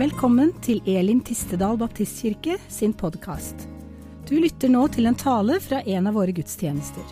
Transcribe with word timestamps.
Velkommen 0.00 0.54
til 0.64 0.78
Elim 0.88 1.18
Tistedal 1.20 1.76
Baptistkirke 1.76 2.54
sin 2.72 2.94
podkast. 2.96 3.66
Du 4.24 4.30
lytter 4.40 4.70
nå 4.72 4.86
til 4.94 5.04
en 5.10 5.16
tale 5.18 5.58
fra 5.60 5.82
en 5.92 6.06
av 6.08 6.14
våre 6.16 6.32
gudstjenester. 6.32 7.10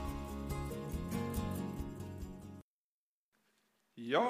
Ja, 4.01 4.23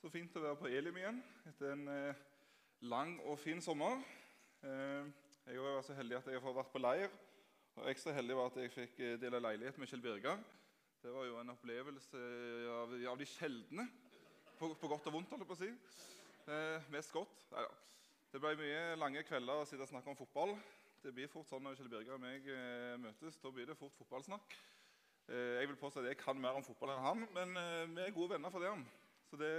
så 0.00 0.10
fint 0.10 0.34
å 0.34 0.42
være 0.42 0.58
på 0.58 0.72
Elim 0.72 0.98
igjen 0.98 1.20
etter 1.52 1.76
en 1.76 1.84
eh, 1.92 2.24
lang 2.90 3.12
og 3.28 3.38
fin 3.44 3.62
sommer. 3.62 4.02
Eh, 4.66 5.06
jeg 5.52 5.62
var 5.62 5.86
så 5.86 5.94
heldig 5.94 6.18
at 6.18 6.32
jeg 6.32 6.42
har 6.42 6.56
vært 6.58 6.72
på 6.74 6.82
leir. 6.82 7.14
Og 7.78 7.92
Ekstra 7.92 8.16
heldig 8.16 8.40
var 8.40 8.50
at 8.50 8.58
jeg 8.64 8.74
fikk 8.74 8.98
eh, 9.04 9.14
dele 9.22 9.42
leilighet 9.44 9.78
med 9.78 9.92
Kjell 9.92 10.02
Birger. 10.02 10.42
Det 11.04 11.14
var 11.14 11.30
jo 11.30 11.38
en 11.44 11.54
opplevelse 11.54 12.26
av, 12.80 12.98
de 13.22 13.30
sjeldne, 13.36 13.86
på, 14.58 14.74
på 14.74 14.90
godt 14.96 15.12
og 15.12 15.20
vondt, 15.20 15.30
holdt 15.30 15.46
jeg 15.46 15.52
på 15.52 15.58
å 15.60 15.62
si. 15.62 15.72
Eh, 16.44 16.82
mest 16.92 17.12
godt. 17.12 17.46
Neida. 17.54 17.70
Det 18.28 18.40
ble 18.42 18.50
mye 18.58 18.80
lange 19.00 19.22
kvelder 19.24 19.62
å 19.62 19.64
sitte 19.64 19.86
og 19.86 19.88
snakke 19.88 20.10
om 20.12 20.16
fotball. 20.18 20.50
Det 21.00 21.12
blir 21.16 21.28
fort 21.32 21.48
sånn 21.48 21.62
når 21.64 21.78
Kjell 21.78 21.88
Birger 21.88 22.18
og 22.18 22.20
meg 22.20 22.44
eh, 22.52 22.96
møtes. 23.00 23.38
Da 23.40 23.48
blir 23.48 23.64
det 23.70 23.76
fort 23.78 23.94
fotballsnakk. 23.96 24.52
Eh, 25.32 25.54
jeg 25.62 25.70
vil 25.70 25.78
påstå 25.80 26.02
at 26.02 26.10
jeg 26.10 26.18
kan 26.20 26.36
mer 26.36 26.58
om 26.58 26.66
fotball 26.66 26.92
enn 26.92 27.00
han, 27.00 27.22
men 27.32 27.56
eh, 27.56 27.86
vi 27.94 28.02
er 28.04 28.12
gode 28.12 28.34
venner 28.34 28.52
for 28.52 28.60
det. 28.60 28.74
Så 29.30 29.38
det, 29.40 29.52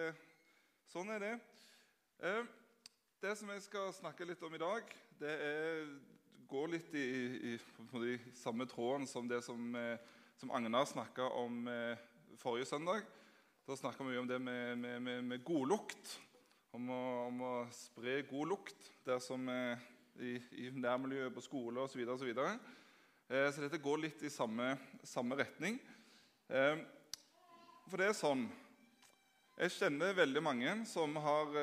sånn 0.92 1.10
er 1.16 1.24
det. 1.24 1.32
Eh, 2.22 2.44
det 3.26 3.34
som 3.40 3.50
jeg 3.50 3.66
skal 3.66 3.90
snakke 3.98 4.28
litt 4.30 4.46
om 4.46 4.54
i 4.54 4.62
dag, 4.62 4.94
det 5.24 5.34
er, 5.48 5.82
går 6.52 6.70
litt 6.76 6.94
i, 6.94 7.02
i, 7.02 7.56
i, 7.56 8.12
i 8.12 8.20
samme 8.38 8.70
tråden 8.70 9.10
som 9.10 9.26
det 9.32 9.42
som, 9.48 9.74
eh, 9.82 9.98
som 10.38 10.54
Agnar 10.54 10.86
snakka 10.92 11.32
om 11.42 11.66
eh, 11.66 12.06
forrige 12.38 12.70
søndag. 12.76 13.10
Da 13.66 13.74
snakka 13.74 14.06
vi 14.06 14.22
om 14.22 14.30
det 14.30 14.38
med, 14.38 14.78
med, 14.86 15.02
med, 15.02 15.26
med 15.34 15.44
godlukt. 15.50 16.20
Om 16.76 16.90
å, 16.92 17.04
om 17.30 17.38
å 17.40 17.50
spre 17.72 18.18
god 18.28 18.50
lukt 18.52 18.88
der 19.08 19.22
som 19.24 19.46
eh, 19.48 19.84
i, 20.20 20.34
i 20.60 20.72
nærmiljøet 20.76 21.32
på 21.32 21.44
skole 21.46 21.86
osv. 21.86 22.02
Så, 22.20 22.26
videre, 22.28 22.58
og 22.58 22.66
så, 23.30 23.38
eh, 23.38 23.48
så 23.56 23.64
dette 23.64 23.80
går 23.80 24.02
litt 24.02 24.26
i 24.28 24.32
samme, 24.34 24.74
samme 25.08 25.38
retning. 25.40 25.78
Eh, 26.52 26.82
for 27.88 28.02
det 28.02 28.10
er 28.10 28.18
sånn 28.18 28.44
Jeg 29.56 29.72
kjenner 29.72 30.18
veldig 30.18 30.44
mange 30.44 30.74
som 30.90 31.16
har 31.24 31.54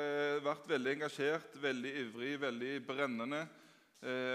vært 0.47 0.65
veldig 0.71 0.95
engasjert, 0.95 1.59
veldig 1.61 1.93
ivrig, 2.07 2.31
veldig 2.41 2.71
brennende 2.89 3.43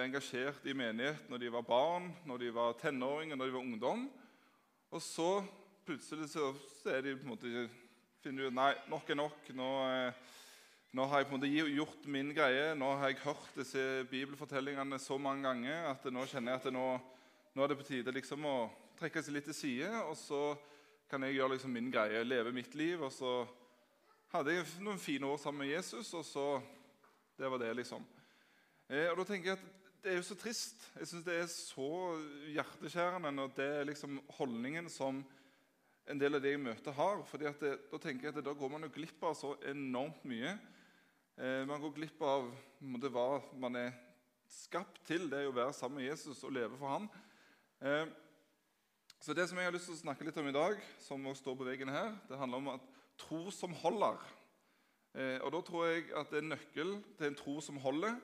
engasjert 0.03 0.67
i 0.69 0.75
menighet 0.77 1.25
når 1.31 1.41
de 1.41 1.49
var 1.55 1.65
barn, 1.65 2.11
når 2.29 2.43
de 2.43 2.51
var 2.53 2.77
tenåringer, 2.77 3.33
når 3.33 3.49
de 3.49 3.55
var 3.57 3.65
ungdom. 3.65 4.05
Og 4.93 5.01
så 5.01 5.31
plutselig 5.89 6.29
så 6.35 6.51
er 6.93 7.01
de 7.01 7.17
på 7.17 7.25
en 7.25 7.33
måte 7.33 7.65
finner 8.21 8.51
ut 8.51 8.55
Nei, 8.59 8.73
nok 8.91 9.09
er 9.09 9.19
nok. 9.23 9.49
Nå, 9.57 9.71
eh, 9.89 10.36
nå 10.95 11.05
har 11.11 11.19
jeg 11.19 11.27
på 11.27 11.35
en 11.35 11.41
måte 11.41 11.71
gjort 11.75 12.05
min 12.07 12.29
greie. 12.35 12.71
Nå 12.79 12.89
har 12.95 13.11
jeg 13.11 13.19
hørt 13.25 13.57
disse 13.57 13.81
bibelfortellingene 14.11 14.99
så 15.01 15.17
mange 15.19 15.43
ganger 15.43 15.89
at 15.91 16.05
nå 16.07 16.23
kjenner 16.29 16.55
jeg 16.55 16.61
at 16.61 16.73
nå, 16.73 16.85
nå 17.53 17.63
er 17.63 17.71
det 17.71 17.79
på 17.81 17.87
tide 17.89 18.13
liksom 18.15 18.47
å 18.47 18.57
trekke 18.97 19.21
seg 19.23 19.35
litt 19.35 19.49
til 19.49 19.57
side. 19.57 19.91
Og 20.07 20.15
så 20.19 20.41
kan 21.11 21.23
jeg 21.27 21.37
gjøre 21.37 21.57
liksom 21.57 21.75
min 21.75 21.91
greie, 21.91 22.23
leve 22.23 22.55
mitt 22.55 22.75
liv. 22.79 23.03
Og 23.03 23.11
så 23.13 23.33
hadde 24.31 24.55
jeg 24.55 24.67
noen 24.83 25.01
fine 25.01 25.27
år 25.27 25.41
sammen 25.43 25.65
med 25.65 25.75
Jesus, 25.75 26.13
og 26.15 26.25
så 26.25 26.47
Det 27.37 27.45
var 27.45 27.59
det, 27.61 27.69
liksom. 27.77 28.01
Eh, 28.89 29.11
og 29.11 29.19
da 29.19 29.23
tenker 29.29 29.51
jeg 29.51 29.59
at 29.59 29.91
det 30.01 30.09
er 30.09 30.15
jo 30.17 30.23
så 30.25 30.35
trist. 30.41 30.87
Jeg 30.97 31.05
syns 31.05 31.25
det 31.27 31.35
er 31.37 31.49
så 31.51 31.89
hjerteskjærende 32.49 33.29
når 33.29 33.51
det 33.53 33.67
er 33.75 33.85
liksom 33.85 34.15
holdningen 34.39 34.89
som 34.89 35.19
en 36.09 36.17
del 36.17 36.33
av 36.33 36.41
det 36.41 36.55
jeg 36.55 36.63
møter, 36.63 36.95
har. 36.97 37.21
fordi 37.29 37.51
det, 37.61 37.75
Da 37.91 37.99
tenker 38.01 38.25
jeg 38.25 38.37
at 38.37 38.45
da 38.45 38.55
går 38.57 38.71
man 38.73 38.87
jo 38.87 38.89
glipp 38.89 39.21
av 39.21 39.35
så 39.37 39.53
enormt 39.69 40.25
mye. 40.25 40.55
Eh, 41.37 41.67
man 41.69 41.77
går 41.77 41.91
glipp 41.93 42.21
av 42.25 42.47
hva 42.81 43.25
man 43.61 43.75
er 43.77 43.91
skapt 44.49 45.03
til. 45.05 45.27
Det 45.29 45.43
er 45.43 45.49
å 45.51 45.53
være 45.53 45.75
sammen 45.77 45.99
med 45.99 46.07
Jesus 46.07 46.39
og 46.47 46.55
leve 46.55 46.79
for 46.79 46.89
ham. 46.89 47.05
Eh, 47.77 48.07
så 49.21 49.35
Det 49.37 49.45
som 49.45 49.57
jeg 49.57 49.67
har 49.69 49.75
lyst 49.75 49.85
til 49.85 49.93
å 49.93 50.01
snakke 50.01 50.25
litt 50.25 50.37
om 50.37 50.47
i 50.49 50.55
dag, 50.55 50.81
som 50.97 51.27
også 51.27 51.43
står 51.43 51.57
på 51.59 51.67
veggen 51.67 51.93
her, 51.93 52.15
det 52.27 52.39
handler 52.39 52.57
om 52.57 52.67
at 52.73 52.89
tro 53.21 53.51
som 53.51 53.73
holder. 53.73 54.17
Eh, 55.13 55.37
og 55.43 55.51
Da 55.51 55.61
tror 55.61 55.85
jeg 55.85 56.09
at 56.17 56.33
en 56.33 56.49
nøkkel 56.49 57.03
til 57.17 57.27
en 57.27 57.35
tro 57.35 57.61
som 57.61 57.77
holder, 57.77 58.17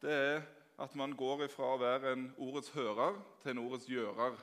det 0.00 0.10
er 0.14 0.42
at 0.78 0.94
man 0.94 1.10
går 1.10 1.48
ifra 1.48 1.74
å 1.74 1.82
være 1.82 2.12
en 2.12 2.34
ordets 2.38 2.70
hører 2.70 3.18
til 3.42 3.50
en 3.50 3.66
ordets 3.66 3.86
gjører. 3.86 4.38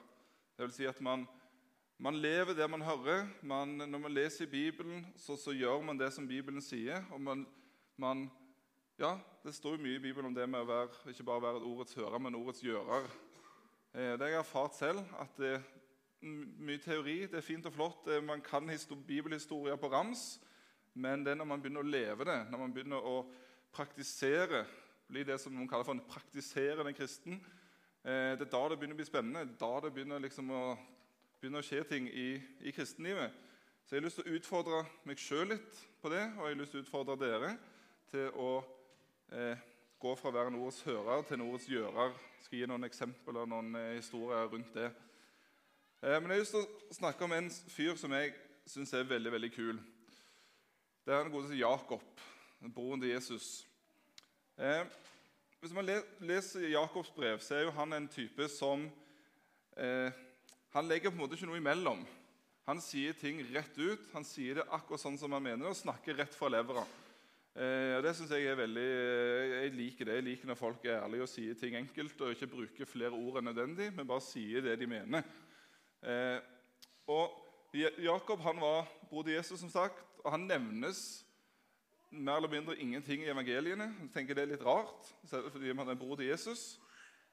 Det 0.58 0.68
vil 0.68 0.76
si 0.76 0.86
at 0.86 1.00
man 1.00 1.28
man 1.98 2.14
lever 2.14 2.54
det 2.54 2.70
man 2.70 2.82
hører. 2.82 3.26
Man, 3.42 3.78
når 3.78 4.00
man 4.00 4.12
leser 4.12 4.46
i 4.46 4.50
Bibelen, 4.50 5.08
så, 5.16 5.36
så, 5.36 5.52
gjør 5.52 5.82
man 5.82 5.98
det 5.98 6.14
som 6.14 6.28
Bibelen 6.28 6.62
sier. 6.62 7.04
og 7.12 7.22
man, 7.22 7.48
man, 7.98 8.32
ja, 9.00 9.18
Det 9.44 9.56
står 9.56 9.78
jo 9.78 9.84
mye 9.84 9.96
i 9.96 10.02
Bibelen 10.02 10.28
om 10.28 10.36
det 10.36 10.48
med 10.50 10.60
å 10.60 10.68
være, 10.68 11.12
ikke 11.12 11.24
bare 11.24 11.42
være 11.42 11.64
ordets 11.64 11.96
hører, 11.96 12.20
men 12.20 12.36
ordets 12.36 12.64
gjører. 12.64 13.06
Eh, 13.94 14.14
det 14.18 14.22
har 14.22 14.34
jeg 14.34 14.40
erfart 14.42 14.76
selv. 14.76 15.00
at 15.20 15.38
det 15.38 15.54
er 15.56 15.62
Mye 16.20 16.80
teori, 16.82 17.28
det 17.30 17.38
er 17.38 17.46
fint 17.46 17.66
og 17.66 17.74
flott. 17.74 18.08
Man 18.24 18.42
kan 18.42 18.70
bibelhistorier 19.08 19.76
på 19.76 19.88
rams. 19.88 20.40
Men 20.94 21.24
det 21.24 21.32
er 21.32 21.36
når 21.36 21.46
man 21.46 21.62
begynner 21.62 21.86
å 21.86 21.92
leve 21.92 22.26
det, 22.26 22.38
når 22.50 22.58
man 22.58 22.74
begynner 22.74 22.98
å 22.98 23.26
praktisere, 23.72 24.66
bli 25.08 25.24
det 25.24 25.40
som 25.40 25.54
man 25.54 25.68
kaller 25.68 25.86
for 25.86 25.94
en 25.94 26.10
praktiserende 26.10 26.94
kristen, 26.94 27.34
eh, 28.04 28.34
det 28.34 28.48
er 28.48 28.52
da 28.52 28.70
det 28.70 28.80
begynner 28.80 28.98
å 28.98 29.02
bli 29.02 29.06
spennende. 29.06 29.46
Det 29.46 29.54
er 29.54 29.62
da 29.62 29.80
det 29.86 29.94
begynner 29.94 30.20
liksom 30.20 30.50
å 30.50 30.78
begynner 31.40 31.62
å 31.62 31.66
skje 31.66 31.84
ting 31.86 32.08
i, 32.10 32.42
i 32.66 32.74
kristenlivet. 32.74 33.34
Så 33.86 33.96
jeg 33.96 34.02
har 34.02 34.08
lyst 34.08 34.20
til 34.20 34.28
å 34.28 34.38
utfordre 34.40 34.80
meg 35.08 35.22
sjøl 35.22 35.52
litt 35.54 35.82
på 36.02 36.10
det, 36.12 36.24
og 36.36 36.48
jeg 36.48 36.56
har 36.56 36.62
lyst 36.62 36.74
til 36.74 36.82
å 36.82 36.86
utfordre 36.86 37.18
dere 37.22 37.52
til 38.12 38.30
å 38.40 38.52
eh, 39.34 39.60
gå 40.00 40.14
fra 40.16 40.32
å 40.32 40.36
være 40.36 40.52
en 40.52 40.60
ordets 40.62 40.84
hører 40.88 41.26
til 41.28 41.38
en 41.38 41.46
ordets 41.48 41.68
gjører. 41.70 42.16
Jeg 42.38 42.46
skal 42.46 42.60
gi 42.60 42.70
noen 42.70 42.88
eksempler 42.88 43.42
og 43.44 43.50
noen 43.52 43.76
eh, 43.80 43.96
historier 43.98 44.50
rundt 44.52 44.76
det. 44.78 44.92
Eh, 46.02 46.18
men 46.20 46.32
jeg 46.32 46.36
har 46.36 46.44
lyst 46.44 46.56
til 46.56 46.66
å 46.66 46.98
snakke 47.00 47.26
om 47.28 47.36
en 47.38 47.50
fyr 47.74 47.98
som 48.00 48.14
jeg 48.16 48.36
syns 48.68 48.94
er 48.94 49.10
veldig 49.10 49.34
veldig 49.34 49.52
kul. 49.56 49.82
Det 51.08 51.16
er 51.16 51.24
den 51.24 51.34
godeste 51.34 51.58
Jakob, 51.60 52.04
broren 52.76 53.02
til 53.02 53.14
Jesus. 53.14 53.50
Eh, 54.60 54.84
hvis 55.62 55.74
man 55.74 55.90
leser 56.20 56.70
Jakobs 56.70 57.10
brev, 57.16 57.42
så 57.42 57.56
er 57.58 57.66
jo 57.66 57.76
han 57.80 57.96
en 57.98 58.08
type 58.12 58.46
som 58.54 58.84
eh, 59.78 60.12
han 60.76 60.88
legger 60.88 61.10
på 61.10 61.18
en 61.18 61.24
måte 61.24 61.38
ikke 61.38 61.50
noe 61.50 61.62
imellom. 61.62 62.06
Han 62.68 62.82
sier 62.84 63.16
ting 63.16 63.40
rett 63.56 63.78
ut. 63.80 64.04
Han 64.12 64.26
sier 64.28 64.60
det 64.60 64.66
akkurat 64.76 65.02
sånn 65.02 65.18
som 65.18 65.32
han 65.34 65.46
mener 65.46 65.72
og 65.72 65.80
snakker 65.80 66.20
rett 66.20 66.36
fra 66.36 66.52
levra. 66.52 66.84
Eh, 67.58 68.04
det 68.04 68.16
synes 68.16 68.32
Jeg 68.32 68.46
er 68.46 68.56
veldig, 68.56 68.82
eh, 68.86 69.64
jeg 69.64 69.72
liker 69.74 70.06
det. 70.06 70.14
Jeg 70.14 70.24
liker 70.24 70.48
når 70.48 70.56
folk 70.56 70.84
er 70.86 71.02
ærlige 71.02 71.24
og 71.26 71.30
sier 71.30 71.56
ting 71.58 71.76
enkelt 71.76 72.22
og 72.22 72.30
ikke 72.30 72.48
bruker 72.48 72.86
flere 72.86 73.10
ord 73.18 73.40
enn 73.40 73.50
nødvendig, 73.50 73.88
men 73.96 74.08
bare 74.08 74.22
sier 74.22 74.62
det 74.62 74.76
de 74.80 74.88
mener. 74.88 75.24
Eh, 76.04 76.38
og 77.08 77.34
Jakob 77.74 78.40
han 78.46 78.62
var 78.62 78.86
bror 79.10 79.24
til 79.24 79.34
Jesus, 79.34 79.60
som 79.60 79.70
sagt, 79.70 80.06
og 80.24 80.32
han 80.32 80.46
nevnes 80.46 81.26
mer 82.12 82.36
eller 82.36 82.50
mindre 82.50 82.78
ingenting 82.78 83.24
i 83.24 83.32
evangeliene. 83.34 83.90
Jeg 84.02 84.12
tenker 84.14 84.36
Det 84.36 84.44
er 84.44 84.54
litt 84.54 84.66
rart, 84.66 85.10
fordi 85.26 85.74
han 85.74 85.90
er 85.90 85.96
bror 85.96 86.16
til 86.16 86.30
Jesus. 86.30 86.80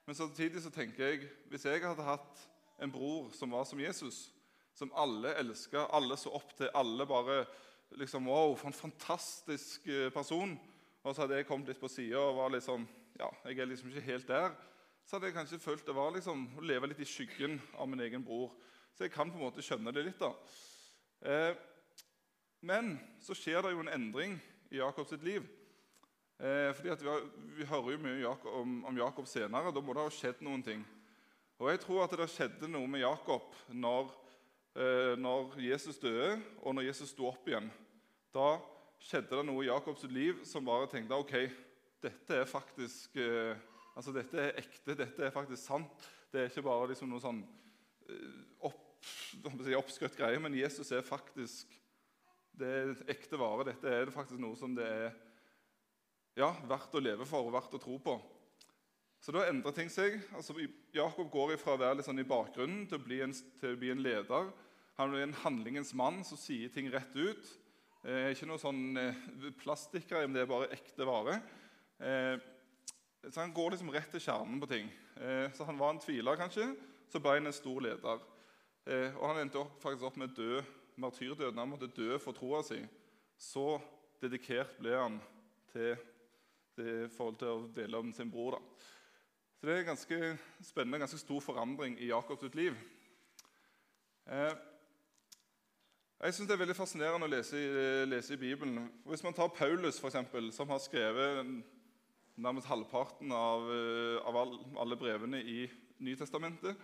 Men 0.06 0.14
samtidig 0.14 0.62
så 0.62 0.70
tenker 0.70 1.04
jeg 1.04 1.28
hvis 1.50 1.64
jeg 1.64 1.84
hadde 1.84 2.02
hatt 2.02 2.48
en 2.80 2.92
bror 2.92 3.30
som 3.32 3.50
var 3.50 3.64
som 3.64 3.80
Jesus, 3.80 4.32
som 4.74 4.92
alle 4.96 5.36
elska, 5.36 5.84
alle 5.92 6.16
så 6.16 6.30
opp 6.30 6.56
til. 6.56 6.70
Alle 6.74 7.06
bare 7.06 7.44
liksom, 8.00 8.28
Wow, 8.28 8.56
for 8.56 8.70
en 8.70 8.76
fantastisk 8.76 9.86
eh, 9.86 10.10
person. 10.12 10.54
Og 11.04 11.14
så 11.14 11.22
hadde 11.22 11.40
jeg 11.40 11.48
kommet 11.48 11.68
litt 11.68 11.80
på 11.80 11.90
sida 11.92 12.20
og 12.20 12.38
var 12.38 12.60
sånn 12.64 12.86
Ja, 13.18 13.28
jeg 13.46 13.60
er 13.60 13.68
liksom 13.70 13.90
ikke 13.92 14.08
helt 14.08 14.28
der. 14.28 14.54
Så 15.04 15.16
hadde 15.16 15.28
jeg 15.28 15.36
kanskje 15.36 15.60
følt 15.62 15.84
det 15.86 15.94
var 15.94 16.14
liksom 16.14 16.46
å 16.58 16.64
leve 16.64 16.88
litt 16.90 17.02
i 17.04 17.08
skyggen 17.08 17.58
av 17.76 17.88
min 17.90 18.00
egen 18.02 18.24
bror. 18.24 18.54
Så 18.96 19.04
jeg 19.04 19.12
kan 19.14 19.30
på 19.30 19.38
en 19.38 19.44
måte 19.44 19.62
skjønne 19.62 19.92
det 19.92 20.06
litt. 20.06 20.18
da. 20.18 20.32
Eh, 21.24 21.52
men 22.64 22.96
så 23.20 23.36
skjer 23.36 23.62
det 23.62 23.74
jo 23.74 23.84
en 23.84 23.92
endring 23.92 24.38
i 24.72 24.80
Jakobs 24.80 25.12
liv. 25.22 25.44
Eh, 26.38 26.72
fordi 26.74 26.96
vi, 27.04 27.08
har, 27.08 27.26
vi, 27.58 27.64
hører 27.68 27.92
jo 27.92 28.02
mye 28.02 28.22
Jakob, 28.22 28.52
om, 28.62 28.76
om 28.88 28.98
Jakob 28.98 29.28
senere. 29.28 29.72
Da 29.74 29.82
må 29.84 29.94
det 29.94 30.06
ha 30.06 30.12
skjedd 30.12 30.42
noen 30.42 30.64
ting. 30.64 30.82
Og 31.60 31.70
Jeg 31.70 31.84
tror 31.84 32.04
at 32.04 32.16
det 32.18 32.30
skjedde 32.32 32.68
noe 32.70 32.88
med 32.90 33.04
Jakob 33.04 33.52
når, 33.70 34.10
eh, 34.74 35.14
når 35.20 35.54
Jesus 35.62 36.00
døde, 36.02 36.40
og 36.62 36.74
når 36.74 36.88
Jesus 36.88 37.12
sto 37.14 37.28
opp 37.30 37.46
igjen. 37.48 37.70
Da 38.34 38.48
skjedde 39.04 39.36
det 39.38 39.44
noe 39.46 39.62
i 39.62 39.68
Jakobs 39.68 40.06
liv 40.10 40.42
som 40.48 40.66
bare 40.66 40.88
tenkte 40.90 41.14
ok, 41.14 41.36
dette 42.02 42.40
er 42.40 42.48
faktisk 42.50 43.14
eh, 43.20 43.54
altså 43.94 44.14
dette 44.14 44.40
er 44.40 44.58
ekte, 44.60 44.96
dette 44.98 45.22
er 45.26 45.34
faktisk 45.34 45.62
sant. 45.62 46.08
Det 46.32 46.42
er 46.42 46.50
ikke 46.50 46.66
bare 46.66 46.90
liksom 46.90 47.12
noe 47.12 47.22
sånn 47.22 47.44
eh, 48.10 48.42
opp, 48.66 48.82
oppskrytt 49.78 50.18
greie, 50.18 50.40
men 50.42 50.56
Jesus 50.58 50.90
er 50.92 51.06
faktisk 51.06 51.78
det 52.58 52.70
er 52.70 52.92
ekte 53.10 53.38
vare. 53.38 53.66
Dette 53.70 53.90
er 53.90 54.12
faktisk 54.14 54.38
noe 54.42 54.58
som 54.58 54.74
det 54.76 54.86
er 54.86 55.08
ja, 56.38 56.50
verdt 56.66 56.94
å 56.94 57.02
leve 57.02 57.26
for 57.26 57.46
og 57.46 57.54
verdt 57.54 57.74
å 57.76 57.82
tro 57.82 57.98
på. 58.02 58.18
Så 59.22 59.32
da 59.34 59.46
endrer 59.48 59.74
ting 59.74 59.90
seg. 59.90 60.18
Altså, 60.36 60.56
Jakob 60.94 61.30
går 61.32 61.54
fra 61.60 61.74
å 61.74 61.80
være 61.80 61.98
litt 61.98 62.08
sånn 62.08 62.20
i 62.20 62.28
bakgrunnen 62.28 62.84
til 62.90 62.98
å, 62.98 63.04
en, 63.24 63.34
til 63.60 63.74
å, 63.74 63.78
bli 63.80 63.92
en, 63.94 64.02
leder. 64.04 64.50
Han 64.98 65.14
blir 65.14 65.24
en 65.24 65.38
handlingens 65.44 65.94
mann 65.96 66.20
som 66.26 66.38
sier 66.38 66.70
ting 66.74 66.90
rett 66.92 67.14
ut. 67.16 67.54
Eh, 68.04 68.34
ikke 68.34 68.44
noe 68.50 68.60
sånn 68.60 68.98
eh, 69.00 69.20
plastikkgreier, 69.62 70.28
men 70.28 70.36
det 70.36 70.42
er 70.44 70.50
bare 70.50 70.68
ekte 70.76 71.06
vare. 71.08 71.38
Eh, 72.04 72.34
så 73.30 73.40
Han 73.40 73.54
går 73.56 73.72
liksom 73.72 73.92
rett 73.94 74.10
til 74.12 74.20
kjernen 74.20 74.58
på 74.60 74.68
ting. 74.68 74.90
Eh, 75.16 75.46
så 75.56 75.64
Han 75.64 75.78
var 75.80 75.94
en 75.94 76.00
tviler, 76.02 76.36
kanskje, 76.36 76.66
så 77.08 77.20
ble 77.22 77.38
han 77.38 77.48
en 77.48 77.56
stor 77.56 77.80
leder. 77.80 78.26
Eh, 78.84 79.16
og 79.16 79.30
Han 79.30 79.40
endte 79.40 79.62
opp, 79.62 79.78
faktisk 79.80 80.04
opp 80.10 80.18
med 80.20 80.36
død 80.36 80.68
martyrdøden. 81.00 81.62
Han 81.62 81.72
måtte 81.72 81.88
dø 81.96 82.18
for 82.20 82.36
troa 82.36 82.60
si. 82.62 82.82
Så 83.40 83.80
dedikert 84.20 84.76
ble 84.76 84.92
han 85.00 85.16
til 85.72 85.96
det 86.76 87.08
forhold 87.14 87.40
til 87.40 87.54
å 87.54 87.72
dele 87.72 88.04
om 88.04 88.12
sin 88.12 88.30
bror. 88.30 88.58
da. 88.58 88.84
Så 89.56 89.66
Det 89.66 89.72
er 89.72 89.80
en 89.80 89.92
ganske 89.94 90.38
spennende, 90.60 91.00
ganske 91.00 91.24
stor 91.24 91.40
forandring 91.40 91.96
i 91.96 92.12
Jakobs 92.12 92.54
liv. 92.54 92.76
Eh, 94.28 94.52
jeg 96.24 96.34
synes 96.34 96.48
Det 96.48 96.54
er 96.54 96.60
veldig 96.62 96.76
fascinerende 96.76 97.26
å 97.26 97.30
lese, 97.30 97.58
lese, 98.08 98.32
i 98.32 98.40
Bibelen. 98.40 98.86
Hvis 99.04 99.22
man 99.26 99.34
tar 99.36 99.50
Paulus, 99.52 99.98
for 100.00 100.08
eksempel, 100.08 100.48
som 100.56 100.70
har 100.72 100.80
skrevet 100.80 101.44
nærmest 102.40 102.66
halvparten 102.66 103.32
av, 103.32 103.68
eh, 103.68 104.16
av 104.24 104.38
alle 104.80 104.96
brevene 104.96 105.42
i 105.42 105.68
Nytestamentet, 106.00 106.76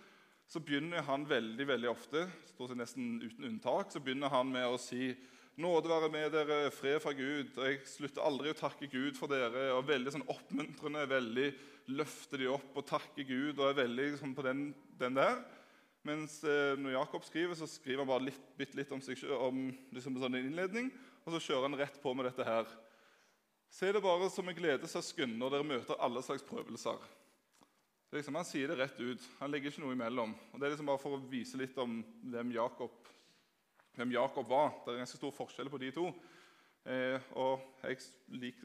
så 0.47 0.59
begynner 0.59 1.01
han 1.01 1.25
veldig 1.27 1.67
veldig 1.67 1.89
ofte 1.89 2.27
stort 2.51 2.69
sett 2.69 2.77
nesten 2.77 3.21
uten 3.23 3.47
unntak, 3.49 3.91
så 3.91 3.99
begynner 3.99 4.29
han 4.29 4.51
med 4.51 4.67
å 4.67 4.79
si 4.79 5.15
Nåde 5.57 5.89
være 5.89 6.07
med 6.09 6.31
dere, 6.31 6.71
fred 6.71 7.01
fra 7.01 7.11
Gud. 7.11 7.57
og 7.57 7.65
Jeg 7.65 7.81
slutter 7.85 8.23
aldri 8.23 8.49
å 8.49 8.57
takke 8.57 8.87
Gud 8.87 9.17
for 9.17 9.27
dere. 9.27 9.73
og 9.75 9.85
Veldig 9.85 10.13
sånn 10.15 10.29
oppmuntrende, 10.31 11.03
veldig 11.09 11.53
løfter 11.91 12.37
de 12.37 12.47
opp 12.47 12.77
og 12.79 12.85
takker 12.87 13.27
Gud. 13.27 13.59
og 13.59 13.67
er 13.69 13.83
veldig 13.83 14.17
sånn 14.17 14.33
på 14.33 14.45
den, 14.47 14.73
den 14.97 15.13
der. 15.13 15.43
Mens 16.07 16.39
eh, 16.43 16.73
når 16.81 16.95
Jakob 16.95 17.25
skriver, 17.27 17.53
så 17.57 17.67
skriver 17.69 18.01
han 18.01 18.09
bare 18.09 18.25
litt, 18.31 18.45
bitte 18.57 18.77
litt 18.79 18.91
om 18.93 19.01
seg 19.05 19.21
om 19.37 19.67
liksom 19.93 20.17
sånn 20.21 20.39
innledning, 20.39 20.89
og 21.21 21.35
så 21.35 21.41
kjører 21.45 21.67
han 21.69 21.77
rett 21.77 21.99
på 22.01 22.13
med 22.17 22.25
dette 22.25 22.45
her. 22.47 22.69
Se 23.71 23.91
det 23.93 24.01
bare 24.03 24.29
som 24.33 24.49
en 24.49 24.57
gledessøsken 24.57 25.37
når 25.39 25.53
dere 25.53 25.67
møter 25.67 26.01
alle 26.03 26.23
slags 26.25 26.43
prøvelser. 26.47 26.97
Liksom, 28.11 28.35
han 28.35 28.47
sier 28.47 28.67
det 28.67 28.75
rett 28.81 28.97
ut. 28.99 29.27
Han 29.39 29.53
legger 29.53 29.71
ikke 29.71 29.85
noe 29.85 29.95
imellom. 29.95 30.33
Og 30.51 30.59
Det 30.59 30.67
er 30.67 30.73
liksom 30.73 30.89
bare 30.89 30.99
for 30.99 31.15
å 31.15 31.21
vise 31.31 31.59
litt 31.59 31.77
om 31.79 32.01
hvem 32.33 32.51
Jakob, 32.57 32.97
hvem 33.95 34.11
Jakob 34.17 34.49
var. 34.49 34.73
Det 34.83 34.91
er 34.91 34.99
ganske 35.05 35.21
stor 35.21 35.31
forskjell 35.37 35.71
på 35.71 35.79
de 35.79 35.93
to. 35.95 36.09
Eh, 36.91 37.29
og 37.39 37.63
jeg 37.85 38.01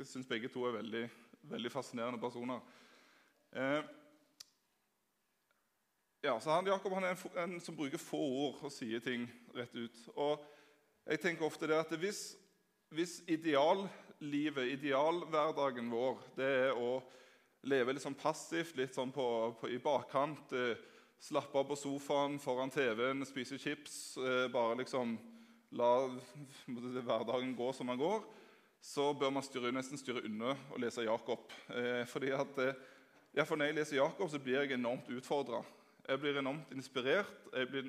syns 0.08 0.26
begge 0.26 0.50
to 0.50 0.64
er 0.66 0.80
veldig, 0.80 1.04
veldig 1.52 1.70
fascinerende 1.70 2.18
personer. 2.18 2.64
Eh, 3.54 3.86
ja, 6.26 6.36
så 6.42 6.50
han, 6.50 6.66
Jakob 6.66 6.94
han 6.96 7.06
er 7.06 7.14
en, 7.14 7.38
en, 7.42 7.60
som 7.62 7.76
bruker 7.76 8.00
få 8.02 8.18
ord 8.18 8.64
og 8.66 8.72
sier 8.74 9.02
ting 9.04 9.28
rett 9.54 9.74
ut. 9.76 10.00
Og 10.16 10.42
jeg 11.06 11.22
tenker 11.22 11.46
ofte 11.46 11.68
det 11.70 11.78
at 11.78 11.92
hvis, 12.00 12.34
hvis 12.94 13.20
ideallivet, 13.30 14.72
idealhverdagen 14.74 15.90
vår, 15.92 16.18
det 16.38 16.50
er 16.66 16.80
å 16.80 16.98
leve 17.66 17.94
litt 17.94 18.04
sånn 18.04 18.18
passivt, 18.18 18.76
litt 18.78 18.94
sånn 18.94 19.14
på, 19.14 19.26
på, 19.60 19.70
i 19.70 19.78
bakkant, 19.82 20.54
eh, 20.54 20.74
slappe 21.22 21.58
av 21.58 21.70
på 21.70 21.78
sofaen 21.78 22.36
foran 22.42 22.70
TV-en, 22.74 23.26
spise 23.26 23.58
chips, 23.58 24.16
eh, 24.20 24.46
bare 24.52 24.80
liksom 24.82 25.16
la 25.76 25.92
hverdagen 26.66 27.54
gå 27.56 27.72
som 27.74 27.90
den 27.90 28.00
går, 28.00 28.22
så 28.82 29.10
bør 29.18 29.32
man 29.34 29.44
styre, 29.44 29.72
nesten 29.74 29.98
styre 29.98 30.22
unna 30.28 30.52
og 30.70 30.78
lese 30.82 31.06
Jakob. 31.06 31.50
Eh, 31.74 32.04
fordi 32.06 32.30
at 32.34 32.60
eh, 32.62 32.84
Når 33.36 33.64
jeg 33.64 33.74
leser 33.74 33.96
Jakob, 33.96 34.30
så 34.30 34.38
blir 34.38 34.62
jeg 34.62 34.72
enormt 34.72 35.10
utfordra. 35.12 35.62
Jeg 36.06 36.20
blir 36.22 36.38
enormt 36.38 36.70
inspirert. 36.70 37.46
Jeg 37.52 37.68
blir, 37.70 37.86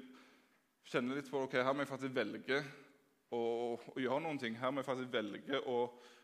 kjenner 0.89 1.19
litt 1.19 1.27
på 1.29 1.43
ok, 1.45 1.59
her 1.61 1.73
må 1.75 1.83
jeg 1.83 1.89
faktisk 1.91 2.15
velge 2.15 2.61
å, 3.29 3.41
å, 3.77 3.97
gjøre 4.01 4.23
noen 4.25 4.39
ting. 4.41 4.55
Her 4.57 4.71
må 4.73 4.81
jeg 4.81 4.87
faktisk 4.87 5.11
velge 5.13 5.59
å 5.69 5.75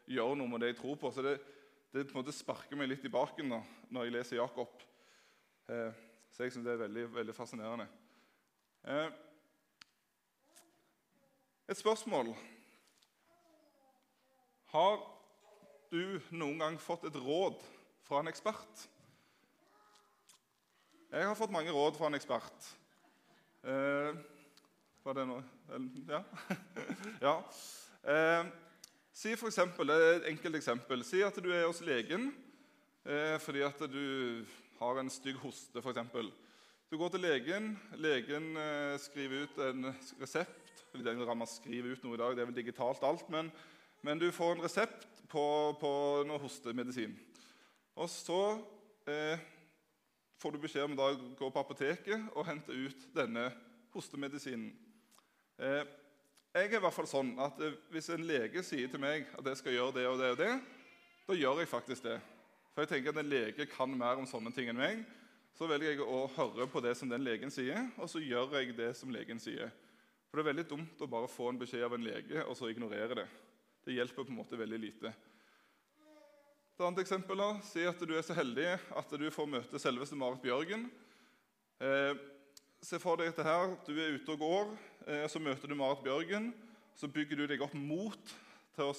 gjøre 0.10 0.40
noe 0.40 0.50
med 0.50 0.64
det 0.64 0.72
jeg 0.72 0.80
tror 0.80 0.98
på. 0.98 1.12
Så 1.14 1.26
det, 1.26 1.36
det 1.94 2.08
på 2.08 2.18
en 2.18 2.24
måte 2.24 2.34
sparker 2.34 2.80
meg 2.80 2.90
litt 2.90 3.06
i 3.06 3.12
baken 3.14 3.54
da, 3.54 3.60
når 3.94 4.08
jeg 4.08 4.16
leser 4.16 4.40
Jakob. 4.40 4.82
Eh, 5.70 6.02
så 6.34 6.48
jeg 6.48 6.56
syns 6.56 6.66
det 6.66 6.74
er 6.74 6.82
veldig, 6.82 7.04
veldig 7.14 7.36
fascinerende. 7.38 7.86
Eh, 8.90 9.12
et 11.70 11.78
spørsmål. 11.78 12.34
Har 14.74 14.98
du 15.94 16.18
noen 16.34 16.58
gang 16.58 16.82
fått 16.82 17.06
et 17.06 17.22
råd 17.22 17.62
fra 18.08 18.24
en 18.24 18.34
ekspert? 18.34 18.88
Jeg 21.14 21.28
har 21.30 21.36
fått 21.38 21.52
mange 21.54 21.70
råd 21.70 21.94
fra 21.94 22.08
en 22.10 22.18
ekspert. 22.18 22.68
Eh, 23.70 24.16
var 25.06 25.14
det 25.14 25.26
noe 25.30 25.44
Ja. 26.10 26.24
ja. 27.28 27.34
Eh, 28.02 28.48
si 29.14 29.36
for 29.38 29.52
eksempel, 29.52 29.92
det 29.92 29.98
er 30.00 30.16
et 30.16 30.26
enkelt 30.32 30.58
eksempel. 30.58 31.06
Si 31.06 31.22
at 31.22 31.38
du 31.38 31.52
er 31.54 31.68
hos 31.68 31.84
legen 31.86 32.32
eh, 33.06 33.38
fordi 33.46 33.62
at 33.62 33.86
du 33.94 34.42
har 34.80 35.04
en 35.04 35.14
stygg 35.14 35.38
hoste, 35.44 35.86
f.eks. 35.86 36.34
Du 36.90 36.98
går 36.98 37.14
til 37.14 37.26
legen. 37.28 37.70
Legen 37.94 38.58
eh, 38.58 38.98
skriver 38.98 39.46
ut 39.46 39.64
en 39.70 39.94
resept. 40.18 40.84
Den 40.98 41.22
rammer 41.30 41.46
skriver 41.46 41.94
ut 41.94 42.10
noe 42.10 42.18
i 42.18 42.24
dag, 42.26 42.34
det 42.34 42.42
er 42.42 42.50
vel 42.50 42.58
digitalt 42.58 43.06
alt. 43.06 43.30
Men, 43.30 43.54
men 44.02 44.18
du 44.18 44.32
får 44.34 44.58
en 44.58 44.66
resept 44.66 45.06
på, 45.30 45.46
på 45.78 45.96
noe 46.26 46.42
hostemedisin. 46.42 47.14
Og 48.02 48.10
så 48.10 48.46
eh, 49.06 49.53
får 50.44 50.52
du 50.52 50.60
beskjed 50.60 50.90
om 50.90 51.00
å 51.00 51.12
gå 51.40 51.48
på 51.48 51.62
apoteket 51.62 52.32
og 52.36 52.44
hente 52.50 52.76
ut 52.76 53.06
denne 53.16 53.48
hostemedisinen. 53.94 54.74
Eh, 55.56 55.84
jeg 56.54 56.68
er 56.68 56.76
i 56.76 56.82
hvert 56.84 56.96
fall 56.96 57.08
sånn 57.08 57.30
at 57.42 57.60
eh, 57.64 57.76
Hvis 57.94 58.10
en 58.12 58.26
lege 58.28 58.64
sier 58.66 58.90
til 58.92 59.00
meg 59.00 59.30
at 59.38 59.48
jeg 59.48 59.60
skal 59.62 59.76
gjøre 59.78 59.96
det 59.96 60.06
og 60.10 60.20
det, 60.20 60.32
og 60.34 60.40
det, 60.42 60.50
da 61.30 61.38
gjør 61.38 61.62
jeg 61.62 61.72
faktisk 61.72 62.08
det. 62.10 62.18
For 62.74 62.84
jeg 62.84 62.92
tenker 62.92 63.14
at 63.14 63.22
En 63.22 63.30
lege 63.32 63.70
kan 63.72 63.96
mer 63.96 64.20
om 64.20 64.28
sånne 64.28 64.52
ting 64.56 64.72
enn 64.74 64.82
meg. 64.82 65.06
Så 65.56 65.70
velger 65.70 65.94
jeg 65.94 66.04
å 66.04 66.26
høre 66.36 66.68
på 66.68 66.82
det 66.84 66.96
som 66.98 67.12
den 67.12 67.24
legen 67.24 67.54
sier, 67.54 67.86
og 68.02 68.10
så 68.10 68.20
gjør 68.20 68.58
jeg 68.58 68.74
det 68.76 68.90
som 68.98 69.14
legen 69.14 69.40
sier. 69.40 69.70
For 70.28 70.42
Det 70.42 70.44
er 70.44 70.50
veldig 70.50 70.70
dumt 70.72 71.04
å 71.06 71.08
bare 71.08 71.30
få 71.30 71.52
en 71.52 71.62
beskjed 71.62 71.86
av 71.86 71.94
en 71.94 72.04
lege 72.04 72.42
og 72.44 72.58
så 72.58 72.72
ignorere 72.74 73.22
det. 73.22 73.28
Det 73.86 73.96
hjelper 73.96 74.26
på 74.26 74.34
en 74.34 74.42
måte 74.42 74.58
veldig 74.58 74.80
lite. 74.82 75.14
Et 76.74 76.82
annet 76.82 77.04
eksempel 77.04 77.38
da, 77.38 77.52
Si 77.62 77.84
at 77.86 78.00
du 78.02 78.16
er 78.18 78.24
så 78.26 78.34
heldig 78.34 78.66
at 78.98 79.12
du 79.22 79.28
får 79.30 79.46
møte 79.46 79.78
selveste 79.78 80.18
Marit 80.18 80.42
Bjørgen. 80.42 80.88
Eh, 81.78 82.16
se 82.82 82.98
for 82.98 83.22
deg 83.22 83.30
dette 83.30 83.46
her. 83.46 83.76
Du 83.86 83.92
er 83.94 84.16
ute 84.16 84.34
og 84.34 84.42
går, 84.42 84.72
eh, 85.06 85.28
så 85.30 85.38
møter 85.38 85.70
du 85.70 85.76
Marit 85.78 86.02
Bjørgen. 86.02 86.50
Så 86.98 87.06
bygger 87.14 87.38
du 87.38 87.46
deg 87.52 87.62
opp 87.62 87.76
mot 87.78 88.34
til 88.74 88.90
å, 88.90 88.96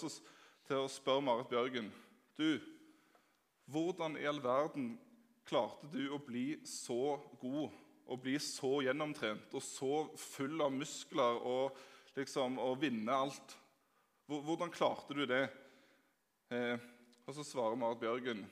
til 0.69 0.85
å 0.85 0.87
spørre 0.87 1.27
Marit 1.27 1.51
Bjørgen 1.51 1.91
Du, 2.39 2.63
hvordan 3.67 4.21
i 4.23 4.31
all 4.31 4.39
verden 4.39 4.95
klarte 5.43 5.91
du 5.91 6.15
å 6.15 6.23
bli 6.23 6.61
så 6.63 7.19
god 7.43 7.75
og 8.07 8.23
bli 8.23 8.39
så 8.39 8.85
gjennomtrent 8.87 9.51
og 9.51 9.67
så 9.67 9.93
full 10.15 10.63
av 10.63 10.71
muskler 10.79 11.43
og 11.43 11.75
liksom 12.15 12.63
å 12.63 12.71
vinne 12.79 13.19
alt? 13.27 13.59
Hvordan 14.31 14.71
klarte 14.71 15.19
du 15.19 15.27
det? 15.27 15.49
Eh, 16.55 16.79
og 17.27 17.35
så 17.35 17.45
svarer 17.47 17.79
Marit 17.81 18.01
Bjørgen 18.03 18.45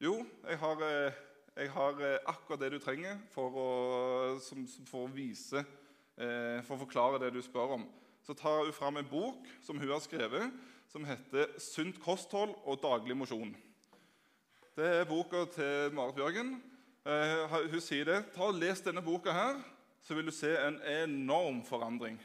jo, 0.00 0.14
jeg 0.48 0.58
har, 0.58 0.80
eh, 0.80 1.12
jeg 1.56 1.70
har, 1.70 1.90
eh, 2.00 2.18
akkurat 2.26 2.60
det 2.60 2.70
du 2.72 2.78
trenger 2.78 3.18
for 3.34 3.52
å, 3.52 3.70
som, 4.40 4.62
for 4.88 5.04
å 5.04 5.12
vise 5.12 5.60
eh, 5.60 6.62
For 6.64 6.72
å 6.72 6.80
forklare 6.86 7.20
det 7.20 7.34
du 7.34 7.42
spør 7.44 7.74
om. 7.76 7.84
Så 8.24 8.32
tar 8.32 8.64
hun 8.64 8.72
fram 8.72 8.96
en 8.96 9.10
bok 9.10 9.44
som 9.60 9.76
hun 9.76 9.92
har 9.92 10.00
skrevet, 10.00 10.52
som 10.88 11.04
heter 11.04 11.52
'Sunt 11.58 12.00
kosthold 12.00 12.54
og 12.64 12.80
daglig 12.80 13.16
mosjon'. 13.16 13.52
Det 14.76 14.88
er 14.88 15.04
boka 15.04 15.44
til 15.52 15.92
Marit 15.92 16.16
Bjørgen. 16.16 16.62
Hun 17.04 17.80
sier 17.80 18.04
det. 18.04 18.32
Ta 18.32 18.48
og 18.48 18.54
Les 18.54 18.80
denne 18.80 19.02
boka 19.02 19.32
her, 19.32 19.60
så 20.00 20.14
vil 20.14 20.26
du 20.26 20.30
se 20.30 20.56
en 20.56 20.80
enorm 20.80 21.62
forandring. 21.64 22.20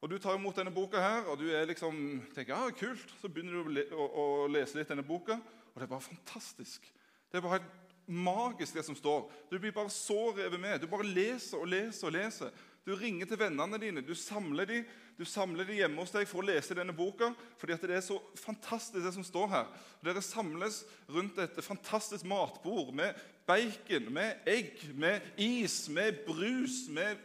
Og 0.00 0.10
Du 0.10 0.18
tar 0.18 0.36
imot 0.38 0.56
denne 0.56 0.70
boka 0.70 1.00
her, 1.02 1.26
og 1.26 1.40
du 1.40 1.48
liksom, 1.66 2.22
tenker 2.34 2.54
ja, 2.54 2.70
kult. 2.70 3.14
Så 3.20 3.28
begynner 3.28 3.66
du 3.66 3.94
å, 3.96 4.06
å, 4.06 4.26
lese 4.46 4.78
litt 4.78 4.90
denne 4.92 5.02
boka, 5.06 5.40
og 5.72 5.74
det 5.74 5.88
er 5.88 5.90
bare 5.90 6.06
fantastisk. 6.06 6.86
Det 7.28 7.38
er 7.38 7.44
bare 7.44 7.58
helt 7.58 7.74
magisk, 8.06 8.78
det 8.78 8.86
som 8.86 8.96
står. 8.96 9.26
Du 9.50 9.58
blir 9.58 9.74
bare 9.74 9.90
så 9.92 10.30
revet 10.36 10.60
med. 10.60 10.78
Du 10.80 10.86
bare 10.90 11.06
leser 11.06 11.58
og 11.58 11.68
leser 11.68 12.08
og 12.08 12.14
leser. 12.14 12.54
Du 12.86 12.94
ringer 12.96 13.28
til 13.28 13.40
vennene 13.42 13.80
dine, 13.82 14.06
du 14.06 14.14
samler 14.16 14.70
dem 14.70 14.86
du 15.18 15.24
samler 15.26 15.66
de 15.66 15.80
hjemme 15.80 15.98
hos 15.98 16.12
deg 16.14 16.28
for 16.30 16.44
å 16.44 16.46
lese 16.46 16.76
denne 16.78 16.94
boka. 16.94 17.32
fordi 17.58 17.74
det 17.82 17.96
er 17.96 18.04
så 18.06 18.20
fantastisk, 18.38 19.02
det 19.02 19.12
som 19.12 19.24
står 19.26 19.48
her. 19.50 19.64
Dere 20.04 20.22
samles 20.22 20.84
rundt 21.08 21.38
et 21.42 21.58
fantastisk 21.58 22.24
matbord 22.24 22.94
med 22.94 23.18
bacon, 23.46 24.12
med 24.14 24.46
egg, 24.46 24.78
med 24.94 25.20
is, 25.36 25.88
med 25.88 26.22
brus, 26.24 26.86
med 26.88 27.18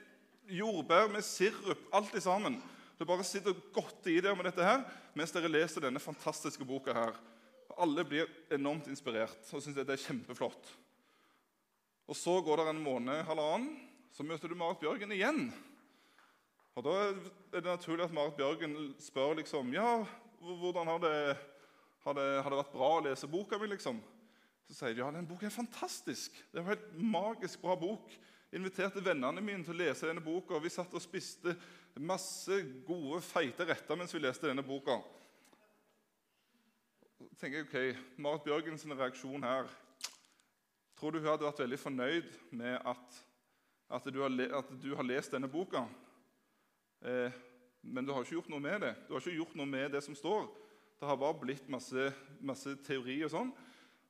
jordbær 0.50 1.10
med 1.12 1.24
sirup, 1.26 1.88
alt 1.94 2.16
sammen. 2.24 2.60
Det 2.98 3.08
bare 3.08 3.26
sitter 3.26 3.56
godt 3.74 4.08
i 4.08 4.20
dere 4.22 4.36
med 4.38 4.48
dette 4.48 4.66
her, 4.66 4.84
mens 5.18 5.34
dere 5.34 5.52
leser 5.52 5.84
denne 5.84 6.02
fantastiske 6.02 6.66
boka. 6.66 6.94
her. 6.94 7.18
Alle 7.78 8.06
blir 8.06 8.30
enormt 8.54 8.88
inspirert 8.88 9.50
og 9.52 9.62
syns 9.64 9.76
det 9.76 9.90
er 9.90 9.98
kjempeflott. 9.98 10.70
Og 12.08 12.16
Så 12.16 12.42
går 12.42 12.58
det 12.58 12.70
en 12.70 12.84
måned, 12.84 13.24
halvannen, 13.24 13.90
så 14.12 14.24
møter 14.24 14.48
du 14.48 14.56
Marit 14.56 14.80
Bjørgen 14.80 15.12
igjen. 15.12 15.54
Og 16.76 16.84
Da 16.84 16.94
er 17.10 17.14
det 17.52 17.64
naturlig 17.64 18.06
at 18.06 18.14
Marit 18.14 18.36
Bjørgen 18.36 18.96
spør 19.00 19.36
liksom, 19.36 19.74
ja, 19.74 20.06
hvordan 20.40 20.88
har 20.88 21.00
det, 21.00 21.38
har 22.04 22.14
det, 22.14 22.44
har 22.44 22.50
det 22.50 22.60
vært 22.60 22.76
bra 22.76 22.90
å 22.98 23.04
lese 23.06 23.28
boka 23.28 23.58
mi. 23.58 23.68
liksom? 23.68 24.02
Så 24.68 24.76
sier 24.76 24.94
de 24.94 25.02
ja, 25.02 25.12
den 25.12 25.28
boka 25.28 25.48
er 25.48 25.54
fantastisk. 25.54 26.36
Det 26.52 26.60
er 26.60 26.64
en 26.64 26.72
helt 26.74 26.94
magisk 26.98 27.62
bra 27.62 27.76
bok. 27.76 28.12
Inviterte 28.54 29.02
vennene 29.02 29.42
mine 29.42 29.66
til 29.66 29.74
å 29.74 29.80
lese 29.80 30.08
denne 30.08 30.22
boka. 30.22 30.54
og 30.56 30.64
Vi 30.64 30.70
satt 30.70 30.94
og 30.94 31.02
spiste 31.02 31.56
masse 31.98 32.60
gode, 32.86 33.22
feite 33.26 33.66
retter 33.66 33.98
mens 33.98 34.14
vi 34.14 34.22
leste 34.22 34.50
denne 34.50 34.66
boka. 34.66 35.00
Så 37.18 37.40
tenker 37.40 37.64
jeg, 37.64 37.68
ok, 37.68 38.04
Marit 38.22 38.46
Bjørgens 38.46 38.86
reaksjon 38.90 39.48
her 39.48 39.72
Tror 40.94 41.12
du 41.12 41.18
hun 41.20 41.28
hadde 41.28 41.44
vært 41.44 41.60
veldig 41.60 41.78
fornøyd 41.82 42.28
med 42.56 42.78
at, 42.88 43.16
at, 43.92 44.06
du, 44.14 44.22
har, 44.22 44.36
at 44.60 44.70
du 44.80 44.94
har 44.96 45.04
lest 45.04 45.34
denne 45.34 45.50
boka? 45.52 45.82
Eh, 47.04 47.34
men 47.82 48.06
du 48.06 48.14
har 48.14 48.24
ikke 48.24 48.38
gjort 48.38 48.52
noe 48.54 48.64
med 48.64 48.86
det. 48.86 48.94
Du 49.08 49.16
har 49.16 49.24
ikke 49.24 49.36
gjort 49.36 49.58
noe 49.60 49.68
med 49.68 49.92
det 49.92 50.04
som 50.06 50.16
står. 50.16 50.46
Det 51.02 51.10
har 51.10 51.20
bare 51.20 51.40
blitt 51.42 51.66
masse, 51.68 52.06
masse 52.40 52.78
teori 52.86 53.18
og 53.26 53.34
sånn. 53.34 53.52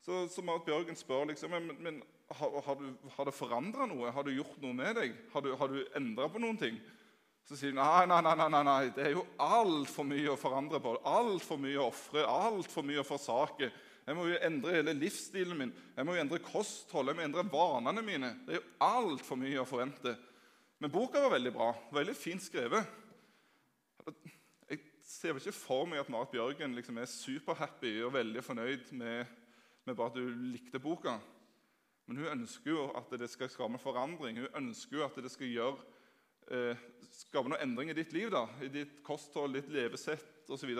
Så, 0.03 0.25
så 0.27 0.43
Marit 0.43 0.65
Bjørgen 0.67 0.97
spør 0.99 1.29
liksom, 1.29 1.53
men, 1.55 1.69
men 1.79 2.01
har, 2.33 2.57
har, 2.65 2.75
du, 2.75 3.07
har, 3.15 3.27
det 3.29 3.35
forandra 3.37 3.87
noe. 3.87 4.11
Har 4.11 4.25
du 4.27 4.33
gjort 4.35 4.59
noe 4.63 4.75
med 4.75 4.97
deg? 4.99 5.15
Har 5.31 5.45
du, 5.45 5.53
har 5.59 5.71
du 5.71 5.79
endra 5.95 6.27
på 6.31 6.41
noen 6.43 6.59
ting? 6.59 6.79
Så 7.47 7.55
sier 7.59 7.71
hun 7.73 7.79
nei, 7.79 8.05
nei, 8.07 8.19
nei, 8.23 8.47
nei, 8.51 8.63
nei. 8.67 8.91
det 8.95 9.03
er 9.07 9.15
jo 9.17 9.25
altfor 9.43 10.07
mye 10.07 10.31
å 10.31 10.39
forandre 10.39 10.79
på. 10.83 10.95
Altfor 11.07 11.59
mye 11.59 11.79
å 11.79 11.89
ofre, 11.89 12.23
altfor 12.27 12.87
mye 12.87 13.01
å 13.03 13.07
forsake. 13.07 13.71
Jeg 14.03 14.17
må 14.17 14.27
jo 14.27 14.39
endre 14.43 14.75
hele 14.75 14.95
livsstilen 14.97 15.55
min, 15.55 15.71
jeg 15.95 16.03
må 16.03 16.15
jo 16.17 16.23
endre 16.25 16.41
kosthold, 16.43 17.07
jeg 17.07 17.15
må 17.15 17.23
endre 17.23 17.45
vanene 17.47 18.03
mine. 18.03 18.31
Det 18.43 18.57
er 18.57 18.59
jo 18.59 18.65
altfor 18.83 19.39
mye 19.39 19.61
å 19.61 19.67
forvente. 19.67 20.15
Men 20.83 20.91
boka 20.91 21.21
var 21.23 21.31
veldig 21.37 21.53
bra. 21.55 21.69
Veldig 21.95 22.15
fint 22.19 22.43
skrevet. 22.43 22.83
Jeg 24.67 24.81
ser 25.07 25.39
ikke 25.39 25.55
for 25.55 25.87
meg 25.87 26.01
at 26.03 26.11
Marit 26.11 26.33
Bjørgen 26.33 26.75
liksom 26.75 26.99
er 26.99 27.07
superhappy 27.11 27.93
og 28.03 28.15
veldig 28.17 28.43
fornøyd 28.43 28.91
med, 28.99 29.31
med 29.85 29.95
bare 29.95 30.11
at 30.11 30.19
hun 30.19 30.51
likte 30.53 30.79
boka. 30.79 31.17
Men 32.05 32.19
hun 32.19 32.31
ønsker 32.39 32.71
jo 32.71 32.89
at 32.97 33.11
det 33.19 33.29
skal 33.31 33.51
skape 33.51 33.79
forandring. 33.79 34.41
Hun 34.43 34.59
ønsker 34.65 34.99
jo 34.99 35.05
at 35.05 35.15
det 35.23 35.31
skal 35.31 35.51
gjøre, 35.51 35.77
eh, 36.51 36.83
skape 37.11 37.51
noe 37.51 37.61
endring 37.63 37.89
i 37.91 37.97
ditt 37.97 38.13
liv. 38.13 38.31
da, 38.31 38.47
I 38.61 38.67
ditt 38.67 39.03
kosthold, 39.03 39.53
ditt 39.53 39.69
levesett 39.71 40.49
osv. 40.49 40.73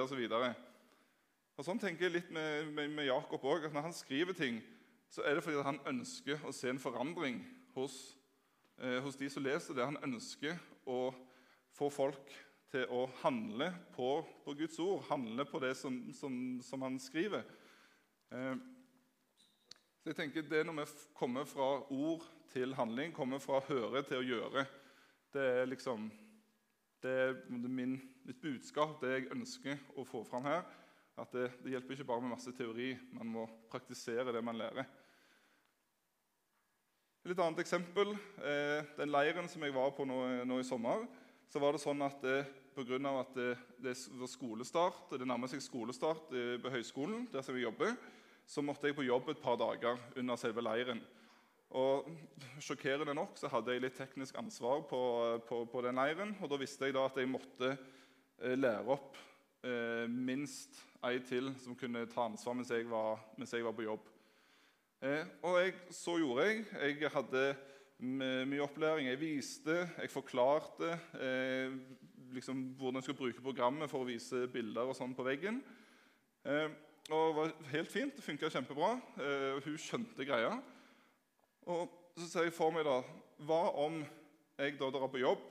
Og 1.54 1.66
Sånn 1.66 1.80
tenker 1.80 2.08
jeg 2.08 2.16
litt 2.18 2.32
med, 2.34 2.74
med, 2.74 2.90
med 2.90 3.08
Jakob 3.08 3.44
òg. 3.46 3.70
Når 3.72 3.88
han 3.88 3.94
skriver 3.94 4.34
ting, 4.34 4.62
så 5.14 5.22
er 5.22 5.36
det 5.36 5.44
fordi 5.46 5.62
han 5.62 5.80
ønsker 5.88 6.42
å 6.44 6.52
se 6.52 6.72
en 6.72 6.82
forandring 6.82 7.44
hos, 7.76 8.16
eh, 8.82 9.00
hos, 9.06 9.16
de 9.16 9.30
som 9.30 9.44
leser 9.46 9.78
det. 9.78 9.86
Han 9.86 10.02
ønsker 10.04 10.58
å 10.90 11.14
få 11.74 11.90
folk 11.94 12.34
til 12.74 12.90
å 12.90 13.06
handle 13.22 13.70
på, 13.94 14.26
på 14.44 14.56
Guds 14.58 14.80
ord, 14.82 15.06
handle 15.12 15.46
på 15.46 15.62
det 15.62 15.76
som, 15.78 16.00
som, 16.18 16.34
som 16.66 16.82
han 16.82 16.98
skriver. 17.00 17.46
Eh, 18.34 18.56
så 20.04 20.12
jeg 20.12 20.18
tenker 20.18 20.44
Det 20.44 20.66
når 20.68 20.82
vi 20.82 20.86
kommer 21.16 21.46
fra 21.48 21.68
ord 21.88 22.26
til 22.52 22.74
handling, 22.76 23.14
kommer 23.16 23.40
fra 23.40 23.62
høre 23.64 24.02
til 24.04 24.20
å 24.20 24.26
gjøre. 24.28 24.66
Det 25.32 25.44
er 25.62 25.70
liksom 25.72 26.10
det 27.04 27.12
er 27.12 27.38
min, 27.48 27.96
mitt 28.28 28.42
budskap, 28.42 28.98
det 29.00 29.14
jeg 29.14 29.30
ønsker 29.32 29.80
å 29.96 30.04
få 30.08 30.26
fram 30.28 30.44
her. 30.44 30.66
At 31.16 31.32
det, 31.32 31.46
det, 31.64 31.72
hjelper 31.72 31.96
ikke 31.96 32.08
bare 32.10 32.24
med 32.24 32.34
masse 32.34 32.52
teori. 32.56 32.90
Man 33.16 33.32
må 33.32 33.46
praktisere 33.72 34.36
det 34.36 34.44
man 34.44 34.60
lærer. 34.60 34.88
Et 37.24 37.32
litt 37.32 37.40
annet 37.40 37.64
eksempel. 37.64 38.12
Eh, 38.44 38.84
den 39.00 39.12
leiren 39.12 39.48
som 39.52 39.64
jeg 39.64 39.76
var 39.76 39.96
på 39.96 40.04
nå, 40.08 40.20
nå 40.44 40.60
i 40.60 40.68
sommer, 40.68 41.08
så 41.48 41.64
var 41.64 41.76
det 41.76 41.84
sånn 41.84 42.04
at 42.04 42.28
eh, 42.28 42.50
pga. 42.76 43.00
at 43.22 43.36
det, 43.40 43.52
det, 43.80 43.96
var 44.20 44.32
skolestart, 44.32 45.16
det 45.16 45.28
nærmer 45.28 45.48
seg 45.48 45.64
skolestart 45.64 46.36
eh, 46.36 46.58
på 46.60 46.76
høyskolen, 46.76 47.30
der 47.32 47.46
som 47.46 47.56
jeg 47.56 47.70
jobber, 47.70 47.96
så 48.46 48.64
måtte 48.66 48.90
jeg 48.90 48.98
på 48.98 49.06
jobb 49.08 49.30
et 49.32 49.42
par 49.44 49.58
dager 49.60 50.00
under 50.20 50.40
selve 50.40 50.64
leiren. 50.66 51.02
Og 51.74 52.10
Sjokkerende 52.62 53.16
nok 53.18 53.38
så 53.40 53.50
hadde 53.50 53.74
jeg 53.74 53.82
litt 53.82 53.96
teknisk 53.98 54.38
ansvar 54.38 54.84
på, 54.90 55.02
på, 55.48 55.64
på 55.72 55.84
den 55.86 55.98
leiren. 55.98 56.36
og 56.42 56.52
Da 56.52 56.60
visste 56.62 56.90
jeg 56.90 56.96
da 56.96 57.08
at 57.08 57.18
jeg 57.18 57.32
måtte 57.32 57.74
eh, 57.74 58.54
lære 58.60 58.86
opp 58.94 59.18
eh, 59.66 60.06
minst 60.08 60.78
ei 61.04 61.18
til 61.26 61.50
som 61.60 61.76
kunne 61.76 62.06
ta 62.12 62.28
ansvar 62.28 62.56
mens 62.56 62.72
jeg 62.72 62.86
var, 62.92 63.24
mens 63.40 63.56
jeg 63.56 63.66
var 63.66 63.76
på 63.76 63.88
jobb. 63.88 64.06
Eh, 65.04 65.26
og 65.44 65.58
jeg, 65.60 65.74
så 65.92 66.20
gjorde 66.22 66.48
jeg. 66.48 66.66
Jeg 67.02 67.12
hadde 67.16 67.46
mye 68.04 68.64
opplæring. 68.64 69.08
Jeg 69.08 69.20
viste, 69.20 69.76
jeg 69.98 70.12
forklarte 70.12 70.94
eh, 71.20 71.74
liksom, 72.34 72.64
hvordan 72.78 73.00
jeg 73.00 73.04
skulle 73.04 73.22
bruke 73.22 73.46
programmet 73.46 73.92
for 73.92 74.04
å 74.04 74.08
vise 74.08 74.46
bilder 74.52 74.90
og 74.92 74.98
sånn 74.98 75.16
på 75.16 75.26
veggen. 75.28 75.62
Eh, 76.46 76.68
og 77.10 77.24
det 77.28 77.36
var 77.36 77.54
helt 77.74 77.92
fint. 77.92 78.16
Det 78.16 78.24
funka 78.24 78.50
kjempebra. 78.54 78.94
Eh, 79.20 79.64
hun 79.66 79.80
skjønte 79.80 80.28
greia. 80.28 80.54
Og 81.68 81.90
så 82.18 82.30
ser 82.30 82.48
jeg 82.48 82.56
for 82.56 82.72
meg 82.76 82.86
da 82.88 83.02
Hva 83.44 83.64
om 83.84 84.04
jeg 84.60 84.78
da 84.80 84.88
drar 84.94 85.10
på 85.12 85.20
jobb, 85.20 85.48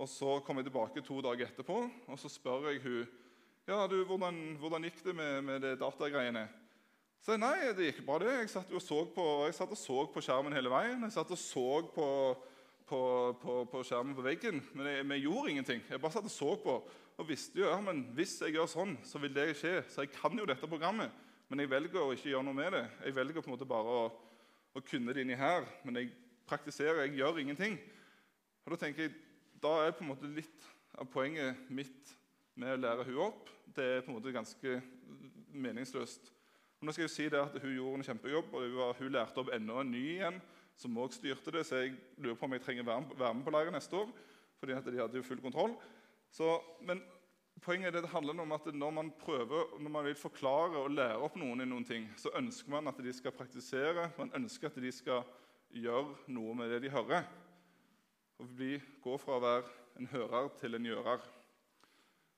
og 0.00 0.08
så 0.08 0.36
kommer 0.44 0.60
jeg 0.60 0.68
tilbake 0.68 1.02
to 1.02 1.16
dager 1.24 1.48
etterpå, 1.48 1.78
og 2.06 2.18
så 2.20 2.28
spør 2.30 2.68
jeg 2.68 2.82
hun 2.84 3.08
ja, 3.68 3.84
du, 3.86 4.00
hvordan, 4.04 4.56
hvordan 4.58 4.84
gikk 4.88 5.02
det 5.04 5.12
med, 5.14 5.42
med 5.46 5.60
det 5.62 5.76
datagreiene? 5.78 6.46
Så 7.22 7.36
nei, 7.36 7.70
det 7.76 7.90
gikk 7.90 8.00
bra, 8.06 8.16
det. 8.18 8.32
Jeg 8.40 8.50
satt, 8.50 8.70
og 8.72 8.82
så 8.82 9.02
på, 9.14 9.26
jeg 9.46 9.54
satt 9.54 9.74
og 9.76 9.78
så 9.78 9.98
på 10.10 10.22
skjermen 10.24 10.56
hele 10.56 10.72
veien. 10.72 11.04
Jeg 11.04 11.14
satt 11.14 11.30
og 11.30 11.38
så 11.38 11.66
på, 11.94 12.06
på, 12.90 13.02
på, 13.42 13.54
på 13.70 13.82
skjermen 13.86 14.16
på 14.18 14.24
veggen, 14.26 14.58
men 14.74 14.88
jeg, 14.90 15.06
vi 15.06 15.20
gjorde 15.22 15.52
ingenting. 15.54 15.84
Jeg 15.88 16.02
bare 16.02 16.16
satt 16.16 16.26
og 16.26 16.34
så 16.34 16.56
på 16.64 16.74
og 17.20 17.28
visste 17.28 17.60
jo 17.60 17.68
ja, 17.68 17.76
men 17.84 18.02
hvis 18.16 18.38
jeg 18.40 18.56
gjør 18.56 18.68
sånn, 18.72 18.94
så 19.04 19.20
vil 19.20 19.34
det 19.36 19.50
skje. 19.60 19.74
Så 19.92 20.06
jeg 20.06 20.12
kan 20.14 20.34
jo 20.38 20.46
dette 20.48 20.68
programmet, 20.68 21.12
men 21.52 21.60
jeg 21.60 21.68
velger 21.68 22.00
å 22.00 22.14
ikke 22.16 22.30
gjøre 22.30 22.46
noe 22.48 22.56
med 22.56 22.72
det. 22.72 22.82
Jeg 23.04 23.16
velger 23.18 23.44
på 23.44 23.50
en 23.50 23.54
måte 23.54 23.68
bare 23.68 23.96
å, 24.02 24.04
å 24.72 24.82
kunne 24.88 25.12
det 25.12 25.26
inni 25.26 25.36
her, 25.36 25.68
men 25.84 26.00
jeg 26.00 26.14
praktiserer, 26.48 27.02
jeg 27.04 27.20
gjør 27.20 27.42
ingenting. 27.42 27.76
Og 28.64 28.72
Da 28.72 28.80
tenker 28.86 29.06
jeg, 29.06 29.16
da 29.60 29.74
er 29.84 29.92
på 29.92 30.06
en 30.06 30.12
måte 30.14 30.32
litt 30.32 30.68
av 30.96 31.10
poenget 31.12 31.68
mitt 31.68 32.14
med 32.56 32.78
å 32.78 32.80
lære 32.80 33.08
hun 33.10 33.20
opp 33.28 33.52
det 33.76 33.84
er 33.84 34.00
på 34.04 34.10
en 34.10 34.18
måte 34.18 34.32
ganske 34.34 34.80
meningsløst. 35.52 36.32
Og 36.80 36.86
nå 36.86 36.92
skal 36.92 37.04
jeg 37.04 37.10
jo 37.10 37.14
si 37.14 37.28
det 37.30 37.40
at 37.40 37.58
Hun 37.62 37.74
gjorde 37.74 38.00
en 38.00 38.06
kjempejobb, 38.08 38.54
og 38.54 38.74
var, 38.76 38.96
hun 38.98 39.12
lærte 39.12 39.42
opp 39.42 39.52
enda 39.54 39.80
en 39.80 39.92
ny 39.92 40.02
igjen, 40.16 40.40
som 40.80 40.98
også 40.98 41.20
styrte 41.20 41.52
det, 41.54 41.64
så 41.68 41.82
jeg 41.82 41.96
lurer 42.16 42.38
på 42.40 42.48
om 42.48 42.56
jeg 42.56 42.64
trenger 42.64 42.86
være 42.88 43.34
med 43.34 43.44
på 43.44 43.52
laget 43.52 43.74
neste 43.74 43.96
år. 43.96 44.12
fordi 44.60 44.72
at 44.72 44.84
de 44.84 44.98
hadde 45.00 45.16
jo 45.16 45.24
full 45.24 45.40
kontroll. 45.40 45.72
Så, 46.30 46.60
men 46.84 47.00
poenget 47.64 47.86
er 47.88 47.90
det, 47.90 48.02
det 48.02 48.12
handler 48.12 48.42
om 48.42 48.52
at 48.52 48.66
når 48.74 48.90
man 48.90 49.10
prøver, 49.20 49.80
når 49.80 49.90
man 49.90 50.04
vil 50.04 50.14
forklare 50.14 50.76
og 50.76 50.90
lære 50.90 51.16
opp 51.16 51.36
noen 51.36 51.60
i 51.60 51.68
noen 51.68 51.84
ting, 51.84 52.08
så 52.16 52.32
ønsker 52.36 52.70
man 52.70 52.88
at 52.88 53.00
de 53.00 53.12
skal 53.12 53.32
praktisere, 53.32 54.10
man 54.18 54.32
ønsker 54.36 54.68
at 54.68 54.76
de 54.76 54.92
skal 54.92 55.24
gjøre 55.70 56.16
noe 56.28 56.54
med 56.54 56.70
det 56.70 56.82
de 56.82 56.90
hører. 56.92 57.24
Og 58.38 58.48
bli, 58.56 58.80
gå 59.02 59.16
fra 59.20 59.36
å 59.36 59.44
være 59.44 59.64
en 60.00 60.08
hører 60.12 60.48
til 60.60 60.76
en 60.76 60.90
gjører. 60.90 61.24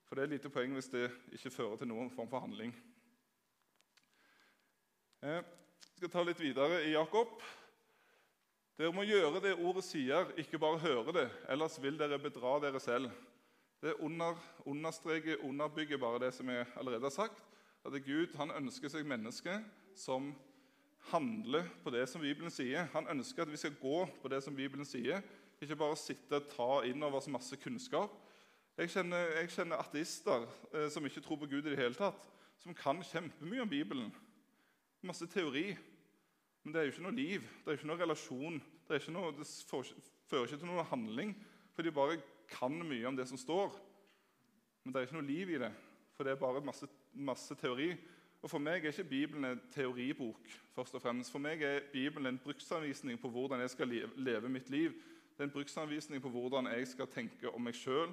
For 0.07 0.15
det 0.15 0.23
er 0.23 0.33
lite 0.35 0.51
poeng 0.51 0.75
hvis 0.75 0.91
det 0.93 1.07
ikke 1.33 1.51
fører 1.51 1.79
til 1.79 1.91
noen 1.91 2.11
form 2.11 2.31
for 2.31 2.43
handling. 2.43 2.73
Jeg 5.23 5.43
skal 5.95 6.11
ta 6.11 6.23
litt 6.27 6.41
videre 6.43 6.81
i 6.83 6.95
Jakob. 6.95 7.39
Dere 8.77 8.93
må 8.95 9.05
gjøre 9.05 9.41
det 9.43 9.53
ordet 9.61 9.83
sier, 9.85 10.31
ikke 10.41 10.59
bare 10.61 10.81
høre 10.81 11.13
det. 11.13 11.27
Ellers 11.53 11.77
vil 11.81 11.99
dere 11.99 12.17
bedra 12.21 12.55
dere 12.63 12.81
selv. 12.81 13.11
Det 13.83 13.93
under, 13.99 14.39
understreker, 14.65 15.43
underbygger 15.45 15.99
bare 16.01 16.23
det 16.25 16.31
som 16.33 16.49
jeg 16.49 16.65
allerede 16.79 17.05
har 17.05 17.13
sagt. 17.13 17.43
At 17.85 17.97
Gud 18.05 18.33
han 18.39 18.51
ønsker 18.57 18.89
seg 18.89 19.05
mennesker 19.05 19.61
som 19.99 20.31
handler 21.11 21.67
på 21.83 21.91
det 21.93 22.07
som 22.09 22.23
Bibelen 22.23 22.51
sier. 22.51 22.87
Han 22.95 23.09
ønsker 23.11 23.43
at 23.43 23.51
vi 23.51 23.59
skal 23.59 23.75
gå 23.81 24.05
på 24.21 24.31
det 24.31 24.41
som 24.43 24.55
Bibelen 24.55 24.87
sier, 24.87 25.21
ikke 25.61 25.77
bare 25.79 25.99
sitte 25.99 26.39
og 26.39 26.47
ta 26.51 26.69
inn 26.87 27.03
over 27.03 27.21
oss 27.21 27.29
masse 27.31 27.55
kunnskap, 27.61 28.11
jeg 28.73 28.89
kjenner, 28.89 29.27
jeg 29.37 29.51
kjenner 29.53 29.81
ateister 29.83 30.47
eh, 30.73 30.87
som 30.89 31.05
ikke 31.05 31.21
tror 31.21 31.37
på 31.43 31.45
Gud 31.51 31.61
i 31.61 31.69
det 31.69 31.77
hele 31.77 31.93
tatt, 31.93 32.23
som 32.57 32.73
kan 32.73 33.03
kjempemye 33.05 33.61
om 33.61 33.69
Bibelen. 33.69 34.07
Masse 35.05 35.27
teori. 35.29 35.75
Men 36.63 36.73
det 36.73 36.79
er 36.79 36.87
jo 36.87 36.93
ikke 36.93 37.05
noe 37.05 37.17
liv, 37.17 37.47
det 37.63 37.71
er 37.71 37.77
ikke 37.79 37.89
noe 37.89 37.99
relasjon. 37.99 38.61
Det, 38.87 38.99
ikke 38.99 39.15
noe, 39.15 39.31
det 39.35 39.47
fører 40.29 40.47
ikke 40.47 40.59
til 40.61 40.69
noen 40.69 40.87
handling, 40.89 41.33
for 41.75 41.83
de 41.83 41.91
bare 41.95 42.19
kan 42.51 42.75
mye 42.87 43.07
om 43.07 43.17
det 43.17 43.27
som 43.29 43.39
står. 43.39 43.75
Men 44.83 44.93
det 44.93 44.99
er 44.99 45.07
ikke 45.07 45.17
noe 45.17 45.27
liv 45.27 45.53
i 45.53 45.61
det, 45.61 45.71
for 46.15 46.27
det 46.27 46.33
er 46.33 46.41
bare 46.41 46.63
masse, 46.63 46.87
masse 47.13 47.55
teori. 47.59 47.93
Og 48.43 48.51
For 48.51 48.59
meg 48.59 48.83
er 48.83 48.91
ikke 48.91 49.07
Bibelen 49.07 49.45
en 49.47 49.61
teoribok. 49.71 50.49
først 50.75 50.95
og 50.95 51.01
fremst. 51.01 51.31
For 51.31 51.39
meg 51.39 51.61
er 51.61 51.85
Bibelen 51.93 52.27
en 52.27 52.39
bruksanvisning 52.43 53.19
på 53.19 53.29
hvordan 53.29 53.59
jeg 53.59 53.69
skal 53.69 53.87
leve 54.15 54.49
mitt 54.49 54.69
liv. 54.69 54.91
Det 55.33 55.39
er 55.39 55.43
en 55.43 55.51
bruksanvisning 55.51 56.21
på 56.21 56.29
hvordan 56.29 56.67
jeg 56.67 56.87
skal 56.87 57.07
tenke 57.07 57.49
om 57.49 57.61
meg 57.61 57.75
sjøl, 57.75 58.11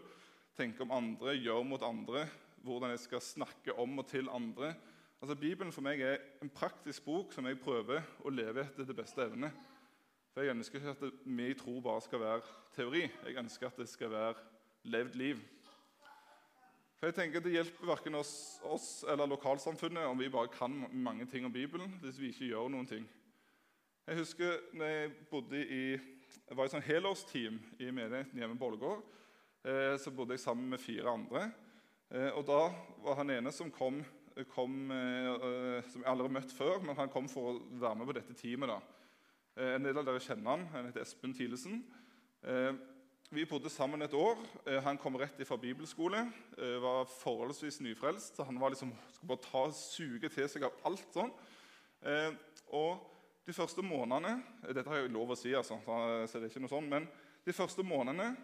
tenke 0.56 0.82
om 0.82 0.90
andre, 0.90 1.34
gjøre 1.34 1.64
mot 1.64 1.82
andre, 1.82 2.28
hvordan 2.62 2.90
jeg 2.90 2.98
skal 2.98 3.20
snakke 3.20 3.74
om 3.78 3.98
og 3.98 4.06
til 4.06 4.28
andre. 4.28 4.74
Altså, 5.20 5.34
Bibelen 5.34 5.72
for 5.72 5.84
meg 5.84 6.00
er 6.00 6.16
en 6.40 6.48
praktisk 6.48 7.04
bok 7.04 7.34
som 7.36 7.44
jeg 7.44 7.58
prøver 7.60 8.00
å 8.24 8.30
leve 8.32 8.62
etter 8.64 8.86
til 8.88 8.96
beste 8.96 9.20
evne. 9.20 9.50
For 10.32 10.40
Jeg 10.46 10.54
ønsker 10.54 10.78
ikke 10.78 10.94
at 10.94 11.24
min 11.26 11.56
tro 11.58 11.74
bare 11.84 12.00
skal 12.00 12.20
være 12.20 12.54
teori. 12.72 13.02
Jeg 13.26 13.36
ønsker 13.36 13.66
at 13.66 13.76
det 13.76 13.88
skal 13.88 14.10
være 14.10 14.34
levd 14.88 15.18
liv. 15.20 15.42
For 16.96 17.10
jeg 17.10 17.14
tenker 17.14 17.40
Det 17.40 17.52
hjelper 17.52 17.86
verken 17.86 18.14
oss, 18.14 18.60
oss, 18.64 19.04
eller 19.08 19.28
lokalsamfunnet 19.28 20.08
om 20.08 20.18
vi 20.18 20.28
bare 20.28 20.48
kan 20.48 20.86
mange 20.92 21.26
ting 21.26 21.44
om 21.44 21.52
Bibelen 21.52 21.98
hvis 22.00 22.20
vi 22.20 22.32
ikke 22.32 22.48
gjør 22.54 22.68
noen 22.72 22.88
ting. 22.88 23.04
Jeg 24.06 24.16
husker 24.16 24.56
når 24.72 24.86
jeg 24.86 25.10
bodde 25.30 25.60
i, 25.66 25.82
jeg 26.48 26.56
var 26.56 26.64
i 26.64 26.72
sånn 26.72 26.86
helårsteam 26.86 27.60
i 27.78 27.90
menigheten 27.90 28.40
hjemme 28.40 28.56
i 28.56 28.64
Ålgård. 28.70 29.04
Eh, 29.64 29.98
så 30.00 30.10
bodde 30.10 30.32
jeg 30.32 30.40
sammen 30.40 30.72
med 30.72 30.80
fire 30.80 31.12
andre. 31.12 31.50
Eh, 32.10 32.32
og 32.32 32.46
Da 32.46 32.72
var 33.04 33.20
han 33.20 33.30
ene 33.30 33.52
som 33.52 33.70
kom, 33.70 34.00
kom 34.50 34.90
eh, 34.94 35.82
som 35.90 36.02
jeg 36.02 36.10
aldri 36.10 36.28
har 36.28 36.36
møtt 36.38 36.54
før, 36.54 36.78
men 36.84 36.96
han 36.98 37.10
kom 37.12 37.28
for 37.30 37.52
å 37.52 37.58
være 37.80 37.98
med 38.00 38.10
på 38.10 38.16
dette 38.16 38.36
teamet. 38.38 38.72
da. 38.72 38.78
Eh, 39.56 39.74
en 39.76 39.84
del 39.84 39.98
av 39.98 40.06
dere 40.06 40.22
kjenner 40.22 40.54
han. 40.54 40.66
Han 40.74 40.88
heter 40.88 41.04
Espen 41.04 41.34
Thilesen. 41.36 41.82
Eh, 42.42 42.72
vi 43.30 43.44
bodde 43.46 43.70
sammen 43.70 44.02
et 44.02 44.14
år. 44.14 44.38
Eh, 44.66 44.80
han 44.82 44.98
kom 44.98 45.18
rett 45.18 45.38
fra 45.46 45.58
bibelskole. 45.60 46.24
Eh, 46.58 46.76
var 46.82 47.04
forholdsvis 47.04 47.80
nyfrelst. 47.80 48.36
så 48.36 48.42
Han 48.42 48.60
var 48.60 48.70
liksom, 48.70 48.92
skulle 49.12 49.28
bare 49.28 49.44
ta, 49.50 49.70
suge 49.72 50.28
til 50.28 50.48
seg 50.48 50.64
av 50.66 50.72
alt 50.84 51.06
sånn. 51.14 51.30
Eh, 52.02 52.32
og 52.72 52.98
de 53.46 53.52
første 53.52 53.82
månedene 53.82 54.42
Dette 54.74 54.88
har 54.88 54.96
jeg 54.96 55.12
lov 55.12 55.30
å 55.30 55.36
si, 55.36 55.52
altså, 55.54 55.78
så 55.84 56.38
det 56.38 56.48
er 56.48 56.50
ikke 56.50 56.62
noe 56.64 56.72
sånn, 56.72 56.88
men 56.88 57.08
de 57.44 57.52
første 57.52 57.82
månedene 57.82 58.36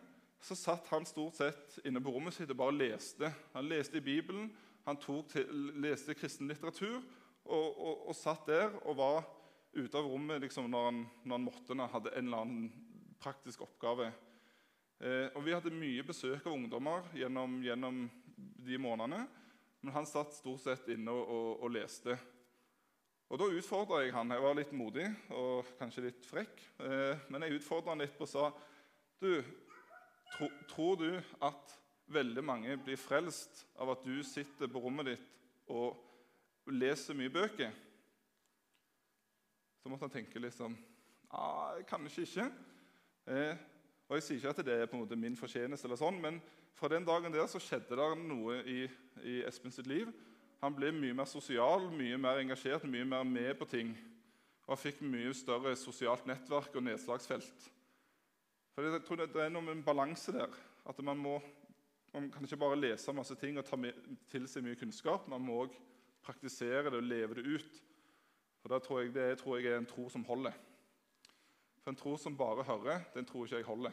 så 0.42 0.54
satt 0.54 0.86
han 0.92 1.06
stort 1.06 1.34
sett 1.34 1.78
inne 1.84 2.00
på 2.02 2.12
rommet 2.12 2.34
sitt 2.34 2.50
og 2.50 2.58
bare 2.60 2.76
leste. 2.76 3.30
Han 3.54 3.68
leste 3.68 3.98
i 3.98 4.04
Bibelen, 4.04 4.50
han 4.86 4.98
til, 5.02 5.46
leste 5.82 6.14
kristen 6.14 6.48
litteratur 6.50 7.00
og, 7.46 7.78
og, 7.78 8.06
og, 8.08 8.14
satt 8.16 8.46
der 8.46 8.74
og 8.84 8.98
var 8.98 9.24
ute 9.76 9.98
av 9.98 10.06
rommet 10.06 10.40
liksom, 10.44 10.70
når, 10.70 10.84
han, 10.90 11.00
når 11.24 11.38
han 11.38 11.46
måtte, 11.46 11.74
når 11.74 11.88
han 11.88 11.94
hadde 11.96 12.12
en 12.14 12.28
eller 12.28 12.44
annen 12.44 12.68
praktisk 13.20 13.64
oppgave. 13.66 14.10
Eh, 15.00 15.28
og 15.34 15.44
Vi 15.44 15.54
hadde 15.54 15.74
mye 15.74 16.04
besøk 16.06 16.46
av 16.46 16.54
ungdommer 16.54 17.10
gjennom, 17.16 17.58
gjennom, 17.64 18.06
de 18.36 18.76
månedene. 18.76 19.22
Men 19.80 19.94
han 19.94 20.08
satt 20.08 20.34
stort 20.36 20.64
sett 20.64 20.88
inne 20.92 21.12
og, 21.12 21.28
og, 21.30 21.50
og 21.64 21.70
leste. 21.72 22.16
Og 23.30 23.40
Da 23.40 23.48
utfordra 23.58 24.02
jeg 24.02 24.14
han. 24.14 24.32
Jeg 24.34 24.42
var 24.44 24.56
litt 24.58 24.74
modig 24.76 25.06
og 25.34 25.70
kanskje 25.80 26.08
litt 26.08 26.26
frekk. 26.28 26.60
Eh, 26.82 27.26
men 27.32 27.46
jeg 27.46 27.58
utfordra 27.60 27.94
han 27.94 28.04
litt 28.04 28.20
og 28.20 28.30
sa 28.30 28.50
du, 29.22 29.30
tro, 30.34 30.50
Tror 30.70 31.00
du 31.00 31.10
at 31.46 31.76
veldig 32.12 32.44
mange 32.44 32.76
blir 32.80 32.98
frelst 33.00 33.64
av 33.80 33.90
at 33.94 34.04
du 34.06 34.20
sitter 34.26 34.70
på 34.70 34.82
rommet 34.82 35.12
ditt 35.12 35.72
og 35.72 36.70
leser 36.70 37.18
mye 37.18 37.32
bøker? 37.32 37.72
Så 39.82 39.90
måtte 39.90 40.06
han 40.06 40.14
tenke 40.16 40.42
litt 40.42 40.56
sånn 40.56 40.74
ah, 41.30 41.76
Kanskje 41.86 42.26
ikke. 42.26 42.46
Eh, 43.30 43.58
og 44.06 44.16
Jeg 44.16 44.24
sier 44.26 44.38
ikke 44.40 44.54
at 44.54 44.66
det 44.66 44.78
er 44.78 44.88
på 44.90 44.98
en 44.98 45.02
måte 45.02 45.18
min 45.18 45.38
fortjeneste, 45.38 45.86
eller 45.88 45.98
sånn, 45.98 46.18
men 46.22 46.40
fra 46.76 46.90
den 46.92 47.06
dagen 47.06 47.34
der 47.34 47.46
så 47.50 47.60
skjedde 47.62 47.96
det 47.98 48.08
noe 48.22 48.60
i, 48.68 48.84
i 49.26 49.40
Espen 49.48 49.74
sitt 49.74 49.88
liv. 49.90 50.10
Han 50.62 50.74
ble 50.76 50.92
mye 50.94 51.14
mer 51.16 51.28
sosial, 51.28 51.88
mye 51.92 52.18
mer 52.20 52.40
engasjert, 52.42 52.86
mye 52.88 53.06
mer 53.08 53.24
med 53.28 53.54
på 53.58 53.68
ting. 53.70 53.92
Og 54.66 54.74
han 54.74 54.82
fikk 54.82 55.02
mye 55.06 55.34
større 55.36 55.74
sosialt 55.78 56.26
nettverk 56.28 56.74
og 56.74 56.86
nedslagsfelt. 56.86 57.66
For 58.74 58.86
Jeg 58.86 59.04
tror 59.06 59.22
det 59.22 59.30
er 59.40 59.52
noe 59.52 59.64
med 59.64 59.78
en 59.78 59.86
balanse 59.86 60.34
der. 60.34 60.52
At 60.86 60.98
man, 61.02 61.18
må, 61.18 61.38
man 62.16 62.30
kan 62.32 62.44
ikke 62.44 62.56
bare 62.56 62.78
lese 62.80 63.12
masse 63.12 63.34
ting 63.36 63.58
og 63.60 63.66
ta 63.68 63.76
til 64.30 64.46
seg 64.48 64.64
mye 64.64 64.78
kunnskap. 64.80 65.26
Man 65.28 65.44
må 65.44 65.58
òg 65.66 65.74
praktisere 66.24 66.88
det 66.88 67.00
og 67.02 67.04
leve 67.04 67.36
det 67.36 67.44
ut. 67.44 67.80
For 68.62 68.72
da 68.72 68.80
tror 68.80 69.02
jeg, 69.02 69.14
Det 69.14 69.38
tror 69.38 69.58
jeg 69.58 69.72
er 69.72 69.78
en 69.78 69.86
tro 69.86 70.08
som 70.08 70.24
holder. 70.24 70.52
For 71.82 71.92
en 71.92 72.00
tro 72.00 72.16
som 72.16 72.36
bare 72.36 72.64
hører, 72.64 73.04
den 73.14 73.24
tror 73.24 73.44
ikke 73.44 73.56
jeg 73.56 73.68
holder. 73.68 73.92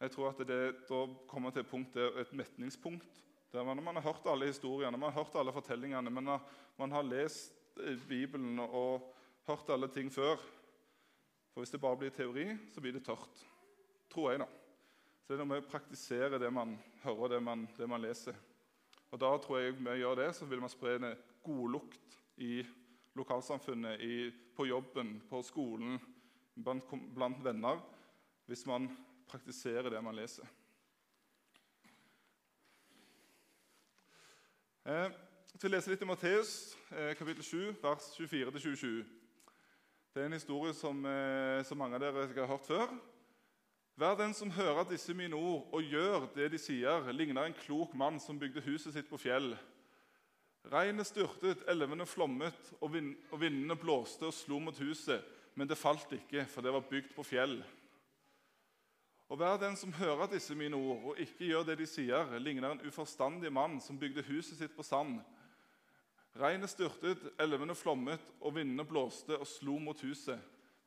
Jeg 0.00 0.10
tror 0.10 0.30
at 0.30 0.38
det 0.48 0.88
da 0.88 1.00
kommer 1.28 1.50
til 1.50 1.60
et 1.60 1.68
punkt 1.68 1.96
et 1.96 2.32
metningspunkt 2.32 3.20
der 3.52 3.64
man, 3.64 3.82
man 3.82 3.96
har 3.96 4.02
hørt 4.02 4.26
alle 4.26 4.46
historiene, 4.46 4.96
man 4.96 5.12
har 5.12 5.24
hørt 5.24 5.34
alle 5.34 5.52
fortellingene, 5.52 6.10
har, 6.30 6.42
man 6.78 6.92
har 6.92 7.02
lest 7.02 7.52
eh, 7.82 7.98
Bibelen 8.08 8.58
og 8.58 9.12
hørt 9.46 9.68
alle 9.68 9.88
ting 9.88 10.12
før. 10.12 10.36
For 11.52 11.60
hvis 11.60 11.70
det 11.70 11.80
bare 11.80 11.96
blir 11.96 12.10
teori, 12.14 12.46
så 12.72 12.80
blir 12.80 12.92
det 12.92 13.04
tørt. 13.04 13.42
Tror 14.10 14.30
jeg, 14.30 14.40
da. 14.40 14.46
Så 15.22 15.32
det 15.32 15.36
er 15.36 15.42
noe 15.42 15.52
med 15.52 15.64
å 15.64 15.70
praktisere 15.70 16.40
det 16.42 16.50
man 16.52 16.74
hører, 17.04 17.36
det 17.36 17.42
man, 17.44 17.66
det 17.76 17.88
man 17.88 18.02
leser. 18.02 18.36
Og 19.10 19.18
da 19.20 19.30
tror 19.42 19.60
jeg 19.60 19.76
å 19.78 19.98
gjøre 19.98 20.24
det, 20.24 20.30
så 20.38 20.46
vil 20.46 20.62
man 20.62 20.72
spre 20.72 20.96
en 20.98 21.10
godlukt 21.44 22.18
i 22.40 22.60
lokalsamfunnet, 23.18 24.00
i, 24.00 24.30
på 24.56 24.66
jobben, 24.68 25.16
på 25.28 25.42
skolen, 25.42 25.98
blant, 26.54 26.94
blant 27.14 27.44
venner 27.44 27.80
hvis 28.50 28.64
man 28.66 28.88
praktiserer 29.30 29.90
det 29.90 30.02
man 30.02 30.16
leser. 30.18 30.46
Eh, 34.90 35.10
til 35.60 35.68
å 35.68 35.74
lese 35.74 35.92
litt 35.92 36.02
i 36.02 36.08
Matteus 36.08 36.52
eh, 36.88 37.12
kapittel 37.18 37.44
7, 37.44 37.56
vers 37.82 38.06
24-27. 38.16 39.02
Det 40.10 40.22
er 40.22 40.30
en 40.30 40.38
historie 40.38 40.72
som, 40.74 41.04
eh, 41.06 41.60
som 41.68 41.78
mange 41.78 41.98
av 41.98 42.02
dere 42.02 42.26
har 42.32 42.48
hørt 42.50 42.66
før. 42.66 42.94
Hver 44.00 44.16
den 44.16 44.32
som 44.32 44.52
hører 44.56 44.86
disse 44.88 45.12
mine 45.12 45.36
ord 45.36 45.66
og 45.76 45.84
gjør 45.84 46.30
det 46.32 46.46
de 46.54 46.58
sier, 46.60 47.10
ligner 47.12 47.44
en 47.50 47.58
klok 47.66 47.92
mann 47.92 48.16
som 48.22 48.38
bygde 48.40 48.64
huset 48.64 48.94
sitt 48.94 49.10
på 49.10 49.20
fjell. 49.20 49.52
Regnet 50.72 51.08
styrtet, 51.08 51.66
elvene 51.68 52.06
flommet, 52.08 52.72
og, 52.80 52.94
vind, 52.94 53.12
og 53.28 53.42
vindene 53.42 53.76
blåste 53.76 54.28
og 54.28 54.34
slo 54.36 54.58
mot 54.60 54.78
huset 54.80 55.20
men 55.60 55.68
det 55.68 55.78
falt 55.78 56.12
ikke, 56.14 56.46
for 56.48 56.64
det 56.64 56.72
var 56.72 56.86
bygd 56.88 57.10
på 57.12 57.24
fjell. 57.26 57.58
Og 59.30 59.36
Hver 59.38 59.58
den 59.62 59.76
som 59.78 59.92
hører 59.94 60.30
disse 60.32 60.54
mine 60.58 60.76
ord 60.76 61.12
og 61.12 61.20
ikke 61.22 61.50
gjør 61.50 61.66
det 61.68 61.76
de 61.78 61.86
sier, 61.86 62.32
ligner 62.42 62.72
en 62.72 62.82
uforstandig 62.86 63.52
mann 63.52 63.78
som 63.82 63.98
bygde 63.98 64.24
huset 64.26 64.58
sitt 64.58 64.74
på 64.76 64.86
sand. 64.86 65.20
Regnet 66.40 66.70
styrtet, 66.70 67.22
elvene 67.42 67.74
flommet, 67.74 68.22
og 68.40 68.54
vindene 68.56 68.86
blåste 68.86 69.38
og 69.38 69.46
slo 69.46 69.76
mot 69.82 70.00
huset. 70.02 70.38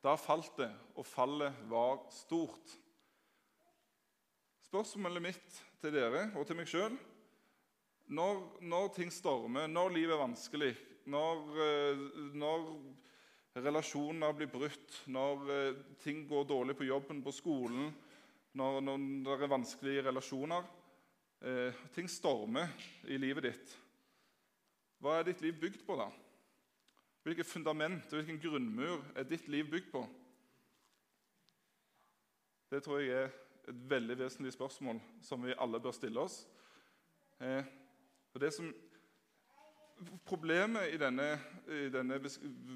Da 0.04 0.16
falt 0.20 0.58
det, 0.58 0.72
og 0.96 1.08
fallet 1.08 1.62
var 1.72 2.02
stort. 2.12 2.74
Spørsmålet 4.74 5.22
mitt 5.22 5.58
til 5.84 5.92
dere 5.94 6.24
og 6.34 6.48
til 6.50 6.58
meg 6.58 6.66
sjøl 6.66 6.96
når, 8.18 8.40
når, 8.66 8.88
ting 8.96 9.12
stormer, 9.14 9.68
når 9.70 9.92
livet 9.94 10.16
er 10.16 10.22
vanskelig, 10.24 10.70
når, 11.14 11.44
eh, 11.62 12.02
når 12.42 12.64
relasjoner 13.68 14.34
blir 14.34 14.50
brutt, 14.50 14.96
når 15.14 15.52
eh, 15.54 15.84
ting 16.02 16.24
går 16.26 16.48
dårlig 16.50 16.78
på 16.80 16.88
jobben, 16.88 17.22
på 17.22 17.36
skolen, 17.38 17.92
når, 18.58 18.80
når 18.88 19.28
det 19.28 19.36
er 19.46 19.54
vanskelige 19.54 20.08
relasjoner 20.08 20.66
eh, 20.66 21.86
Ting 21.94 22.10
stormer 22.10 22.74
i 23.06 23.22
livet 23.22 23.46
ditt. 23.52 23.78
Hva 24.98 25.20
er 25.20 25.30
ditt 25.30 25.46
liv 25.46 25.62
bygd 25.62 25.86
på, 25.86 26.00
da? 26.02 26.10
Hvilket 27.22 27.52
fundament 27.52 28.10
og 28.10 28.24
hvilken 28.24 28.42
grunnmur 28.42 29.06
er 29.14 29.30
ditt 29.30 29.46
liv 29.54 29.70
bygd 29.70 29.94
på? 29.94 30.06
Det 32.74 32.82
tror 32.82 33.06
jeg 33.06 33.22
er 33.22 33.43
et 33.68 33.84
veldig 33.90 34.18
vesentlig 34.20 34.54
spørsmål 34.54 35.00
som 35.24 35.44
vi 35.46 35.56
alle 35.58 35.80
bør 35.80 35.96
stille 35.96 36.20
oss. 36.20 36.44
Eh, 37.40 37.64
og 38.34 38.42
det 38.42 38.54
som 38.56 38.74
Problemet 40.26 40.90
i 40.92 40.98
denne, 41.00 41.28
i 41.70 41.86
denne 41.94 42.18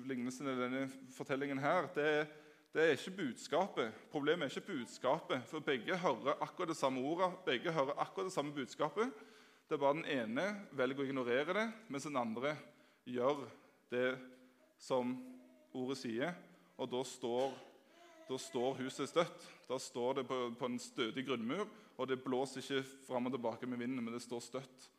lignelsen, 0.07 0.47
denne 0.47 0.83
fortellingen 1.11 1.59
her, 1.59 1.89
det, 1.95 2.27
det, 2.71 2.83
er 2.83 2.93
ikke 2.93 3.15
budskapet. 3.17 3.95
Problemet 4.11 4.45
er 4.45 4.53
ikke 4.53 4.77
budskapet, 4.77 5.41
for 5.49 5.65
begge 5.65 5.97
hører 5.97 6.37
akkurat 6.45 6.71
det 6.71 6.77
samme 6.77 7.01
ordet, 7.01 7.31
begge 7.45 7.73
hører 7.73 7.97
akkurat 7.99 8.29
det 8.29 8.35
samme 8.35 8.53
budskapet. 8.55 9.11
Det 9.67 9.75
er 9.75 9.81
bare 9.81 9.97
den 9.97 10.07
ene 10.07 10.45
velger 10.77 11.03
å 11.03 11.07
ignorere 11.09 11.57
det, 11.57 11.65
mens 11.91 12.07
den 12.07 12.19
andre 12.21 12.53
gjør 13.03 13.43
det 13.91 14.07
som 14.79 15.17
ordet 15.75 15.99
sier. 15.99 16.37
Og 16.77 16.87
da 16.93 17.03
står, 17.03 17.57
da 18.27 18.37
står 18.37 18.81
huset 18.81 19.09
støtt. 19.09 19.47
Da 19.67 19.79
står 19.79 20.19
det 20.19 20.27
på, 20.27 20.37
på 20.59 20.69
en 20.69 20.79
stødig 20.79 21.25
grunnmur, 21.27 21.67
og 21.97 22.07
det 22.07 22.21
blåser 22.23 22.61
ikke 22.61 22.83
fram 23.07 23.25
og 23.27 23.35
tilbake 23.35 23.67
med 23.67 23.81
vinden, 23.81 24.03
men 24.03 24.13
det 24.13 24.21
står 24.23 24.43
støtt. 24.43 24.89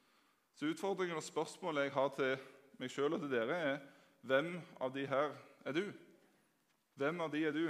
Så 0.54 0.66
utfordringen 0.66 1.16
og 1.16 1.22
spørsmålet 1.22 1.86
jeg 1.86 1.94
har 1.94 2.08
til 2.16 2.34
meg 2.78 2.90
sjøl 2.90 3.14
og 3.14 3.22
til 3.22 3.32
dere, 3.32 3.58
er 3.72 3.78
hvem 4.26 4.56
av 4.80 4.94
de 4.94 5.04
her 5.06 5.30
er 5.64 5.76
du? 5.76 5.84
Hvem 6.98 7.20
av 7.22 7.30
de 7.32 7.44
er 7.46 7.54
du? 7.54 7.68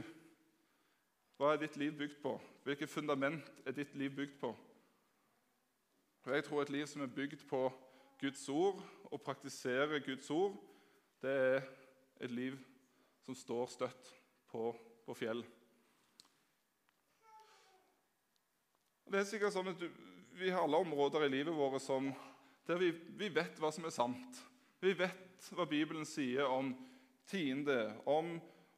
Hva 1.39 1.53
er 1.53 1.61
ditt 1.61 1.77
liv 1.77 1.93
bygd 1.99 2.17
på? 2.23 2.33
Hvilket 2.65 2.91
fundament 2.91 3.45
er 3.67 3.77
ditt 3.77 3.95
liv 3.95 4.15
bygd 4.17 4.39
på? 4.41 4.55
Og 6.25 6.35
jeg 6.35 6.45
tror 6.45 6.63
et 6.63 6.73
liv 6.73 6.87
som 6.87 7.03
er 7.05 7.13
bygd 7.15 7.45
på 7.49 7.61
Guds 8.21 8.49
ord 8.49 8.83
og 9.05 9.23
praktiserer 9.23 10.03
Guds 10.05 10.31
ord, 10.31 10.57
det 11.23 11.31
er 11.31 11.63
et 12.21 12.31
liv 12.31 12.59
som 13.25 13.35
står 13.35 13.67
støtt 13.73 14.11
på, 14.51 14.73
på 15.09 15.17
fjell. 15.17 15.41
Det 19.09 19.23
er 19.23 19.29
sikkert 19.29 19.55
sånn 19.55 19.71
at 19.73 19.81
du, 19.81 19.89
Vi 20.39 20.51
har 20.53 20.67
alle 20.67 20.79
områder 20.85 21.25
i 21.25 21.31
livet 21.33 21.57
vårt 21.57 21.81
som 21.83 22.11
der 22.69 22.77
vi, 22.79 22.93
vi, 23.17 23.31
vet 23.33 23.57
hva 23.59 23.71
som 23.73 23.87
er 23.89 23.95
sant. 23.95 24.43
Vi 24.85 24.93
vet 24.93 25.49
hva 25.57 25.65
Bibelen 25.67 26.05
sier 26.07 26.45
om 26.53 26.75
tiende, 27.27 27.95
om, 28.05 28.35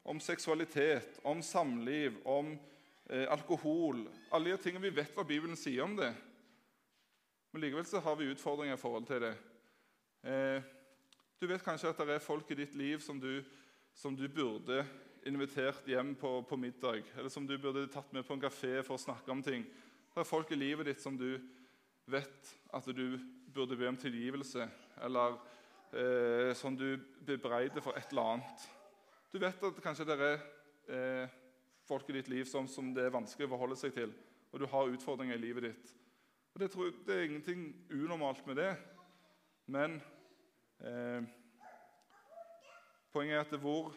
om 0.07 0.23
seksualitet, 0.23 1.19
om 1.27 1.43
samliv, 1.43 2.21
om 2.25 2.55
eh, 3.11 3.27
alkohol 3.27 4.07
Alle 4.31 4.55
de 4.55 4.63
tingene 4.63 4.87
vi 4.87 4.95
vet 5.03 5.13
hva 5.19 5.27
Bibelen 5.27 5.59
sier 5.59 5.83
om 5.85 5.99
det. 5.99 6.13
Men 7.51 7.67
likevel 7.67 7.91
så 7.91 8.01
har 8.07 8.17
vi 8.17 8.31
utfordringer 8.31 8.79
i 8.79 8.81
forhold 8.81 9.11
til 9.11 9.27
det. 9.27 9.35
Eh, 10.23 10.63
du 11.43 11.51
vet 11.51 11.67
kanskje 11.67 11.91
at 11.91 12.07
det 12.07 12.21
er 12.21 12.23
folk 12.23 12.55
i 12.55 12.61
ditt 12.63 12.79
liv 12.79 13.03
som 13.03 13.19
du, 13.19 13.43
som 13.99 14.15
du 14.15 14.29
burde 14.31 14.85
invitert 15.29 15.89
hjem 15.89 16.15
på, 16.19 16.43
på, 16.49 16.57
middag, 16.57 17.03
eller 17.17 17.29
som 17.29 17.47
du 17.47 17.57
burde 17.59 17.89
tatt 17.93 18.13
med 18.13 18.25
på 18.27 18.37
en 18.37 18.43
kafé 18.43 18.81
for 18.87 18.97
å 18.97 19.03
snakke 19.03 19.33
om 19.33 19.43
ting. 19.45 19.67
Det 20.11 20.23
er 20.23 20.29
folk 20.29 20.51
i 20.53 20.59
livet 20.59 20.89
ditt 20.89 21.03
som 21.03 21.17
du 21.19 21.35
vet 22.11 22.53
at 22.75 22.89
du 22.97 23.19
burde 23.53 23.77
be 23.79 23.89
om 23.91 23.99
tilgivelse, 24.01 24.67
eller 25.05 25.37
eh, 25.93 26.53
som 26.57 26.77
du 26.77 26.99
bebreider 27.27 27.85
for 27.85 27.99
et 27.99 28.11
eller 28.11 28.35
annet. 28.35 28.67
Du 29.31 29.39
vet 29.43 29.63
at 29.69 29.83
kanskje 29.85 30.09
det 30.09 30.19
er 30.19 30.41
eh, 30.91 31.39
folk 31.87 32.09
i 32.11 32.17
ditt 32.19 32.31
liv 32.31 32.49
som, 32.49 32.69
som, 32.71 32.93
det 32.95 33.07
er 33.07 33.15
vanskelig 33.15 33.49
å 33.49 33.55
forholde 33.55 33.79
seg 33.79 33.95
til, 33.95 34.15
og 34.51 34.63
du 34.63 34.69
har 34.71 34.95
utfordringer 34.95 35.37
i 35.37 35.45
livet 35.45 35.69
ditt. 35.71 35.97
Og 36.55 36.63
det, 36.63 36.71
tror, 36.73 36.95
det 37.07 37.15
er 37.15 37.29
ingenting 37.29 37.69
unormalt 37.93 38.47
med 38.49 38.59
det, 38.59 38.73
men 39.71 40.01
eh, 40.83 41.23
poenget 43.15 43.37
er 43.37 43.45
at 43.45 43.61
hvor, 43.63 43.93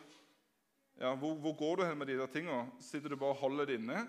ja, 1.00 1.14
hvor, 1.18 1.36
hvor, 1.42 1.56
går 1.58 1.76
du 1.76 1.86
hen 1.88 1.98
med 1.98 2.08
de 2.08 2.18
der 2.20 2.32
tingene? 2.32 2.72
Sitter 2.84 3.10
du 3.10 3.18
bare 3.18 3.34
og 3.36 3.42
holder 3.42 3.70
det 3.70 3.80
inne? 3.80 4.04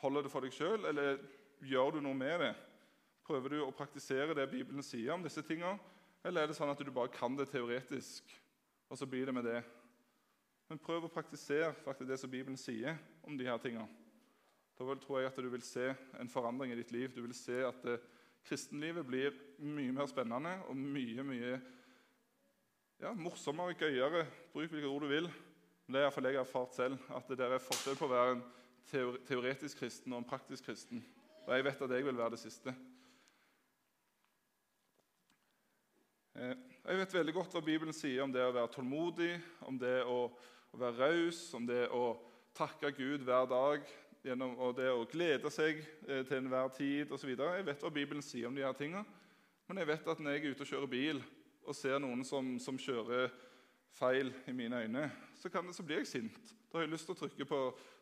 Holder 0.00 0.24
det 0.24 0.32
for 0.32 0.46
deg 0.46 0.54
sjøl, 0.54 0.86
eller 0.88 1.18
gjør 1.66 1.96
du 1.96 2.00
noe 2.04 2.16
med 2.16 2.38
det? 2.44 2.52
Prøver 3.26 3.54
du 3.54 3.58
å 3.64 3.74
praktisere 3.74 4.34
det 4.34 4.48
Bibelen 4.50 4.84
sier 4.86 5.14
om 5.14 5.24
disse 5.26 5.42
tingene, 5.46 5.78
eller 6.24 6.42
er 6.42 6.50
det 6.50 6.56
sånn 6.58 6.70
at 6.72 6.80
du 6.80 6.92
bare 6.94 7.12
kan 7.12 7.36
det 7.38 7.50
teoretisk, 7.50 8.30
og 8.90 8.98
så 8.98 9.08
blir 9.08 9.28
det 9.28 9.34
med 9.36 9.46
det? 9.48 9.60
Men 10.70 10.78
prøv 10.78 11.08
å 11.08 11.12
praktisere 11.12 11.72
faktisk 11.82 12.06
det 12.10 12.20
som 12.22 12.30
Bibelen 12.30 12.58
sier 12.60 12.94
om 13.26 13.36
de 13.38 13.48
her 13.48 13.58
tingene. 13.62 13.88
Da 14.78 14.94
tror 15.02 15.18
jeg 15.20 15.28
at 15.28 15.36
du 15.42 15.48
vil 15.52 15.64
se 15.66 15.90
en 16.16 16.30
forandring 16.30 16.72
i 16.72 16.78
ditt 16.78 16.92
liv. 16.94 17.10
Du 17.12 17.20
vil 17.20 17.34
se 17.36 17.58
at 17.66 17.82
eh, 17.90 18.00
kristenlivet 18.48 19.04
blir 19.04 19.34
mye 19.60 19.92
mer 19.92 20.08
spennende 20.08 20.54
og 20.70 20.78
mye 20.78 21.24
mye 21.26 21.50
ja, 23.00 23.12
morsommere, 23.12 23.74
gøyere. 23.76 24.24
Bruk 24.54 24.72
hvilke 24.72 24.88
ord 24.88 25.04
du 25.04 25.10
vil. 25.10 25.28
Men 25.90 25.96
det 25.96 26.00
er 26.04 26.04
iallfall 26.06 26.26
jeg 26.28 26.36
har 26.38 26.44
erfart 26.44 26.76
selv. 26.76 26.98
At 27.18 27.30
det 27.34 27.42
er 27.42 27.62
forskjell 27.66 27.96
på 27.98 28.06
å 28.06 28.10
være 28.12 28.34
en 28.36 28.42
teoretisk 29.26 29.80
kristen 29.80 30.12
og 30.14 30.20
en 30.20 30.26
praktisk 30.30 30.68
kristen. 30.68 31.00
Og 31.48 31.48
jeg 31.50 31.64
vet 31.66 31.80
at 31.82 31.94
jeg 31.96 32.04
vil 32.06 32.18
være 32.20 32.30
det 32.36 32.38
siste. 32.38 32.74
Eh, 36.38 36.52
jeg 36.84 37.00
vet 37.00 37.16
veldig 37.16 37.34
godt 37.34 37.56
hva 37.56 37.62
Bibelen 37.66 37.96
sier 37.96 38.22
om 38.22 38.30
det 38.30 38.44
å 38.46 38.52
være 38.54 38.70
tålmodig, 38.76 39.32
om 39.66 39.80
det 39.82 39.96
å, 40.06 40.20
være 40.78 41.08
raus, 41.08 41.40
om 41.58 41.66
det 41.66 41.88
å 41.90 42.04
takke 42.54 42.92
Gud 42.94 43.24
hver 43.26 43.48
dag, 43.50 43.90
gjennom 44.22 44.54
det 44.78 44.92
å 44.94 45.08
glede 45.10 45.50
seg 45.50 45.80
eh, 46.06 46.20
til 46.20 46.36
enhver 46.36 46.70
tid 46.76 47.10
osv. 47.10 47.32
Jeg 47.34 47.64
vet 47.66 47.82
hva 47.82 47.90
Bibelen 47.96 48.22
sier 48.22 48.46
om 48.46 48.54
de 48.54 48.62
her 48.62 48.78
tingene, 48.78 49.02
men 49.66 49.82
jeg 49.82 49.90
vet 49.90 50.06
at 50.14 50.22
når 50.22 50.38
jeg 50.38 50.44
er 50.44 50.54
ute 50.54 50.68
og 50.68 50.70
kjører 50.70 50.94
bil 50.94 51.24
og 51.66 51.74
ser 51.74 51.98
noen 51.98 52.22
som, 52.30 52.54
som 52.62 52.78
kjører 52.78 53.34
feil 53.98 54.30
i 54.46 54.54
mine 54.54 54.84
øyne, 54.86 55.08
så, 55.40 55.48
kan, 55.48 55.72
så, 55.72 55.84
blir 55.86 56.02
jeg 56.02 56.10
sint. 56.10 56.54
Da 56.70 56.78
har 56.78 56.84
jeg 56.84 56.92
lyst 56.92 57.08
til 57.08 57.16
å 57.16 57.20
trykke 57.22 57.46
på 57.48 57.60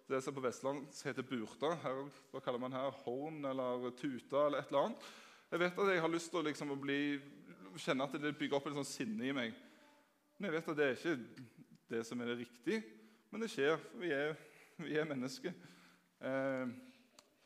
det 0.09 0.21
som 0.25 0.35
på 0.35 0.43
Vestland 0.43 0.89
heter 1.07 1.27
burta. 1.27 1.71
Her, 1.85 2.01
hva 2.33 2.43
kaller 2.43 2.63
man 2.63 2.75
her? 2.75 2.91
Horn 3.05 3.45
eller 3.47 3.91
tuta 3.99 4.47
eller 4.47 4.63
et 4.63 4.73
eller 4.73 4.89
annet. 4.89 5.09
Jeg 5.49 5.63
vet 5.63 5.79
at 5.81 5.93
jeg 5.93 6.03
har 6.05 6.13
lyst 6.13 6.33
til 6.33 6.41
å, 6.41 6.45
liksom, 6.49 6.75
å 6.75 6.81
bli 6.81 7.01
kjenne 7.79 8.09
at 8.09 8.19
det 8.19 8.35
bygger 8.37 8.59
opp 8.59 8.67
en 8.69 8.81
sånn 8.81 8.89
sinne 8.89 9.29
i 9.29 9.37
meg. 9.37 9.55
Men 10.37 10.49
jeg 10.49 10.57
vet 10.59 10.73
at 10.73 10.81
det 10.81 10.89
er 10.89 10.99
ikke 10.99 11.47
det 11.95 12.03
som 12.09 12.21
er 12.21 12.33
det 12.33 12.41
riktige. 12.43 12.83
Men 13.31 13.45
det 13.45 13.53
skjer. 13.53 13.79
Vi 14.01 14.13
er, 14.15 14.35
vi 14.83 14.99
er 14.99 15.09
mennesker. 15.09 15.55
Eh, 16.19 16.75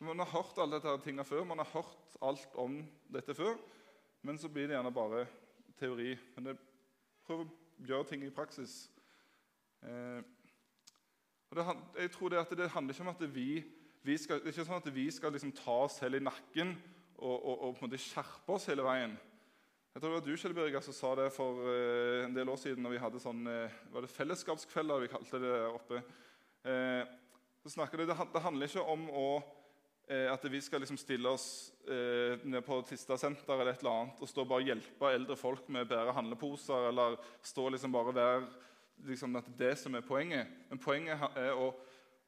man 0.03 0.25
har 0.25 0.33
hørt 0.33 0.59
alle 0.63 0.81
disse 0.81 0.97
tingene 1.05 1.27
før, 1.27 1.45
man 1.47 1.63
har 1.63 1.71
hørt 1.77 2.17
alt 2.23 2.59
om 2.59 2.81
dette 3.13 3.37
før. 3.39 3.55
Men 4.23 4.39
så 4.39 4.51
blir 4.51 4.71
det 4.71 4.79
gjerne 4.79 4.95
bare 4.95 5.27
teori. 5.79 6.15
Men 6.37 6.51
det, 6.51 6.57
prøver 7.27 7.47
å 7.47 7.87
gjøre 7.87 8.09
ting 8.11 8.25
i 8.27 8.35
praksis. 8.35 8.87
Eh, 9.83 10.23
det, 11.53 11.66
jeg 11.99 12.11
tror 12.14 12.33
det, 12.33 12.47
det 12.59 12.71
handler 12.73 12.95
ikke 12.95 13.05
om 13.09 13.12
at 13.12 13.35
vi, 13.35 13.51
vi 14.03 14.16
skal, 14.18 14.40
det 14.40 14.51
er 14.51 14.55
ikke 14.55 14.64
sånn 14.71 14.81
at 14.81 14.95
vi 14.95 15.11
skal 15.12 15.35
liksom 15.35 15.53
ta 15.57 15.83
oss 15.85 15.99
selv 16.01 16.16
i 16.16 16.25
nakken 16.25 16.73
og, 17.18 17.37
og, 17.37 17.55
og 17.57 17.77
på 17.77 17.85
en 17.85 17.90
måte 17.90 18.01
skjerpe 18.01 18.57
oss 18.57 18.71
hele 18.71 18.87
veien. 18.87 19.14
Jeg 19.92 20.01
tror 20.01 20.09
Det 20.09 20.16
var 20.16 20.25
du 20.25 20.37
Kjell 20.40 20.55
Birger, 20.57 20.81
som 20.81 20.95
sa 20.97 21.09
det 21.18 21.27
for 21.35 21.66
eh, 21.68 22.23
en 22.25 22.37
del 22.37 22.49
år 22.49 22.57
siden 22.57 22.81
når 22.81 22.95
vi 22.95 23.01
hadde 23.03 23.21
sånn, 23.21 23.42
eh, 23.45 23.75
var 23.92 24.07
det 24.07 24.12
fellesskapskvelder 24.14 25.03
vi 25.03 25.11
kalte 25.12 25.40
det 25.42 25.51
der 25.53 25.66
oppe. 25.68 26.01
Eh, 26.64 27.03
så 27.68 27.85
det, 27.92 28.07
det, 28.09 28.16
det, 28.33 28.42
handler 28.47 28.71
ikke 28.71 28.87
om 28.88 29.05
å, 29.12 29.27
at 30.09 30.42
vi 30.51 30.59
skal 30.64 30.83
liksom 30.83 30.97
stille 30.99 31.31
oss 31.31 31.45
ned 31.87 32.64
på 32.66 32.81
Tista 32.88 33.14
eller 33.14 33.71
et 33.71 33.85
eller 33.85 33.92
annet, 33.92 34.18
og 34.18 34.29
stå 34.29 34.42
og 34.42 34.49
bare 34.51 34.66
hjelpe 34.66 35.12
eldre 35.14 35.37
folk 35.38 35.68
med 35.71 35.87
å 35.87 35.90
bære 35.92 36.16
handleposer 36.16 36.88
eller 36.88 37.14
stå 37.47 37.68
liksom 37.71 37.95
bare 37.95 38.16
være 38.16 38.40
liksom 39.07 39.37
at 39.41 39.49
det 39.59 39.75
som 39.81 39.95
er 39.95 40.05
poenget. 40.07 40.51
Men 40.71 40.81
poenget 40.83 41.23
er 41.38 41.57
å 41.57 41.73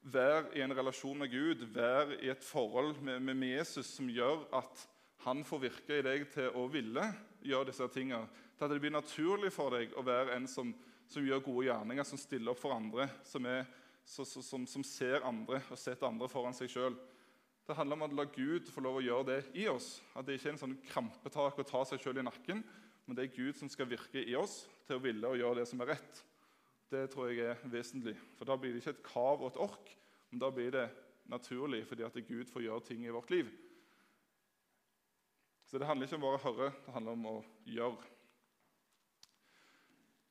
være 0.04 0.50
i 0.58 0.64
en 0.64 0.74
relasjon 0.76 1.18
med 1.18 1.32
Gud, 1.32 1.64
være 1.74 2.18
i 2.22 2.30
et 2.32 2.44
forhold 2.44 2.98
med, 3.02 3.22
med 3.24 3.48
Jesus 3.48 3.94
som 3.96 4.10
gjør 4.10 4.44
at 4.56 4.88
han 5.24 5.44
får 5.46 5.62
virke 5.62 5.98
i 5.98 6.04
deg 6.04 6.26
til 6.34 6.50
å 6.58 6.66
ville 6.68 7.06
gjøre 7.44 7.70
disse 7.70 7.86
tingene. 7.94 8.28
Til 8.58 8.66
at 8.66 8.74
det 8.74 8.82
blir 8.82 8.92
naturlig 8.92 9.52
for 9.54 9.72
deg 9.74 9.94
å 9.96 10.04
være 10.04 10.36
en 10.36 10.46
som, 10.50 10.74
som 11.08 11.24
gjør 11.24 11.44
gode 11.46 11.66
gjerninger, 11.70 12.06
som 12.06 12.20
stiller 12.20 12.52
opp 12.52 12.60
for 12.60 12.76
andre, 12.76 13.08
som, 13.24 13.46
er, 13.48 13.64
så, 14.04 14.26
så, 14.28 14.44
som, 14.44 14.66
som 14.68 14.84
ser 14.84 15.24
andre 15.24 15.62
og 15.70 15.80
setter 15.80 16.10
andre 16.10 16.28
foran 16.30 16.56
seg 16.56 16.72
sjøl. 16.72 16.98
Det 17.64 17.76
handler 17.78 17.96
om 17.96 18.04
å 18.04 18.20
la 18.20 18.26
Gud 18.28 18.68
få 18.68 18.82
lov 18.84 19.00
å 19.00 19.04
gjøre 19.04 19.28
det 19.30 19.38
i 19.62 19.64
oss. 19.72 19.96
At 20.12 20.28
det 20.28 20.36
ikke 20.36 20.50
er 20.50 20.56
en 20.58 20.62
sånn 20.66 20.78
krampetak 20.90 21.62
å 21.62 21.68
ta 21.68 21.80
seg 21.88 22.02
sjøl 22.02 22.20
i 22.20 22.26
nakken, 22.26 22.60
men 23.04 23.16
det 23.16 23.24
er 23.24 23.36
Gud 23.36 23.56
som 23.56 23.70
skal 23.72 23.88
virke 23.88 24.20
i 24.20 24.36
oss 24.36 24.64
til 24.84 24.98
å 24.98 25.04
ville 25.04 25.28
å 25.28 25.38
gjøre 25.38 25.62
det 25.62 25.68
som 25.70 25.80
er 25.80 25.94
rett. 25.94 26.24
Det 26.90 27.06
tror 27.12 27.30
jeg 27.30 27.46
er 27.50 27.68
vesentlig. 27.70 28.14
For 28.38 28.48
Da 28.48 28.56
blir 28.56 28.72
det 28.72 28.82
ikke 28.82 28.96
et 28.98 29.06
krav 29.06 29.42
og 29.42 29.50
et 29.50 29.60
ork, 29.60 29.92
men 30.30 30.40
da 30.42 30.50
blir 30.50 30.70
det 30.74 30.88
naturlig 31.30 31.86
fordi 31.88 32.04
at 32.04 32.18
Gud 32.28 32.44
får 32.50 32.66
gjøre 32.66 32.84
ting 32.84 33.04
i 33.04 33.12
vårt 33.12 33.30
liv. 33.30 33.48
Så 35.64 35.78
det 35.78 35.86
handler 35.86 36.06
ikke 36.06 36.18
om 36.20 36.26
bare 36.26 36.38
å 36.38 36.44
høre, 36.44 36.72
det 36.84 36.92
handler 36.94 37.16
om 37.16 37.24
å 37.26 37.38
gjøre. 37.66 38.10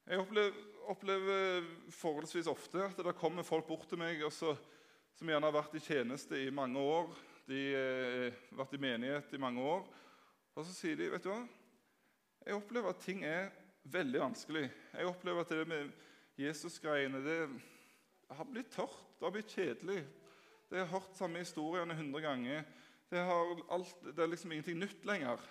Jeg 0.04 0.20
opplever, 0.20 0.62
opplever 0.92 1.68
forholdsvis 1.96 2.48
ofte 2.52 2.86
at 2.86 3.00
det 3.00 3.16
kommer 3.18 3.46
folk 3.48 3.68
bort 3.68 3.88
til 3.90 4.02
meg 4.02 4.22
også, 4.28 4.54
som 5.16 5.30
gjerne 5.30 5.48
har 5.48 5.56
vært 5.56 5.78
i 5.80 5.84
tjeneste 5.84 6.40
i 6.44 6.52
mange 6.54 6.80
år. 6.80 7.12
De 7.48 7.60
har 7.74 8.28
eh, 8.28 8.40
vært 8.56 8.76
i 8.76 8.82
menighet 8.84 9.36
i 9.36 9.42
mange 9.42 9.64
år. 9.64 9.84
Og 10.54 10.66
så 10.68 10.74
sier 10.76 11.00
de 11.00 11.10
vet 11.12 11.24
du 11.24 11.32
hva, 11.32 11.42
jeg 12.44 12.58
opplever 12.58 12.92
at 12.92 13.04
ting 13.04 13.24
er 13.24 13.52
veldig 13.92 14.20
vanskelig. 14.20 14.66
Jeg 14.94 15.08
opplever 15.08 15.46
at 15.46 15.54
det 15.54 15.68
med 15.68 15.92
Jesus-greiene 16.40 17.22
det 17.24 17.40
har 18.34 18.48
blitt 18.50 18.72
tørt, 18.74 18.96
det 19.20 19.28
har 19.28 19.34
blitt 19.36 19.54
kjedelig. 19.54 20.00
Det 20.70 20.80
har 20.82 20.90
hørt 20.90 21.18
samme 21.18 21.44
historiene 21.44 21.96
hundre 21.96 22.22
ganger. 22.24 22.64
Det, 23.12 23.22
alt, 23.70 23.96
det, 24.08 24.18
er 24.18 24.32
liksom 24.32 24.52
ingenting 24.52 24.80
nytt 24.82 25.06
lenger. 25.06 25.42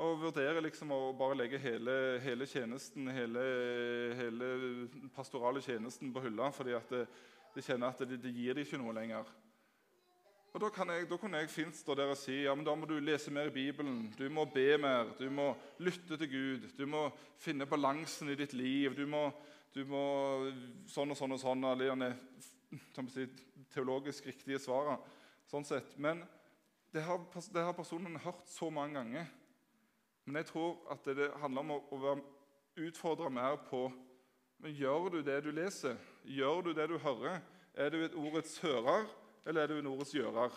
Og 0.00 0.20
vurderer 0.20 0.60
liksom 0.60 0.92
å 0.92 1.00
bare 1.16 1.38
legge 1.40 1.58
hele, 1.60 1.94
hele 2.20 2.46
tjenesten, 2.46 3.08
hele, 3.14 3.44
hele 4.18 4.50
pastorale 5.16 5.62
tjenesten 5.64 6.12
på 6.12 6.22
hylla 6.24 6.50
fordi 6.54 6.76
at 6.76 6.92
det, 6.92 7.06
de 7.54 7.64
kjenner 7.64 7.90
at 7.90 8.04
det, 8.04 8.20
det 8.22 8.34
gir 8.36 8.54
dem 8.54 8.66
ikke 8.66 8.80
noe 8.80 8.94
lenger. 8.96 9.32
Og 10.50 10.60
Da, 10.60 10.68
jeg, 10.92 11.06
da 11.06 11.16
kunne 11.16 11.38
jeg 11.38 11.50
fint 11.50 11.76
stå 11.78 11.94
der 11.94 12.10
og 12.10 12.18
si 12.18 12.40
ja, 12.42 12.54
men 12.58 12.66
da 12.66 12.74
må 12.74 12.86
du 12.90 12.96
lese 12.98 13.30
mer 13.30 13.48
i 13.48 13.54
Bibelen. 13.54 14.08
Du 14.18 14.26
må 14.28 14.44
be 14.50 14.74
mer, 14.82 15.12
du 15.18 15.28
må 15.30 15.52
lytte 15.78 16.18
til 16.18 16.30
Gud, 16.30 16.64
du 16.78 16.86
må 16.90 17.04
finne 17.38 17.68
balansen 17.70 18.32
i 18.32 18.38
ditt 18.38 18.52
liv. 18.58 18.96
Du 18.98 19.06
må, 19.06 19.28
du 19.74 19.84
må 19.86 20.02
sånn 20.90 21.12
og 21.12 21.18
sånn 21.18 21.36
og 21.36 21.40
sånn, 21.42 21.64
alle 21.68 21.90
de 23.14 23.26
teologisk 23.70 24.26
riktige 24.26 24.58
svarene. 24.62 24.98
Sånn 25.50 25.66
sett. 25.66 25.96
Men 25.98 26.24
det 26.90 27.04
har, 27.06 27.22
det 27.54 27.64
har 27.64 27.74
personen 27.74 28.18
hørt 28.22 28.46
så 28.50 28.70
mange 28.70 28.98
ganger. 28.98 29.30
Men 30.26 30.40
jeg 30.40 30.50
tror 30.50 30.78
at 30.90 31.06
det 31.06 31.30
handler 31.42 31.64
om 31.64 31.74
å, 31.74 31.80
å 31.90 32.00
være 32.02 32.86
utfordra 32.86 33.30
mer 33.32 33.58
på 33.66 33.88
men 34.60 34.74
Gjør 34.76 35.08
du 35.08 35.22
det 35.24 35.38
du 35.44 35.54
leser? 35.56 35.96
Gjør 36.28 36.66
du 36.66 36.74
det 36.76 36.84
du 36.90 36.98
hører? 37.00 37.40
Er 37.72 37.88
du 37.90 38.02
et 38.04 38.14
ordets 38.14 38.58
hører, 38.60 39.06
eller 39.46 39.62
er 39.62 39.70
du 39.72 39.78
en 39.78 39.88
ordets 39.88 40.12
gjører? 40.12 40.52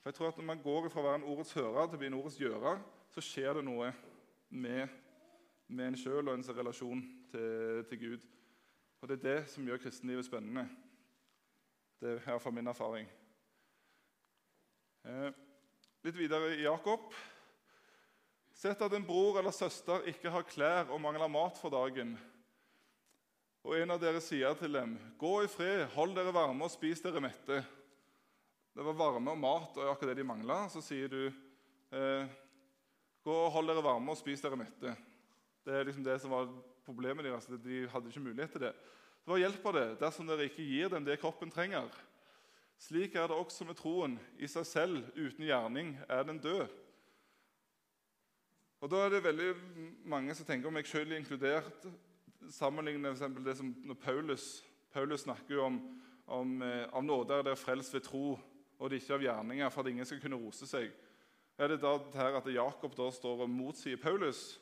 For 0.00 0.08
jeg 0.08 0.16
tror 0.16 0.28
at 0.30 0.38
Når 0.38 0.46
man 0.48 0.62
går 0.62 0.88
fra 0.88 1.02
å 1.02 1.04
være 1.04 1.20
en 1.20 1.26
ordets 1.28 1.52
hører 1.52 1.84
til 1.84 1.98
å 1.98 2.00
bli 2.00 2.08
en 2.08 2.16
ordets 2.16 2.38
gjører, 2.40 2.80
så 3.12 3.24
skjer 3.24 3.58
det 3.58 3.64
noe 3.66 3.90
med, 4.48 4.88
med 5.68 5.90
en 5.90 5.98
sjøl 6.00 6.22
og 6.22 6.38
ens 6.38 6.48
relasjon 6.48 7.02
til, 7.30 7.84
til, 7.88 8.00
Gud. 8.02 8.26
Og 9.00 9.08
Det 9.08 9.18
er 9.18 9.26
det 9.28 9.50
som 9.52 9.66
gjør 9.66 9.80
kristenlivet 9.82 10.26
spennende. 10.26 10.68
Det 12.00 12.10
er 12.10 12.30
iallfall 12.30 12.54
min 12.54 12.70
erfaring. 12.70 13.08
Eh, 15.04 15.30
litt 16.06 16.18
videre 16.18 16.54
i 16.56 16.64
Jakob. 16.66 17.12
Sett 18.54 18.82
at 18.82 18.94
en 18.94 19.06
bror 19.06 19.38
eller 19.38 19.54
søster 19.54 20.06
ikke 20.10 20.32
har 20.34 20.46
klær 20.46 20.90
og 20.90 21.00
mangler 21.00 21.30
mat 21.30 21.58
for 21.60 21.70
dagen. 21.70 22.16
Og 23.66 23.76
en 23.78 23.90
av 23.94 24.00
dere 24.00 24.20
sier 24.22 24.54
til 24.54 24.72
dem, 24.72 24.98
'Gå 25.18 25.44
i 25.44 25.46
fred, 25.46 25.86
hold 25.94 26.14
dere 26.14 26.34
varme 26.34 26.64
og 26.64 26.70
spis 26.70 27.00
dere 27.00 27.20
mette.' 27.20 27.64
det 28.78 28.84
var 28.86 28.94
varme 28.94 29.32
og 29.32 29.38
mat 29.38 29.78
og 29.80 29.88
akkurat 29.90 30.12
det 30.12 30.20
de 30.20 30.24
mangla, 30.24 30.68
så 30.70 30.78
sier 30.78 31.08
du 31.10 31.24
eh, 31.26 32.28
Gå 33.26 33.32
og 33.34 33.50
hold 33.50 33.66
dere 33.66 33.82
varme 33.82 34.12
og 34.14 34.16
spis 34.20 34.40
dere 34.40 34.56
mette. 34.56 34.92
Det 35.66 35.74
er 35.74 35.88
liksom 35.88 36.04
det 36.06 36.20
som 36.22 36.30
var 36.30 36.46
problemet 36.88 37.26
deres. 37.26 37.48
De 37.62 37.84
hadde 37.92 38.10
ikke 38.10 38.24
mulighet 38.24 38.56
til 38.56 38.64
det. 38.66 38.74
Hva 39.28 39.36
hjelper 39.36 39.76
det 39.76 39.86
dersom 40.00 40.28
dere 40.28 40.48
ikke 40.48 40.64
gir 40.64 40.92
dem 40.92 41.04
det 41.04 41.20
kroppen 41.20 41.52
trenger? 41.52 41.88
Slik 42.80 43.16
er 43.18 43.28
det 43.28 43.36
også 43.36 43.66
med 43.68 43.76
troen. 43.76 44.14
I 44.38 44.48
seg 44.48 44.66
selv, 44.66 45.08
uten 45.18 45.44
gjerning, 45.44 45.96
er 46.08 46.22
den 46.24 46.38
død. 46.40 46.68
Og 48.80 48.90
Da 48.90 49.00
er 49.04 49.10
det 49.10 49.24
veldig 49.24 49.48
mange 50.06 50.34
som 50.38 50.46
tenker, 50.46 50.70
meg 50.70 50.86
selv 50.86 51.12
inkludert, 51.12 51.88
sammenligner 52.54 53.16
det 53.44 53.56
som 53.58 53.72
Paulus, 54.00 54.62
Paulus 54.94 55.26
snakker 55.26 55.58
om, 55.60 55.80
om 56.26 56.62
eh, 56.62 56.86
av 56.86 57.02
nåde 57.02 57.34
er 57.34 57.42
dere 57.42 57.58
frelst 57.58 57.94
ved 57.94 58.06
tro, 58.06 58.38
og 58.78 58.90
det 58.90 59.02
ikke 59.02 59.16
av 59.16 59.24
gjerninger, 59.26 59.68
for 59.74 59.82
at 59.82 59.90
ingen 59.90 60.06
skal 60.06 60.20
kunne 60.22 60.38
rose 60.38 60.66
seg. 60.70 60.92
Er 61.58 61.72
det 61.72 61.80
da 61.82 61.96
her 62.14 62.38
at 62.38 62.46
Jakob 62.54 62.94
da 62.94 63.10
står 63.10 63.42
og 63.42 63.50
motsier 63.50 63.98
Paulus? 63.98 64.60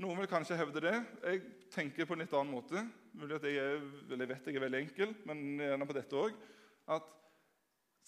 Noen 0.00 0.16
vil 0.16 0.30
kanskje 0.30 0.56
hevde 0.56 0.80
det. 0.80 0.94
Jeg 1.20 1.40
tenker 1.74 2.06
på 2.08 2.16
en 2.16 2.22
litt 2.22 2.32
annen 2.32 2.54
måte. 2.54 2.80
Mulig 3.20 3.34
at 3.36 3.42
jeg, 3.44 3.58
er, 3.60 3.82
eller 4.14 4.30
vet 4.30 4.46
jeg 4.48 4.56
er 4.56 4.62
veldig 4.64 4.78
enkel, 4.86 5.10
men 5.28 5.42
gjerne 5.60 5.88
på 5.90 5.96
dette 5.98 6.16
òg. 6.16 6.38
At 6.88 7.10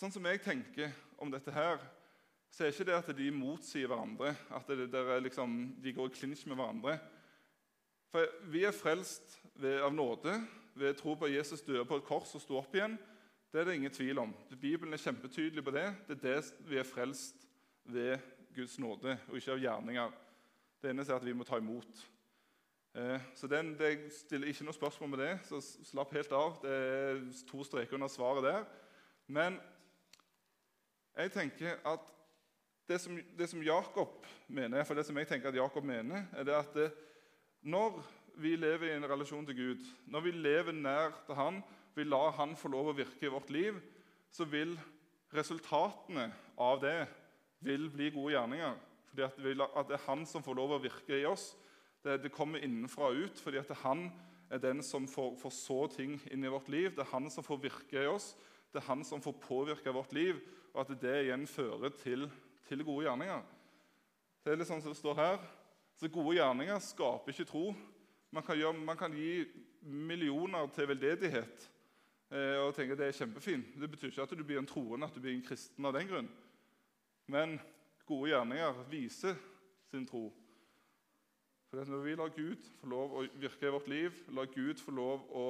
sånn 0.00 0.14
som 0.14 0.24
jeg 0.24 0.40
tenker 0.40 0.94
om 1.20 1.28
dette 1.28 1.52
her, 1.52 1.82
så 2.48 2.64
er 2.64 2.72
ikke 2.72 2.86
det 2.88 2.96
at 2.96 3.10
de 3.18 3.26
motsier 3.36 3.92
hverandre. 3.92 4.32
At 4.56 4.72
det, 4.72 4.88
liksom, 5.26 5.58
de 5.84 5.92
går 5.92 6.08
i 6.08 6.16
klinsj 6.16 6.46
med 6.48 6.62
hverandre. 6.62 6.96
For 8.08 8.40
vi 8.54 8.64
er 8.64 8.72
frelst 8.72 9.36
ved, 9.52 9.82
av 9.84 9.92
nåde 9.92 10.38
ved 10.80 10.96
tro 10.96 11.12
på 11.12 11.28
at 11.28 11.36
Jesus 11.36 11.60
døde 11.66 11.84
på 11.84 12.00
et 12.00 12.08
kors 12.08 12.32
og 12.32 12.46
sto 12.46 12.56
opp 12.62 12.72
igjen. 12.72 12.96
Det 13.52 13.60
er 13.60 13.68
det 13.68 13.76
ingen 13.82 13.92
tvil 13.92 14.24
om. 14.24 14.32
Bibelen 14.56 14.96
er 14.96 15.04
kjempetydelig 15.04 15.68
på 15.68 15.76
det. 15.76 15.90
Det 16.08 16.16
er 16.22 16.24
det 16.24 16.68
vi 16.72 16.80
er 16.80 16.88
frelst 16.88 17.44
ved 17.84 18.16
Guds 18.56 18.80
nåde, 18.80 19.18
og 19.28 19.36
ikke 19.36 19.58
av 19.58 19.64
gjerninger. 19.68 20.20
Det 20.82 20.90
eneste 20.90 21.14
er 21.14 21.20
at 21.20 21.26
vi 21.26 21.34
må 21.38 21.44
ta 21.46 21.60
imot. 21.62 22.00
Eh, 22.98 23.20
så 23.38 23.46
den, 23.46 23.76
det 23.78 24.10
stiller 24.16 24.50
ikke 24.50 24.66
noe 24.66 24.74
spørsmål 24.74 25.12
med 25.12 25.22
det, 25.22 25.30
så 25.46 25.60
slapp 25.62 26.10
helt 26.16 26.34
av. 26.34 26.56
Det 26.64 26.72
er 26.72 27.20
to 27.46 27.62
streker 27.64 27.94
under 27.94 28.10
svaret 28.10 28.42
der. 28.48 28.66
Men 29.30 29.60
jeg 31.14 31.32
tenker 31.36 31.78
at 31.86 32.10
det 32.90 32.98
som, 33.00 33.14
det 33.38 33.48
som 33.48 33.62
Jakob 33.62 34.26
mener, 34.50 34.82
for 34.84 34.98
det 34.98 35.06
som 35.06 35.16
jeg 35.22 35.30
tenker 35.30 35.52
at 35.52 35.60
Jakob 35.60 35.86
mener, 35.86 36.26
er 36.34 36.50
det 36.50 36.58
at 36.58 36.74
det, 36.74 36.90
når 37.62 38.02
vi 38.42 38.56
lever 38.56 38.90
i 38.90 38.96
en 38.96 39.06
relasjon 39.06 39.46
til 39.46 39.56
Gud, 39.56 39.88
når 40.10 40.26
vi 40.26 40.34
lever 40.34 40.74
nær 40.74 41.14
til 41.28 41.38
Han, 41.38 41.62
vi 41.94 42.04
lar 42.04 42.34
Han 42.42 42.56
få 42.58 42.68
lov 42.74 42.90
å 42.90 42.96
virke 42.96 43.28
i 43.28 43.32
vårt 43.32 43.54
liv, 43.54 43.78
så 44.34 44.44
vil 44.50 44.74
resultatene 45.32 46.32
av 46.58 46.80
det 46.82 47.04
vil 47.62 47.86
bli 47.92 48.10
gode 48.10 48.34
gjerninger. 48.34 48.80
Fordi 49.12 49.26
at, 49.28 49.88
det 49.88 49.98
er 49.98 50.06
Han 50.06 50.24
som 50.26 50.44
får 50.44 50.56
lov 50.56 50.76
å 50.76 50.82
virke 50.82 51.18
i 51.20 51.26
oss. 51.28 51.52
Det, 52.02 52.16
det 52.24 52.32
kommer 52.34 52.64
innenfra 52.64 53.12
og 53.12 53.26
ut 53.28 53.40
fordi 53.44 53.60
at 53.60 53.70
Han 53.84 54.08
er 54.52 54.60
den 54.60 54.82
som 54.84 55.06
får, 55.08 55.36
får, 55.40 55.52
så 55.52 55.78
ting 55.92 56.16
inn 56.32 56.44
i 56.44 56.50
vårt 56.52 56.68
liv. 56.72 56.94
Det 56.96 57.04
er 57.04 57.12
Han 57.12 57.30
som 57.30 57.44
får 57.44 57.60
virke 57.68 58.02
i 58.02 58.10
oss. 58.10 58.32
Det 58.72 58.80
er 58.80 58.88
Han 58.88 59.04
som 59.04 59.22
får 59.22 59.36
påvirke 59.44 59.92
vårt 59.92 60.12
liv, 60.16 60.40
og 60.72 60.84
at 60.86 60.94
det 61.02 61.18
igjen 61.26 61.46
fører 61.46 61.92
til, 62.00 62.24
til 62.68 62.84
gode 62.84 63.04
gjerninger. 63.06 63.42
Det 64.42 64.52
er 64.52 64.58
litt 64.58 64.68
sånn 64.68 64.80
som 64.82 64.94
det 64.94 64.98
står 64.98 65.20
her. 65.20 65.42
Så 66.00 66.08
Gode 66.10 66.34
gjerninger 66.34 66.80
skaper 66.82 67.30
ikke 67.30 67.46
tro. 67.46 67.66
Man 68.32 68.42
kan, 68.42 68.56
gjøre, 68.58 68.80
man 68.80 68.96
kan 68.98 69.12
gi 69.14 69.44
millioner 69.82 70.70
til 70.72 70.88
veldedighet 70.88 71.66
eh, 72.32 72.56
og 72.62 72.72
tenke 72.74 72.96
at 72.96 73.02
det 73.02 73.10
er 73.10 73.18
kjempefint. 73.20 73.74
Det 73.76 73.90
betyr 73.92 74.08
ikke 74.08 74.24
at 74.24 74.32
du 74.34 74.42
blir 74.42 74.58
en 74.58 74.66
troende, 74.66 75.06
at 75.06 75.14
du 75.14 75.20
blir 75.20 75.36
en 75.36 75.44
kristen 75.44 75.86
av 75.86 75.94
den 75.94 76.08
grunn. 76.08 76.30
Men 77.30 77.58
gode 78.12 78.32
gjerninger 78.32 78.86
viser 78.90 79.36
sin 79.90 80.06
tro. 80.06 80.28
For 81.70 81.84
Når 81.88 82.02
vi 82.04 82.14
lar 82.14 82.32
Gud 82.36 82.64
få 82.80 82.88
lov 82.92 83.14
å 83.16 83.26
virke 83.40 83.68
i 83.68 83.72
vårt 83.72 83.86
liv, 83.88 84.16
lar 84.36 84.50
Gud 84.52 84.80
få 84.80 84.92
lov 84.92 85.22
å 85.32 85.44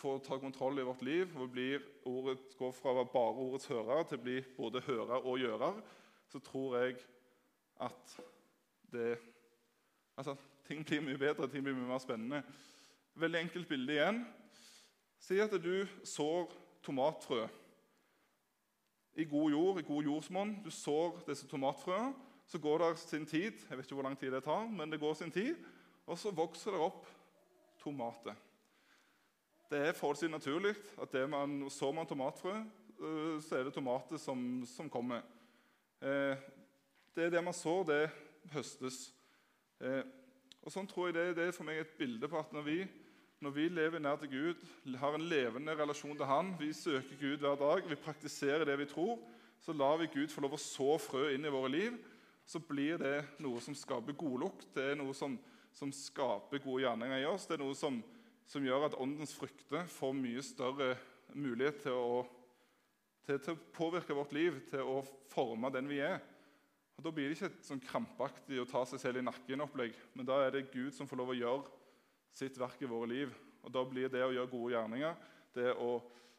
få 0.00 0.14
ta 0.24 0.38
kontroll 0.40 0.80
i 0.80 0.86
vårt 0.86 1.02
liv, 1.04 1.34
og 1.36 1.50
blir 1.52 1.82
ordet, 2.08 2.38
går 2.58 2.72
fra 2.72 2.90
å 2.90 2.96
være 3.02 3.12
bare 3.12 3.44
ordets 3.44 3.68
hører 3.68 4.06
til 4.08 4.18
å 4.18 4.24
bli 4.24 4.38
både 4.56 4.82
hører 4.86 5.28
og 5.28 5.38
gjører, 5.42 5.82
så 6.32 6.40
tror 6.40 6.78
jeg 6.80 6.96
at 7.80 8.16
det 8.92 9.18
Altså, 10.12 10.34
ting 10.68 10.82
blir 10.84 11.00
mye 11.00 11.16
bedre, 11.16 11.46
ting 11.48 11.62
blir 11.64 11.72
mye 11.72 11.88
mer 11.88 12.00
spennende. 12.02 12.42
Veldig 13.16 13.38
enkelt 13.40 13.68
bilde 13.68 13.94
igjen. 13.94 14.18
Si 15.24 15.38
at 15.40 15.54
du 15.56 15.86
sår 16.04 16.52
tomatfrø 16.84 17.46
i 19.14 19.24
god 19.24 19.50
jord, 19.50 19.80
i 19.80 19.86
god 19.86 20.04
jordsmonn. 20.04 20.54
Du 20.64 20.70
sår 20.70 21.22
disse 21.26 21.48
tomatfrøene. 21.48 22.14
Så 22.46 22.58
går 22.58 22.78
det 22.78 22.98
sin 22.98 23.26
tid. 23.26 23.52
Jeg 23.68 23.78
vet 23.78 23.86
ikke 23.86 23.94
hvor 23.94 24.04
lang 24.04 24.18
tid 24.18 24.32
det 24.32 24.44
tar, 24.44 24.66
men 24.68 24.92
det 24.92 25.00
går 25.00 25.14
sin 25.14 25.30
tid. 25.30 25.56
Og 26.06 26.18
så 26.18 26.30
vokser 26.34 26.74
det 26.74 26.80
opp 26.80 27.06
tomater. 27.80 28.34
Det 29.70 29.78
er 29.80 29.96
forholdsvis 29.96 30.30
naturlig 30.30 30.74
at 31.00 31.12
det 31.12 31.28
man, 31.30 31.70
sår 31.70 31.92
man 31.96 32.06
tomatfrø, 32.06 32.58
øh, 33.00 33.42
så 33.42 33.56
er 33.56 33.64
det 33.64 33.74
tomater 33.74 34.16
som, 34.16 34.64
som 34.66 34.90
kommer. 34.90 35.22
Eh, 36.02 36.36
det 37.16 37.24
er 37.24 37.30
det 37.30 37.44
man 37.44 37.54
sår, 37.56 37.84
det 37.88 38.10
høstes. 38.52 39.14
Eh, 39.80 40.02
og 40.62 40.74
sånn 40.74 40.86
tror 40.86 41.08
jeg 41.08 41.16
det, 41.16 41.24
det 41.36 41.46
er 41.46 41.56
for 41.56 41.66
meg 41.66 41.80
et 41.80 41.96
bilde 41.98 42.28
på 42.28 42.38
at 42.38 42.52
når 42.52 42.66
vi 42.66 42.76
når 43.42 43.54
vi 43.56 43.64
lever 43.74 43.98
nær 43.98 44.20
til 44.22 44.30
Gud, 44.30 44.60
har 44.98 45.16
en 45.18 45.24
levende 45.26 45.74
relasjon 45.74 46.14
til 46.14 46.28
Han, 46.30 46.52
vi 46.60 46.70
søker 46.72 47.18
Gud 47.18 47.42
hver 47.42 47.56
dag, 47.58 47.88
vi 47.90 47.98
praktiserer 47.98 48.64
det 48.64 48.76
vi 48.78 48.86
tror, 48.86 49.18
så 49.60 49.74
lar 49.74 49.96
vi 49.98 50.10
Gud 50.12 50.30
få 50.30 50.44
lov 50.44 50.54
å 50.54 50.60
så 50.62 50.94
frø 51.02 51.24
inn 51.34 51.46
i 51.46 51.50
våre 51.50 51.70
liv, 51.72 51.96
så 52.46 52.60
blir 52.62 53.00
det 53.02 53.16
noe 53.42 53.58
som 53.62 53.74
skaper 53.74 54.14
godlukt. 54.18 54.68
Det 54.74 54.92
er 54.92 54.98
noe 54.98 55.14
som, 55.14 55.34
som, 55.74 55.90
skaper 55.94 56.62
gode 56.62 56.84
gjerninger 56.84 57.22
i 57.22 57.26
oss. 57.30 57.48
Det 57.48 57.56
er 57.56 57.62
noe 57.64 57.74
som, 57.78 57.98
som 58.50 58.66
gjør 58.66 58.88
at 58.88 58.98
åndens 59.02 59.34
frykter 59.38 59.90
får 59.90 60.16
mye 60.18 60.42
større 60.46 60.92
mulighet 61.34 61.82
til 61.86 61.98
å, 61.98 62.24
til, 63.26 63.38
til 63.42 63.56
å, 63.56 63.62
påvirke 63.74 64.18
vårt 64.18 64.34
liv, 64.36 64.58
til 64.70 64.86
å 64.86 65.00
forme 65.32 65.70
den 65.74 65.90
vi 65.90 66.02
er. 66.02 66.20
Og 66.98 67.06
Da 67.06 67.14
blir 67.14 67.30
det 67.30 67.38
ikke 67.38 67.50
et 67.50 67.66
sånn 67.66 67.82
krampaktig 67.82 68.62
å 68.62 68.70
ta 68.70 68.84
seg 68.86 69.02
selv 69.02 69.22
i 69.22 69.26
nakken-opplegg, 69.26 69.94
men 70.14 70.28
da 70.28 70.42
er 70.44 70.54
det 70.54 70.68
Gud 70.74 70.92
som 70.94 71.10
får 71.10 71.22
lov 71.22 71.34
å 71.34 71.40
gjøre 71.42 71.81
sitt 72.36 72.58
verk 72.60 72.82
i 72.82 72.90
våre 72.90 73.08
liv. 73.10 73.32
Og 73.62 73.72
Da 73.72 73.84
blir 73.86 74.10
det 74.10 74.24
å 74.24 74.32
gjøre 74.34 74.50
gode 74.50 74.74
gjerninger, 74.74 75.16
det 75.54 75.72
å, 75.76 75.94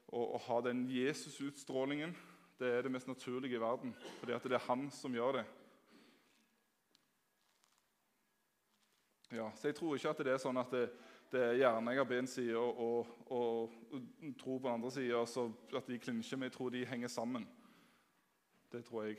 å, 0.10 0.22
å 0.36 0.40
ha 0.48 0.62
den 0.66 0.86
Jesus-utstrålingen, 0.92 2.16
det 2.60 2.70
er 2.70 2.86
det 2.86 2.92
mest 2.94 3.08
naturlige 3.08 3.58
i 3.58 3.62
verden. 3.62 3.94
Fordi 4.20 4.36
at 4.36 4.48
det 4.48 4.58
er 4.58 4.68
han 4.68 4.90
som 4.94 5.16
gjør 5.16 5.40
det. 5.40 5.46
Ja, 9.34 9.50
så 9.56 9.68
Jeg 9.68 9.76
tror 9.76 9.96
ikke 9.96 10.12
at 10.14 10.22
det 10.22 10.34
er 10.34 10.42
sånn 10.42 10.62
at 10.62 10.74
det, 10.74 10.84
det 11.34 11.42
er 11.42 11.60
gjerninger 11.64 12.06
på 12.06 12.18
én 12.20 12.28
side 12.30 12.58
og, 12.60 12.78
og, 12.78 13.32
og, 13.34 14.04
tro 14.38 14.60
på 14.60 14.68
den 14.68 14.76
andre 14.76 14.92
sida, 14.94 15.24
at 15.24 15.90
de 15.90 15.98
klinsjer. 16.00 16.38
Men 16.38 16.52
jeg 16.52 16.58
tror 16.58 16.70
de 16.76 16.86
henger 16.86 17.10
sammen. 17.10 17.48
Det 18.72 18.84
tror 18.86 19.08
jeg. 19.08 19.18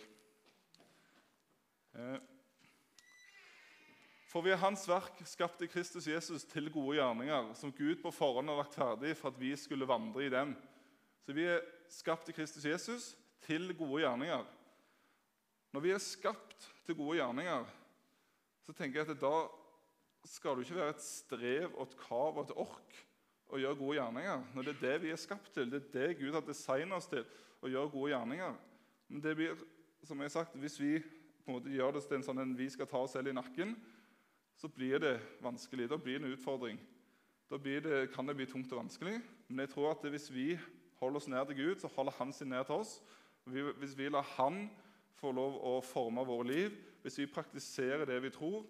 Eh. 1.94 2.33
For 4.34 4.42
vi 4.42 4.50
er 4.50 4.58
Hans 4.58 4.82
verk, 4.90 5.20
skapt 5.30 5.60
i 5.62 5.68
Kristus 5.70 6.08
Jesus 6.10 6.42
til 6.50 6.66
gode 6.74 6.96
gjerninger, 6.96 7.52
som 7.54 7.70
Gud 7.70 8.00
på 8.02 8.10
forhånd 8.10 8.50
har 8.50 8.56
lagt 8.58 8.74
ferdig 8.74 9.12
for 9.14 9.30
at 9.30 9.38
vi 9.38 9.52
skulle 9.54 9.86
vandre 9.86 10.24
i 10.24 10.32
dem. 10.32 10.56
Så 11.22 11.36
vi 11.36 11.44
er 11.46 11.62
skapt 11.86 12.32
i 12.32 12.34
Kristus 12.34 12.66
Jesus 12.66 13.06
til 13.46 13.70
gode 13.78 14.02
gjerninger. 14.02 14.42
Når 15.70 15.86
vi 15.86 15.94
er 15.94 16.02
skapt 16.02 16.66
til 16.82 16.98
gode 16.98 17.20
gjerninger, 17.20 17.70
så 18.66 18.74
tenker 18.74 19.04
jeg 19.04 19.14
at 19.14 19.22
da 19.22 19.32
skal 20.26 20.58
det 20.58 20.66
ikke 20.66 20.80
være 20.82 20.96
et 20.96 21.06
strev 21.06 21.70
og 21.70 21.86
et 21.86 21.96
kav 22.02 22.34
og 22.34 22.42
et 22.42 22.58
ork 22.66 23.00
å 23.54 23.62
gjøre 23.62 23.82
gode 23.84 24.00
gjerninger. 24.00 24.46
Når 24.50 24.66
det 24.66 24.74
er 24.74 24.84
det 24.88 25.00
vi 25.06 25.14
er 25.14 25.26
skapt 25.28 25.54
til, 25.54 25.70
det 25.70 25.84
er 25.84 25.90
det 25.94 26.12
Gud 26.24 26.34
har 26.34 26.42
designet 26.42 26.98
oss 26.98 27.12
til, 27.14 27.22
å 27.62 27.70
gjøre 27.70 27.94
gode 27.94 28.16
gjerninger. 28.16 28.62
Men 29.14 29.28
det 29.30 29.38
blir, 29.38 29.66
som 30.02 30.18
jeg 30.18 30.32
har 30.32 30.38
sagt, 30.40 30.58
hvis 30.58 30.82
vi 30.82 30.96
på 30.98 31.52
en 31.52 31.60
måte 31.60 31.70
gjør 31.70 31.94
det 31.94 32.08
til 32.08 32.18
en 32.18 32.32
sånn 32.32 32.42
en 32.42 32.58
vi 32.58 32.72
skal 32.72 32.90
ta 32.90 33.06
oss 33.06 33.14
selv 33.14 33.30
i 33.30 33.38
nakken, 33.38 33.78
så 34.56 34.68
blir 34.68 34.98
det 35.02 35.18
vanskelig. 35.42 35.88
Da 35.90 35.96
blir 35.96 36.18
det 36.18 36.28
en 36.28 36.36
utfordring. 36.36 36.78
Da 37.50 37.58
det, 37.58 38.12
kan 38.14 38.26
det 38.26 38.36
bli 38.36 38.46
tungt 38.46 38.72
og 38.72 38.84
vanskelig. 38.84 39.20
Men 39.48 39.64
jeg 39.64 39.74
tror 39.74 39.90
at 39.90 40.08
hvis 40.10 40.30
vi 40.32 40.58
holder 41.00 41.20
oss 41.20 41.28
nær 41.28 41.44
til 41.44 41.56
Gud, 41.56 41.80
så 41.80 41.90
holder 41.96 42.12
Han 42.18 42.32
sin 42.32 42.48
nær 42.48 42.62
til 42.62 42.74
oss. 42.74 43.02
Hvis 43.44 43.98
vi 43.98 44.08
lar 44.08 44.26
Han 44.36 44.70
få 45.20 45.32
lov 45.32 45.58
å 45.60 45.80
forme 45.84 46.24
våre 46.26 46.48
liv, 46.48 46.76
hvis 47.02 47.18
vi 47.18 47.30
praktiserer 47.30 48.06
det 48.08 48.22
vi 48.22 48.32
tror, 48.32 48.64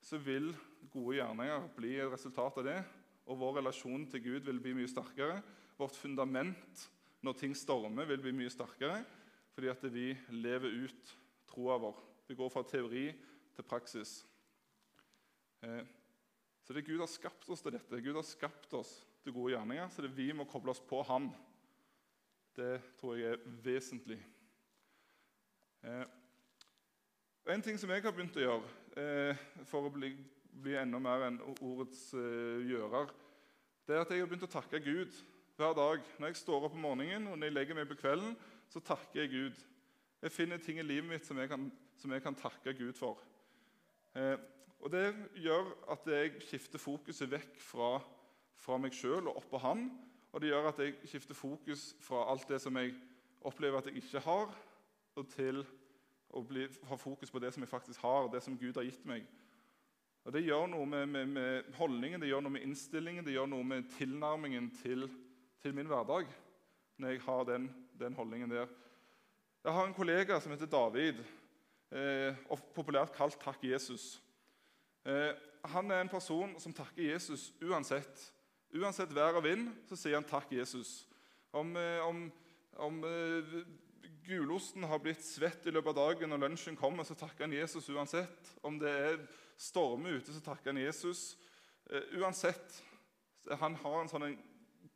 så 0.00 0.18
vil 0.18 0.52
gode 0.92 1.16
gjerninger 1.16 1.68
bli 1.76 1.94
et 1.96 2.12
resultat 2.12 2.58
av 2.60 2.64
det. 2.64 2.78
Og 3.26 3.38
vår 3.40 3.58
relasjon 3.60 4.06
til 4.10 4.22
Gud 4.24 4.48
vil 4.48 4.60
bli 4.60 4.74
mye 4.76 4.90
sterkere. 4.90 5.40
Vårt 5.78 5.96
fundament 5.96 6.88
når 7.20 7.36
ting 7.36 7.56
stormer, 7.56 8.08
vil 8.08 8.22
bli 8.22 8.36
mye 8.36 8.52
sterkere 8.52 9.02
fordi 9.50 9.68
at 9.68 9.82
vi 9.92 10.12
lever 10.30 10.86
ut 10.86 11.10
troa 11.50 11.76
vår. 11.82 11.96
Vi 12.28 12.36
går 12.38 12.52
fra 12.52 12.62
teori 12.64 13.10
til 13.56 13.66
praksis. 13.66 14.20
Eh, 15.62 15.84
så 16.64 16.72
det 16.72 16.82
er 16.82 16.88
Gud 16.92 17.02
har 17.02 17.10
skapt 17.10 17.48
oss 17.50 17.62
til 17.64 17.74
dette. 17.74 18.00
Gud 18.00 18.16
har 18.16 18.26
skapt 18.26 18.72
oss 18.78 18.92
til 19.24 19.34
gode 19.36 19.54
gjerninger, 19.54 19.88
så 19.88 20.02
det 20.02 20.10
er 20.10 20.16
vi 20.16 20.30
må 20.36 20.46
koble 20.48 20.72
oss 20.72 20.80
på 20.80 21.02
Han. 21.08 21.30
Det 22.56 22.80
tror 23.00 23.18
jeg 23.18 23.34
er 23.34 23.44
vesentlig. 23.64 24.20
Eh, 25.84 26.04
en 27.50 27.64
ting 27.64 27.78
som 27.80 27.90
jeg 27.90 28.04
har 28.04 28.14
begynt 28.14 28.36
å 28.38 28.44
gjøre 28.44 29.00
eh, 29.00 29.42
for 29.66 29.88
å 29.88 29.92
bli, 29.92 30.12
bli 30.62 30.76
enda 30.78 31.00
mer 31.02 31.26
enn 31.26 31.40
ordets 31.56 32.10
gjører, 32.14 33.10
det 33.88 33.96
er 33.96 34.04
at 34.04 34.12
jeg 34.12 34.22
har 34.22 34.28
begynt 34.30 34.46
å 34.46 34.52
takke 34.52 34.78
Gud 34.84 35.16
hver 35.58 35.74
dag. 35.74 36.04
Når 36.20 36.30
jeg 36.30 36.38
står 36.38 36.68
opp 36.68 36.76
om 36.76 36.84
morgenen 36.84 37.26
og 37.30 37.38
når 37.38 37.48
jeg 37.48 37.56
legger 37.56 37.78
meg 37.80 37.88
på 37.90 37.98
kvelden, 37.98 38.36
så 38.70 38.82
takker 38.84 39.24
jeg 39.24 39.32
Gud. 39.32 39.64
Jeg 40.22 40.34
finner 40.36 40.60
ting 40.62 40.78
i 40.78 40.84
livet 40.86 41.08
mitt 41.10 41.26
som 41.26 41.40
jeg 41.40 41.50
kan, 41.50 41.64
som 41.98 42.12
jeg 42.14 42.22
kan 42.22 42.36
takke 42.38 42.76
Gud 42.76 42.92
for. 42.94 43.18
Og 44.80 44.92
Det 44.92 45.14
gjør 45.36 45.66
at 45.92 46.06
jeg 46.08 46.38
skifter 46.40 46.80
fokuset 46.80 47.30
vekk 47.30 47.58
fra, 47.60 47.98
fra 48.56 48.78
meg 48.80 48.94
sjøl 48.96 49.28
og 49.28 49.36
opp 49.36 49.50
på 49.50 49.60
Han. 49.60 49.90
Og 50.32 50.40
det 50.40 50.48
gjør 50.52 50.70
at 50.70 50.78
jeg 50.78 50.94
skifter 51.04 51.34
fokus 51.34 51.90
fra 52.00 52.24
alt 52.30 52.48
det 52.48 52.60
som 52.62 52.76
jeg 52.76 52.94
opplever 53.40 53.78
at 53.78 53.86
jeg 53.86 53.96
ikke 54.00 54.22
har, 54.24 54.52
og 55.16 55.28
til 55.28 55.64
å 56.30 56.42
bli, 56.46 56.66
ha 56.86 56.96
fokus 56.96 57.32
på 57.32 57.40
det 57.42 57.50
som 57.54 57.64
jeg 57.64 57.72
faktisk 57.72 58.02
har, 58.04 58.28
det 58.30 58.42
som 58.44 58.58
Gud 58.58 58.78
har 58.78 58.86
gitt 58.86 59.04
meg. 59.08 59.26
Og 60.24 60.32
Det 60.32 60.44
gjør 60.44 60.68
noe 60.70 60.86
med, 60.86 61.06
med, 61.08 61.26
med 61.26 61.74
holdningen, 61.78 62.20
det 62.20 62.28
gjør 62.28 62.44
noe 62.44 62.54
med 62.54 62.64
innstillingen, 62.68 63.24
det 63.24 63.34
gjør 63.34 63.48
noe 63.50 63.66
med 63.66 63.88
tilnærmingen 63.96 64.70
til, 64.82 65.08
til 65.62 65.74
min 65.74 65.88
hverdag. 65.90 66.28
når 67.00 67.08
jeg 67.08 67.20
har 67.20 67.44
den, 67.44 67.70
den, 67.98 68.14
holdningen 68.14 68.50
der. 68.50 68.66
Jeg 69.64 69.72
har 69.72 69.86
en 69.86 69.94
kollega 69.94 70.40
som 70.40 70.52
heter 70.52 70.66
David, 70.66 71.22
eh, 71.92 72.36
populært 72.74 73.12
kalt 73.16 73.38
'Takk 73.40 73.64
Jesus'. 73.64 74.20
Eh, 75.04 75.32
han 75.64 75.90
er 75.90 76.00
en 76.00 76.12
person 76.12 76.52
som 76.60 76.74
takker 76.76 77.02
Jesus 77.12 77.50
uansett. 77.62 78.32
Uansett 78.76 79.14
vær 79.14 79.38
og 79.38 79.44
vind 79.44 79.70
så 79.88 79.96
sier 79.96 80.18
han 80.18 80.24
'takk, 80.24 80.52
Jesus'. 80.52 81.06
Om, 81.52 81.76
eh, 81.76 82.06
om, 82.06 82.32
om 82.76 83.04
eh, 83.04 83.64
gulosten 84.26 84.82
har 84.82 84.98
blitt 84.98 85.24
svett 85.24 85.66
i 85.66 85.70
løpet 85.70 85.88
av 85.88 85.94
dagen, 85.94 86.32
og 86.32 86.38
lunsjen 86.38 86.76
kommer, 86.76 87.04
så 87.04 87.14
takker 87.14 87.44
han 87.44 87.52
Jesus 87.52 87.88
uansett. 87.88 88.58
Om 88.62 88.78
det 88.78 88.90
er 88.90 89.26
stormer 89.56 90.20
ute, 90.20 90.32
så 90.32 90.40
takker 90.40 90.72
han 90.72 90.84
Jesus. 90.84 91.36
Uansett. 92.12 92.82
Han 93.58 93.74
har 93.74 94.00
en 94.00 94.08
sånn 94.08 94.38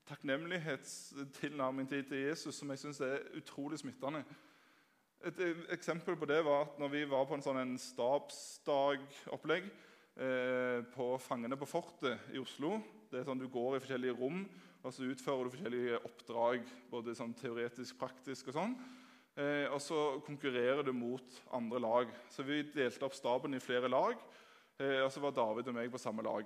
takknemlighetstilnærming 0.06 1.88
til, 1.88 2.04
Jesus 2.12 2.54
som 2.54 2.70
jeg 2.70 2.78
syns 2.78 3.00
er 3.00 3.24
utrolig 3.34 3.78
smittende. 3.78 4.24
Et, 5.24 5.40
eksempel 5.72 6.16
på 6.16 6.28
det 6.28 6.44
var 6.44 6.60
at 6.66 6.78
når 6.78 6.88
vi 6.88 7.04
var 7.10 7.24
på 7.24 7.34
en 7.34 7.42
sånn 7.42 7.78
stabsdagopplegg 7.80 9.70
på 10.14 11.07
Fangene 11.18 11.57
på 11.59 11.66
fortet 11.66 12.31
i 12.31 12.38
Oslo 12.38 12.77
det 13.11 13.20
er 13.20 13.27
sånn 13.27 13.40
Du 13.42 13.48
går 13.50 13.77
i 13.77 13.81
forskjellige 13.83 14.14
rom 14.18 14.44
og 14.85 14.92
så 14.92 15.07
utfører 15.09 15.46
du 15.46 15.55
forskjellige 15.55 16.00
oppdrag. 16.05 16.66
både 16.90 17.14
sånn 17.16 17.33
teoretisk, 17.35 17.96
praktisk 17.98 18.50
og 18.50 18.57
sånn. 18.59 18.74
Eh, 19.35 19.66
og 19.72 19.81
så 19.81 20.20
konkurrerer 20.27 20.85
du 20.85 20.92
mot 20.92 21.42
andre 21.53 21.81
lag. 21.81 22.11
Så 22.31 22.44
Vi 22.44 22.62
delte 22.62 23.05
opp 23.05 23.14
staben 23.14 23.55
i 23.55 23.61
flere 23.61 23.88
lag, 23.88 24.14
eh, 24.79 25.00
og 25.00 25.11
så 25.11 25.20
var 25.20 25.33
David 25.33 25.68
og 25.68 25.74
meg 25.74 25.90
på 25.90 25.98
samme 25.98 26.22
lag. 26.22 26.44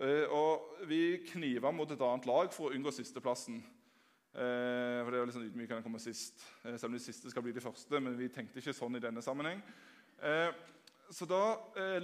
Eh, 0.00 0.26
og 0.26 0.86
Vi 0.86 1.18
kniva 1.30 1.72
mot 1.72 1.90
et 1.90 2.00
annet 2.00 2.26
lag 2.26 2.52
for 2.52 2.68
å 2.68 2.74
unngå 2.74 2.90
sisteplassen. 2.90 3.62
Eh, 4.34 5.04
for 5.04 5.10
det 5.10 5.14
er 5.14 5.24
jo 5.24 5.30
liksom 5.30 5.46
ydmykende 5.46 5.80
å 5.80 5.82
komme 5.82 6.00
sist, 6.00 6.42
eh, 6.64 6.76
selv 6.76 6.90
om 6.90 6.92
de 6.92 6.98
siste 6.98 7.30
skal 7.30 7.42
bli 7.42 7.52
de 7.52 7.60
første. 7.60 8.00
Men 8.00 8.18
vi 8.18 8.28
tenkte 8.28 8.58
ikke 8.58 8.74
sånn 8.74 8.96
i 8.96 9.00
denne 9.00 9.22
sammenheng. 9.22 9.62
Eh, 10.20 10.52
så 11.10 11.26
da 11.28 11.42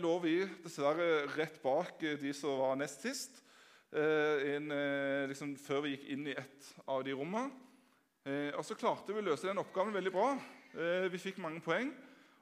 lå 0.00 0.12
vi 0.22 0.36
dessverre 0.64 1.26
rett 1.34 1.58
bak 1.62 2.00
de 2.00 2.32
som 2.36 2.56
var 2.62 2.78
nest 2.80 3.04
sist. 3.04 3.42
Inn, 3.94 4.72
liksom, 5.30 5.52
før 5.60 5.84
vi 5.84 5.92
gikk 5.94 6.06
inn 6.14 6.24
i 6.32 6.36
et 6.38 6.70
av 6.88 7.04
de 7.06 7.12
rommene. 7.14 7.52
Eh, 8.24 8.54
og 8.56 8.64
så 8.64 8.72
klarte 8.72 9.12
vi 9.12 9.20
å 9.20 9.26
løse 9.26 9.44
den 9.44 9.60
oppgaven 9.60 9.92
veldig 9.92 10.10
bra. 10.14 10.30
Eh, 10.72 11.10
vi 11.12 11.20
fikk 11.20 11.42
mange 11.44 11.60
poeng. 11.64 11.90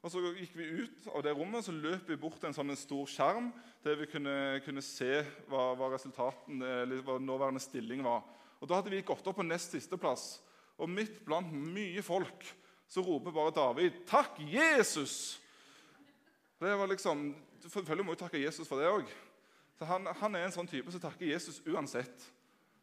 Og 0.02 0.10
Så 0.10 0.20
gikk 0.34 0.54
vi 0.58 0.66
ut 0.82 1.08
av 1.14 1.22
det 1.22 1.32
rommet 1.34 1.62
så 1.62 1.74
løp 1.74 2.08
vi 2.10 2.18
bort 2.18 2.40
til 2.40 2.48
en 2.48 2.54
sånn 2.54 2.74
stor 2.74 3.06
skjerm 3.06 3.52
der 3.84 3.98
vi 4.00 4.08
kunne, 4.10 4.60
kunne 4.64 4.82
se 4.82 5.20
hva, 5.46 5.76
hva 5.78 5.90
eller 5.94 7.02
hva 7.06 7.18
nåværende 7.22 7.62
stilling 7.62 8.02
var. 8.02 8.22
Og 8.60 8.68
Da 8.68 8.78
hadde 8.78 8.90
vi 8.90 9.02
gått 9.02 9.26
opp 9.26 9.38
på 9.38 9.46
nest 9.46 9.70
siste 9.70 9.98
plass. 9.98 10.40
Og 10.78 10.90
midt 10.90 11.24
blant 11.24 11.52
mye 11.52 12.02
folk 12.02 12.46
så 12.90 13.02
roper 13.02 13.30
bare 13.30 13.54
David 13.54 14.06
'Takk, 14.06 14.38
Jesus!' 14.38 15.38
Det 16.62 16.78
var 16.78 16.86
liksom, 16.86 17.36
Selvfølgelig 17.60 18.04
må 18.06 18.12
jo 18.12 18.20
takke 18.20 18.38
Jesus 18.38 18.68
for 18.68 18.78
det 18.78 18.86
òg. 18.86 19.08
Han, 19.82 20.06
han, 20.06 20.34
er 20.38 20.44
en 20.46 20.54
sånn 20.54 20.68
type 20.70 20.92
som 20.94 21.02
takker 21.02 21.26
Jesus 21.26 21.58
uansett. 21.66 22.22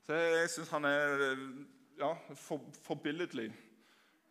Så 0.03 0.17
jeg, 0.17 0.33
jeg 0.35 0.49
synes 0.51 0.71
han 0.73 0.87
er 0.89 1.21
ja, 1.99 2.09
for, 2.35 2.65
forbilledlig. 2.83 3.45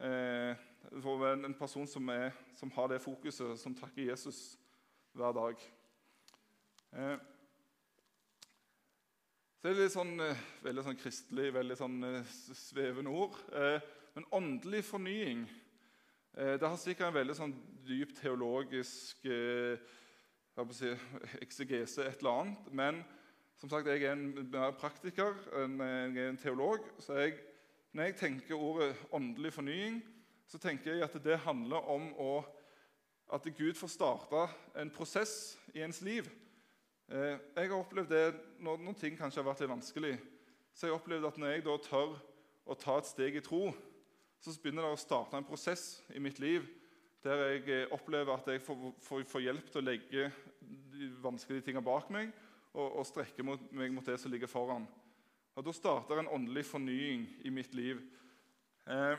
Eh, 0.04 0.52
for 1.00 1.24
en, 1.30 1.46
en 1.48 1.56
person 1.56 1.88
som, 1.88 2.10
er, 2.12 2.36
som, 2.60 2.72
har 2.76 2.90
det 2.92 3.00
fokuset, 3.00 3.54
som 3.60 3.76
takker 3.76 4.10
Jesus 4.10 4.58
hver 5.16 5.32
dag. 5.36 5.64
Eh, 6.92 7.16
så 9.62 9.70
er 9.70 9.80
litt 9.80 9.96
sånn, 9.96 10.12
eh, 10.26 10.44
veldig 10.66 10.84
sånn 10.90 11.00
kristelig, 11.00 11.48
veldig 11.56 11.78
sånn 11.80 11.96
eh, 12.10 12.36
svevende 12.52 13.16
ord. 13.16 13.40
Eh, 13.56 13.80
men 14.18 14.28
åndelig 14.42 14.84
fornying 14.90 15.48
Det 16.38 16.62
har 16.62 16.76
sikkert 16.78 17.08
en 17.08 17.16
veldig 17.16 17.34
sånn 17.34 17.52
dyp 17.82 18.12
teologisk 18.14 19.24
si, 19.26 20.90
eksegese, 21.42 22.04
et 22.06 22.20
eller 22.22 22.44
annet. 22.44 22.68
Men 22.70 23.00
som 23.58 23.72
sagt, 23.72 23.90
jeg 23.90 24.06
er 24.06 24.14
en 24.14 24.76
praktiker 24.78 25.34
er 25.50 26.20
en 26.28 26.38
teolog. 26.38 26.86
Så 27.02 27.18
jeg 27.18 27.40
når 27.92 28.04
jeg 28.04 28.16
tenker 28.16 28.54
ordet 28.54 28.96
åndelig 29.12 29.52
fornying, 29.52 30.02
så 30.46 30.58
tenker 30.60 30.92
jeg 30.92 31.02
at 31.02 31.14
det 31.24 31.38
handler 31.40 31.88
om 31.88 32.10
å, 32.20 32.32
at 33.32 33.46
Gud 33.56 33.74
får 33.74 33.90
starta 33.90 34.44
en 34.76 34.90
prosess 34.92 35.56
i 35.74 35.80
ens 35.82 36.02
liv. 36.04 36.28
Eh, 37.08 37.40
jeg 37.56 37.70
har 37.70 37.78
opplevd 37.78 38.12
det 38.12 38.26
når 38.60 38.82
noen 38.84 38.98
ting 38.98 39.16
kanskje 39.16 39.40
har 39.40 39.48
vært 39.48 39.64
litt 39.64 39.72
vanskelig. 39.72 40.12
Så 40.76 40.86
jeg 40.86 40.92
har 40.92 41.00
opplevd 41.00 41.30
at 41.30 41.40
når 41.40 41.54
jeg 41.54 41.64
da 41.64 41.76
tør 41.88 42.14
å 42.68 42.76
ta 42.76 42.98
et 43.00 43.08
steg 43.08 43.40
i 43.40 43.44
tro, 43.44 43.70
så 44.40 44.54
begynner 44.62 44.86
det 44.86 44.96
å 44.96 45.00
starte 45.00 45.38
en 45.38 45.46
prosess 45.46 46.02
i 46.14 46.22
mitt 46.22 46.38
liv 46.42 46.66
der 47.24 47.40
jeg 47.48 47.64
eh, 47.74 47.94
opplever 47.94 48.36
at 48.36 48.46
jeg 48.52 48.62
får, 48.62 48.92
får, 49.02 49.42
hjelp 49.42 49.72
til 49.72 49.80
å 49.80 49.86
legge 49.88 50.28
de 50.94 51.08
vanskelige 51.22 51.66
tingene 51.66 51.84
bak 51.84 52.10
meg 52.14 52.30
og, 52.74 53.00
og 53.00 53.08
strekke 53.08 53.44
meg 53.44 53.90
mot 53.94 54.06
det 54.06 54.18
som 54.22 54.30
ligger 54.30 54.50
foran. 54.50 54.86
Og 55.58 55.64
Da 55.66 55.74
starter 55.74 56.20
en 56.20 56.30
åndelig 56.30 56.68
fornying 56.68 57.24
i 57.44 57.50
mitt 57.50 57.74
liv. 57.74 57.98
Eh, 58.86 59.18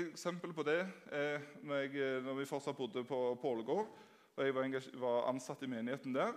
eksempel 0.00 0.54
på 0.56 0.64
det 0.66 0.80
er 1.12 1.44
når, 1.62 1.82
jeg, 1.84 1.92
eh, 2.00 2.22
når 2.24 2.40
vi 2.40 2.48
fortsatt 2.48 2.78
bodde 2.78 3.04
på 3.04 3.20
Pålegård, 3.42 3.90
og 4.36 4.44
jeg 4.44 4.54
var, 4.56 4.72
var, 5.00 5.28
ansatt 5.30 5.62
i 5.64 5.70
menigheten 5.70 6.16
der, 6.16 6.32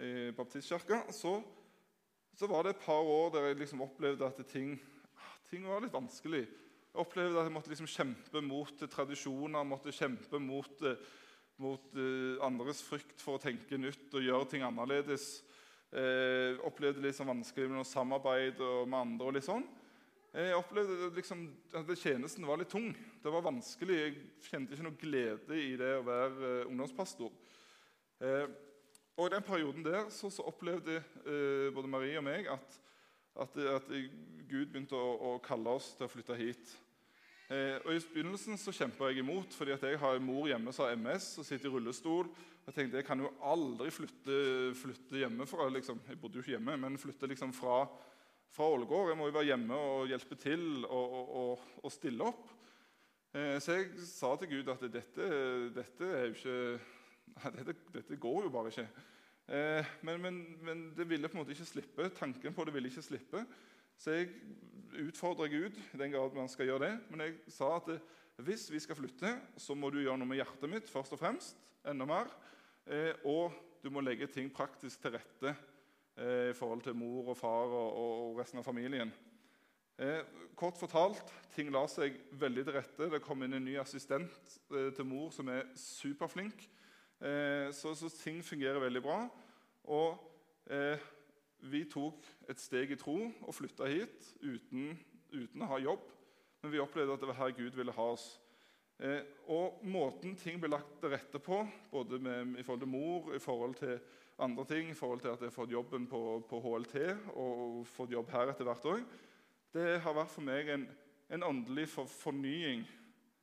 i 0.00 0.30
baptistkirka, 0.36 1.02
så, 1.12 1.34
så, 2.36 2.48
var 2.48 2.64
det 2.64 2.76
et 2.76 2.84
par 2.84 3.04
år 3.04 3.32
der 3.34 3.48
jeg 3.48 3.58
liksom 3.60 3.82
opplevde 3.84 4.24
at 4.24 4.40
ting, 4.48 4.78
ting, 5.50 5.66
var 5.68 5.84
litt 5.84 5.92
vanskelig. 5.92 6.46
Jeg 6.92 7.00
opplevde 7.00 7.40
at 7.40 7.48
jeg 7.48 7.54
måtte 7.54 7.72
liksom 7.72 7.88
kjempe 7.88 8.42
mot 8.44 8.86
tradisjoner, 8.94 9.64
måtte 9.64 9.94
kjempe 9.96 10.40
mot, 10.42 10.82
eh, 10.84 11.12
mot 11.62 11.94
uh, 11.96 12.42
andres 12.44 12.82
frykt 12.84 13.22
for 13.22 13.38
å 13.38 13.42
tenke 13.42 13.78
nytt 13.80 14.12
og 14.12 14.26
gjøre 14.26 14.48
ting 14.50 14.64
annerledes. 14.66 15.38
Eh, 15.92 16.58
opplevde 16.64 17.04
litt 17.04 17.16
sånn 17.16 17.28
vanskelig 17.28 17.68
med 17.68 17.80
noe 17.80 17.88
samarbeid 17.88 18.60
med 18.60 18.98
andre. 18.98 19.26
og 19.26 19.34
litt 19.36 19.48
sånn. 19.48 19.64
Jeg 20.32 20.56
opplevde 20.56 21.10
liksom, 21.12 21.42
at 21.76 21.90
tjenesten 22.00 22.46
var 22.48 22.56
litt 22.56 22.70
tung. 22.72 22.86
Det 23.20 23.32
var 23.34 23.44
vanskelig. 23.44 23.96
Jeg 23.98 24.14
kjente 24.46 24.72
ikke 24.72 24.86
noe 24.86 24.96
glede 24.96 25.58
i 25.60 25.74
det 25.76 25.90
å 25.98 26.06
være 26.06 26.52
eh, 26.62 26.68
ungdomspastor. 26.70 27.34
Eh, 28.24 28.46
og 29.20 29.26
I 29.26 29.34
den 29.34 29.44
perioden 29.44 29.84
der 29.84 30.08
så, 30.08 30.30
så 30.32 30.46
opplevde 30.48 31.02
eh, 31.02 31.68
både 31.76 31.90
Marie 31.92 32.16
og 32.16 32.24
meg 32.24 32.48
at, 32.48 32.78
at, 33.40 33.58
at 33.76 33.90
Gud 34.50 34.68
begynte 34.68 34.96
å, 34.98 35.12
å, 35.16 35.34
kalle 35.44 35.76
oss 35.78 35.92
til 35.96 36.06
å 36.06 36.12
flytte 36.12 36.36
hit. 36.36 36.72
Eh, 37.52 37.78
og 37.82 37.90
I 37.94 38.00
begynnelsen 38.14 38.60
så 38.60 38.74
kjempa 38.76 39.10
jeg 39.10 39.22
imot, 39.22 39.54
fordi 39.56 39.74
at 39.74 39.84
jeg 39.86 40.00
har 40.00 40.16
en 40.16 40.26
mor 40.26 40.48
hjemme 40.50 40.72
som 40.74 40.86
har 40.86 40.96
MS 40.96 41.34
og 41.40 41.48
sitter 41.48 41.70
i 41.70 41.74
rullestol. 41.74 42.30
Jeg 42.66 42.76
tenkte 42.76 43.00
jeg 43.00 43.08
kan 43.08 43.20
jo 43.22 43.32
aldri 43.42 43.90
flytte, 43.90 44.38
flytte 44.78 45.20
hjemmefra. 45.24 45.66
Liksom. 45.74 46.00
Jeg 46.08 46.20
bodde 46.20 46.38
jo 46.38 46.44
ikke 46.44 46.56
hjemme, 46.56 46.78
men 46.84 47.00
flytte 47.00 47.30
liksom 47.32 47.54
fra, 47.56 47.82
fra 48.54 48.68
Ålgård. 48.76 49.10
Jeg 49.10 49.18
må 49.18 49.28
jo 49.28 49.36
være 49.36 49.50
hjemme 49.50 49.78
og 49.78 50.12
hjelpe 50.12 50.38
til 50.40 50.66
og, 50.84 51.16
og, 51.42 51.70
og 51.82 51.94
stille 51.94 52.28
opp. 52.30 52.50
Eh, 53.32 53.56
så 53.64 53.78
jeg 53.78 54.04
sa 54.04 54.34
til 54.36 54.52
Gud 54.52 54.68
at 54.68 54.84
dette, 54.92 55.28
dette 55.72 56.12
ikke 56.28 56.58
dette, 57.56 57.74
dette, 57.94 58.20
går 58.20 58.46
jo 58.46 58.52
bare 58.52 58.72
ikke. 58.72 58.88
Eh, 59.52 59.92
men, 60.00 60.20
men, 60.22 60.42
men, 60.64 60.84
det 60.96 61.04
ville 61.10 61.28
på 61.28 61.36
en 61.36 61.42
måte 61.42 61.52
ikke 61.52 61.68
slippe. 61.68 62.08
Tanken 62.16 62.54
på 62.56 62.64
det 62.64 62.74
ville 62.74 62.88
ikke 62.88 63.04
slippe. 63.04 63.44
Så 64.00 64.16
jeg 64.16 64.30
utfordra 65.02 65.48
Gud 65.52 65.76
i 65.76 65.98
den 66.00 66.12
grad 66.14 66.34
man 66.36 66.48
skal 66.48 66.70
gjøre 66.70 66.86
det. 66.86 66.94
Men 67.12 67.26
jeg 67.26 67.36
sa 67.52 67.74
at 67.76 67.92
hvis 68.42 68.70
vi 68.72 68.80
skal 68.80 68.96
flytte, 68.96 69.34
så 69.60 69.76
må 69.76 69.90
du 69.92 70.00
gjøre 70.00 70.16
noe 70.20 70.30
med 70.30 70.40
hjertet 70.40 70.70
mitt 70.72 70.88
først 70.90 71.12
og 71.12 71.20
fremst. 71.20 71.58
enda 71.84 72.06
mer. 72.06 72.30
Eh, 72.86 73.12
og 73.26 73.52
du 73.82 73.90
må 73.90 74.00
legge 74.00 74.26
ting 74.30 74.48
praktisk 74.54 75.02
til 75.02 75.16
rette 75.16 75.52
eh, 76.16 76.50
i 76.50 76.56
forhold 76.56 76.82
til 76.82 76.94
mor 76.94 77.32
og 77.32 77.36
far 77.36 77.74
og, 77.74 78.38
resten 78.38 78.60
av 78.62 78.66
familien. 78.66 79.12
Eh, 79.98 80.22
kort 80.56 80.78
fortalt, 80.78 81.32
ting 81.54 81.70
la 81.74 81.84
seg 81.90 82.16
veldig 82.38 82.64
til 82.64 82.76
rette. 82.78 83.10
Det 83.10 83.22
kom 83.22 83.42
inn 83.42 83.58
en 83.58 83.66
ny 83.66 83.76
assistent 83.82 84.56
eh, 84.72 84.90
til 84.94 85.06
mor 85.06 85.30
som 85.34 85.50
er 85.52 85.66
superflink. 85.78 86.64
Eh, 87.22 87.68
så, 87.74 87.94
så, 87.94 88.10
ting 88.22 88.40
fungerer 88.42 88.82
veldig 88.82 89.02
bra. 89.02 89.18
Og 89.90 90.18
eh, 90.70 91.02
vi 91.70 91.84
tok 91.90 92.26
et 92.50 92.60
steg 92.60 92.92
i 92.94 92.98
tro 92.98 93.16
og 93.24 93.54
flytta 93.54 93.88
hit 93.90 94.32
uten, 94.42 94.92
uten, 95.32 95.62
å 95.62 95.70
ha 95.72 95.80
jobb. 95.82 96.08
Men 96.62 96.72
vi 96.74 96.82
opplevde 96.82 97.16
at 97.16 97.22
det 97.22 97.30
var 97.30 97.40
her 97.40 97.54
Gud 97.56 97.76
ville 97.78 97.94
ha 97.96 98.08
oss. 98.14 98.26
Eh, 99.02 99.22
og 99.50 99.82
Måten 99.86 100.36
ting 100.38 100.60
ble 100.62 100.70
lagt 100.70 100.98
til 101.00 101.12
rette 101.14 101.42
på, 101.42 101.62
både 101.90 102.18
med, 102.22 102.56
i 102.58 102.66
forhold 102.66 102.84
til 102.84 102.92
mor, 102.92 103.32
i 103.34 103.42
forhold 103.42 103.76
til 103.80 103.98
andre 104.42 104.64
ting, 104.70 104.90
i 104.90 104.98
forhold 104.98 105.20
til 105.20 105.32
at 105.32 105.42
jeg 105.42 105.50
har 105.50 105.54
fått 105.54 105.74
jobben 105.74 106.06
på, 106.10 106.22
på 106.48 106.60
HLT 106.62 106.96
og 107.38 107.86
fått 107.86 108.14
jobb 108.14 108.30
her 108.34 108.50
etter 108.50 108.66
hvert 108.66 108.88
òg, 108.90 109.04
det 109.72 110.00
har 110.04 110.16
vært 110.16 110.32
for 110.32 110.44
meg 110.44 110.68
en, 110.72 110.86
en 111.32 111.46
åndelig 111.46 111.88
for, 111.94 112.10
fornying. 112.10 112.84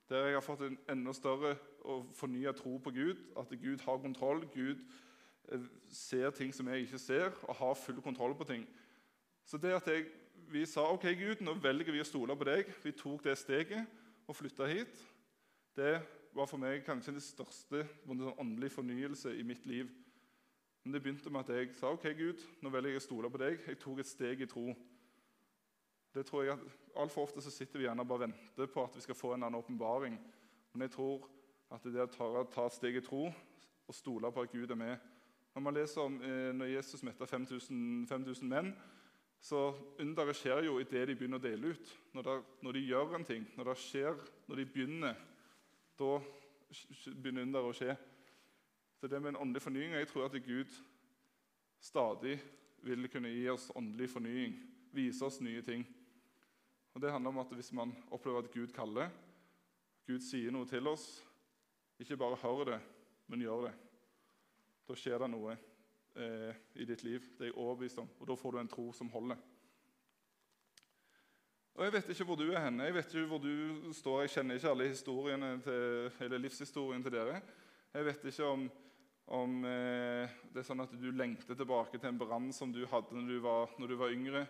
Der 0.10 0.30
jeg 0.30 0.38
har 0.38 0.46
fått 0.46 0.64
en 0.66 0.78
enda 0.90 1.14
større 1.14 1.56
og 1.90 2.10
fornya 2.18 2.54
tro 2.58 2.78
på 2.82 2.92
Gud. 2.94 3.22
At 3.38 3.50
Gud 3.62 3.82
har 3.86 4.02
kontroll. 4.02 4.44
Gud 4.54 4.78
eh, 4.78 5.09
ser 5.92 6.30
ting 6.38 6.54
som 6.54 6.68
jeg 6.70 6.86
ikke 6.86 7.02
ser, 7.02 7.34
og 7.48 7.56
har 7.56 7.78
full 7.78 8.02
kontroll 8.02 8.36
på 8.38 8.48
ting. 8.50 8.68
Så 9.46 9.58
det 9.58 9.74
at 9.74 9.88
jeg, 9.90 10.06
vi 10.50 10.66
sa 10.66 10.86
ok 10.94 11.08
Gud, 11.18 11.42
nå 11.46 11.56
velger 11.62 11.94
vi 11.94 12.02
å 12.04 12.08
stole 12.08 12.36
på 12.38 12.48
deg, 12.48 12.70
vi 12.84 12.94
tok 12.98 13.24
det 13.26 13.38
steget 13.38 13.86
og 14.30 14.38
flytta 14.38 14.68
hit, 14.70 15.02
det 15.78 15.96
var 16.36 16.50
for 16.50 16.62
meg 16.62 16.84
kanskje 16.86 17.16
det 17.16 17.24
største 17.26 17.86
åndelige 18.10 18.76
fornyelse 18.76 19.34
i 19.38 19.46
mitt 19.48 19.66
liv. 19.66 19.90
Men 20.84 20.94
det 20.94 21.02
begynte 21.04 21.32
med 21.34 21.48
at 21.48 21.56
jeg 21.56 21.74
sa 21.78 21.92
ok 21.94 22.06
Gud, 22.18 22.44
nå 22.62 22.72
velger 22.74 22.96
jeg 22.96 23.02
å 23.02 23.08
stole 23.08 23.32
på 23.32 23.42
deg. 23.42 23.60
Jeg 23.68 23.80
tok 23.82 24.00
et 24.02 24.10
steg 24.10 24.44
i 24.44 24.48
tro. 24.50 24.70
Det 26.16 26.26
tror 26.26 26.46
jeg 26.46 26.56
at 26.56 26.78
Altfor 27.00 27.28
ofte 27.28 27.42
så 27.42 27.52
sitter 27.54 27.80
vi 27.80 27.86
gjerne 27.86 28.02
og 28.02 28.10
bare 28.10 28.26
venter 28.26 28.70
på 28.74 28.84
at 28.84 28.96
vi 28.98 29.04
skal 29.04 29.16
få 29.16 29.34
en 29.36 29.44
annen 29.46 29.60
åpenbaring. 29.60 30.16
Men 30.74 30.82
jeg 30.82 30.92
tror 30.96 31.28
at 31.72 31.86
det 31.86 32.02
å 32.02 32.44
ta 32.50 32.66
et 32.66 32.76
steg 32.76 32.98
i 32.98 33.04
tro 33.06 33.28
og 33.30 33.96
stole 33.96 34.32
på 34.34 34.44
at 34.44 34.52
Gud 34.52 34.72
er 34.74 34.80
med. 34.80 34.98
Når 35.60 35.64
man 35.64 35.76
leser 35.76 36.02
om 36.02 36.14
eh, 36.24 36.54
når 36.56 36.70
Jesus 36.72 37.02
metta 37.04 37.26
5000, 37.28 38.06
5000 38.08 38.48
menn, 38.48 38.70
så 39.44 39.74
underet 40.00 40.38
skjer 40.40 40.62
jo 40.64 40.78
idet 40.80 41.02
de 41.10 41.16
begynner 41.20 41.36
å 41.36 41.44
dele 41.44 41.74
ut. 41.74 41.90
Når, 42.16 42.24
det, 42.24 42.36
når, 42.64 42.78
de 42.78 42.84
gjør 42.88 43.16
en 43.18 43.26
ting, 43.28 43.48
når 43.58 43.68
det 43.68 43.74
skjer, 43.82 44.22
når 44.48 44.62
de 44.62 44.66
begynner, 44.72 45.18
da 46.00 46.14
begynner 47.10 47.44
underet 47.44 47.68
å 47.68 47.74
skje. 47.76 47.98
Så 49.02 49.10
det 49.12 49.20
med 49.20 49.34
en 49.34 49.42
åndelig 49.42 49.66
fornying 49.66 49.98
Jeg 49.98 50.08
tror 50.14 50.30
at 50.30 50.40
Gud 50.48 50.80
stadig 51.84 52.38
vil 52.88 53.12
kunne 53.12 53.34
gi 53.36 53.44
oss 53.52 53.68
åndelig 53.76 54.08
fornying, 54.16 54.56
vise 54.96 55.28
oss 55.28 55.42
nye 55.44 55.66
ting. 55.68 55.84
Og 56.96 57.04
Det 57.04 57.12
handler 57.12 57.36
om 57.36 57.44
at 57.44 57.52
hvis 57.60 57.74
man 57.76 57.92
opplever 58.08 58.48
at 58.48 58.52
Gud 58.56 58.72
kaller, 58.72 59.12
Gud 60.08 60.24
sier 60.24 60.56
noe 60.56 60.72
til 60.72 60.88
oss, 60.88 61.10
ikke 62.00 62.22
bare 62.24 62.40
hør 62.48 62.66
det, 62.72 62.82
men 63.28 63.44
gjør 63.44 63.68
det. 63.68 63.76
Da 64.90 64.96
skjer 64.98 65.22
det 65.22 65.28
noe 65.30 65.54
eh, 66.18 66.56
i 66.82 66.86
ditt 66.90 67.04
liv. 67.06 67.22
Det 67.38 67.46
er 67.46 67.52
jeg 67.52 67.60
overbevist 67.62 68.00
om. 68.02 68.08
Og 68.18 68.26
da 68.26 68.36
får 68.40 68.56
du 68.56 68.58
en 68.58 68.70
tro 68.72 68.86
som 68.98 69.12
holder. 69.14 69.38
Og 71.76 71.84
Jeg 71.86 71.94
vet 71.94 72.10
ikke 72.10 72.26
hvor 72.26 72.40
du 72.40 72.48
er 72.50 72.64
henne, 72.64 72.88
jeg 72.90 72.96
vet 72.96 73.14
ikke 73.14 73.28
hvor 73.30 73.44
du 73.44 73.92
står. 73.94 74.24
Jeg 74.24 74.32
kjenner 74.34 74.58
ikke 74.58 74.72
alle 74.74 74.88
til, 75.64 76.10
eller 76.26 76.42
livshistorien 76.42 77.04
til 77.06 77.14
dere. 77.14 77.38
Jeg 77.94 78.06
vet 78.06 78.26
ikke 78.32 78.48
om, 78.50 78.66
om 79.38 79.54
eh, 79.70 80.34
det 80.50 80.64
er 80.64 80.68
sånn 80.72 80.82
at 80.82 80.98
du 80.98 81.08
lengter 81.14 81.54
tilbake 81.54 82.02
til 82.02 82.10
en 82.10 82.20
brann 82.20 82.50
som 82.54 82.74
du 82.74 82.82
hadde 82.90 83.14
når 83.14 83.30
du 83.30 83.40
var, 83.46 83.78
når 83.78 83.94
du 83.94 83.96
var 84.02 84.16
yngre. 84.18 84.42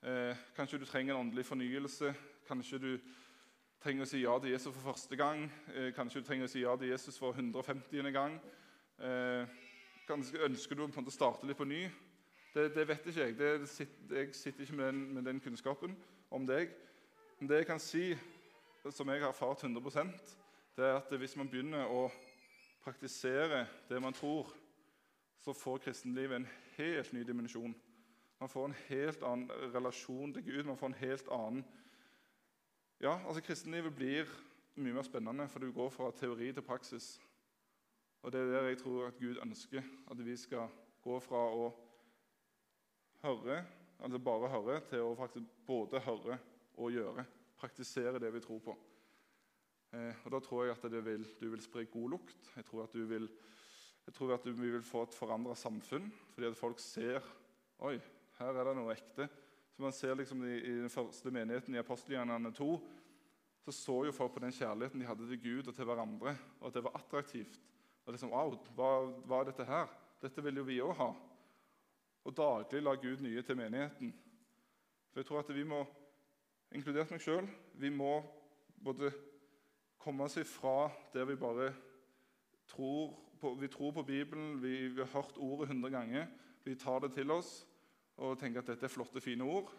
Eh, 0.00 0.42
kanskje 0.56 0.80
du 0.80 0.88
trenger 0.88 1.12
en 1.12 1.26
åndelig 1.26 1.44
fornyelse. 1.50 2.14
Kanskje 2.48 2.80
du 2.80 2.90
trenger 3.84 4.08
å 4.08 4.08
si 4.08 4.24
ja 4.24 4.38
til 4.40 4.56
Jesus 4.56 4.72
for 4.72 4.94
første 4.94 5.20
gang. 5.20 5.44
Eh, 5.76 5.92
kanskje 5.92 6.24
du 6.24 6.26
trenger 6.32 6.48
å 6.48 6.54
si 6.56 6.64
ja 6.64 6.72
til 6.80 6.88
Jesus 6.88 7.20
for 7.20 7.36
150. 7.36 8.10
gang. 8.16 8.40
Eh, 8.98 9.46
ønsker 10.10 10.76
du 10.76 10.84
å 10.84 11.10
starte 11.10 11.46
litt 11.46 11.58
på 11.58 11.66
ny. 11.68 11.84
Det, 12.54 12.68
det 12.74 12.86
vet 12.88 13.06
ikke 13.06 13.20
jeg. 13.20 13.36
Det, 13.38 13.50
jeg 14.14 14.34
sitter 14.34 14.62
ikke 14.62 14.76
med 14.78 14.86
den, 14.86 15.02
med 15.14 15.26
den, 15.26 15.40
kunnskapen 15.40 15.96
om 16.30 16.46
deg. 16.46 16.70
Men 17.38 17.50
det 17.50 17.62
jeg 17.62 17.66
kan 17.66 17.82
si, 17.82 18.12
som 18.90 19.08
jeg 19.10 19.22
har 19.22 19.32
erfart 19.32 19.64
100% 19.64 20.34
det 20.74 20.84
er 20.84 20.96
at 20.98 21.12
hvis 21.18 21.36
man 21.38 21.48
begynner 21.48 21.86
å 21.86 22.08
praktisere 22.82 23.60
det 23.88 24.00
man 24.02 24.14
tror, 24.14 24.48
så 25.38 25.54
får 25.54 25.84
kristenlivet 25.84 26.40
en 26.40 26.48
helt 26.76 27.12
ny 27.14 27.22
dimensjon. 27.22 27.74
Man 28.40 28.50
får 28.50 28.66
en 28.66 28.76
helt 28.88 29.22
annen 29.22 29.70
relasjon 29.74 30.34
til 30.34 30.44
Gud. 30.44 30.64
Man 30.66 30.76
får 30.76 30.90
en 30.90 31.02
helt 31.04 31.30
annen 31.32 31.64
Ja, 33.02 33.18
altså 33.26 33.42
Kristenlivet 33.42 33.94
blir 33.94 34.30
mye 34.74 34.94
mer 34.94 35.04
spennende, 35.06 35.48
for 35.48 35.58
du 35.58 35.72
går 35.72 35.90
fra 35.90 36.10
teori 36.16 36.52
til 36.52 36.62
praksis. 36.62 37.20
Og 38.24 38.32
Det 38.32 38.40
er 38.40 38.52
der 38.52 38.68
jeg 38.68 38.78
tror 38.80 39.06
at 39.06 39.18
Gud 39.20 39.36
ønsker 39.42 39.82
at 40.10 40.20
vi 40.24 40.36
skal 40.36 40.68
gå 41.04 41.18
fra 41.20 41.42
å 41.52 41.66
høre, 43.20 43.58
altså 44.00 44.18
bare 44.18 44.48
høre, 44.48 44.78
til 44.88 45.04
å 45.04 45.16
faktisk 45.18 45.58
både 45.66 46.00
høre 46.00 46.38
og 46.80 46.94
gjøre. 46.94 47.24
Praktisere 47.60 48.22
det 48.22 48.30
vi 48.32 48.40
tror 48.40 48.62
på. 48.64 48.76
Eh, 49.92 50.24
og 50.24 50.32
Da 50.32 50.40
tror 50.40 50.64
jeg 50.64 50.72
at 50.72 51.04
vil, 51.04 51.28
du 51.40 51.50
vil 51.50 51.62
spre 51.62 51.84
god 51.84 52.10
lukt. 52.16 52.48
Jeg 52.56 52.64
tror 52.64 52.86
at 52.86 52.96
du 52.96 53.04
vil, 53.04 53.28
jeg 54.06 54.14
tror 54.14 54.34
at 54.34 54.46
vi 54.46 54.70
vil 54.72 54.82
få 54.82 55.02
et 55.02 55.14
forandra 55.14 55.54
samfunn 55.54 56.08
fordi 56.32 56.48
at 56.48 56.56
folk 56.56 56.80
ser 56.80 57.20
Oi, 57.84 57.98
her 58.38 58.56
er 58.56 58.64
det 58.64 58.74
noe 58.78 58.94
ekte. 58.94 59.28
Så 59.74 59.82
man 59.82 59.92
ser 59.92 60.14
liksom 60.14 60.44
I, 60.46 60.54
i 60.62 60.74
den 60.80 60.90
første 60.90 61.30
menigheten 61.30 61.74
i 61.74 61.82
apostelgjerningene 61.82 62.54
2 62.54 62.72
så 63.64 63.72
så 63.72 64.00
jo 64.06 64.12
folk 64.12 64.32
på 64.32 64.40
den 64.44 64.52
kjærligheten 64.52 65.00
de 65.00 65.06
hadde 65.08 65.28
til 65.28 65.40
Gud 65.42 65.68
og 65.68 65.74
til 65.74 65.84
hverandre, 65.88 66.36
og 66.60 66.66
at 66.68 66.74
det 66.74 66.84
var 66.84 66.96
attraktivt. 66.98 67.60
Og 68.04 68.12
liksom, 68.12 68.32
Au, 68.36 68.52
hva, 68.76 68.90
hva 69.24 69.40
er 69.40 69.50
dette 69.50 69.66
her? 69.68 69.88
Dette 70.22 70.44
vil 70.44 70.60
jo 70.60 70.66
vi 70.68 70.80
òg 70.84 70.94
ha. 70.98 71.10
Og 72.24 72.36
daglig 72.36 72.82
la 72.82 72.94
Gud 73.00 73.22
nye 73.24 73.42
til 73.44 73.56
menigheten. 73.56 74.12
For 75.12 75.20
jeg 75.20 75.28
tror 75.28 75.44
at 75.44 75.52
vi 75.54 75.64
må, 75.68 75.82
inkludert 76.74 77.12
meg 77.12 77.22
sjøl, 77.22 77.48
vi 77.80 77.90
må 77.92 78.18
både 78.84 79.12
komme 80.00 80.26
oss 80.26 80.36
ifra 80.40 80.90
der 81.14 81.28
vi 81.28 81.36
bare 81.40 81.70
tror 82.68 83.14
på, 83.40 83.54
vi 83.60 83.68
tror 83.68 83.92
på 83.92 84.02
Bibelen, 84.02 84.56
vi, 84.62 84.88
vi 84.88 85.00
har 85.00 85.12
hørt 85.12 85.36
ordet 85.36 85.68
100 85.68 85.90
ganger, 85.92 86.26
vi 86.64 86.74
tar 86.80 87.04
det 87.04 87.12
til 87.14 87.30
oss, 87.30 87.66
og 88.16 88.38
tenker 88.40 88.62
at 88.62 88.72
dette 88.72 88.88
er 88.88 88.92
flotte, 88.92 89.20
fine 89.20 89.44
ord. 89.44 89.72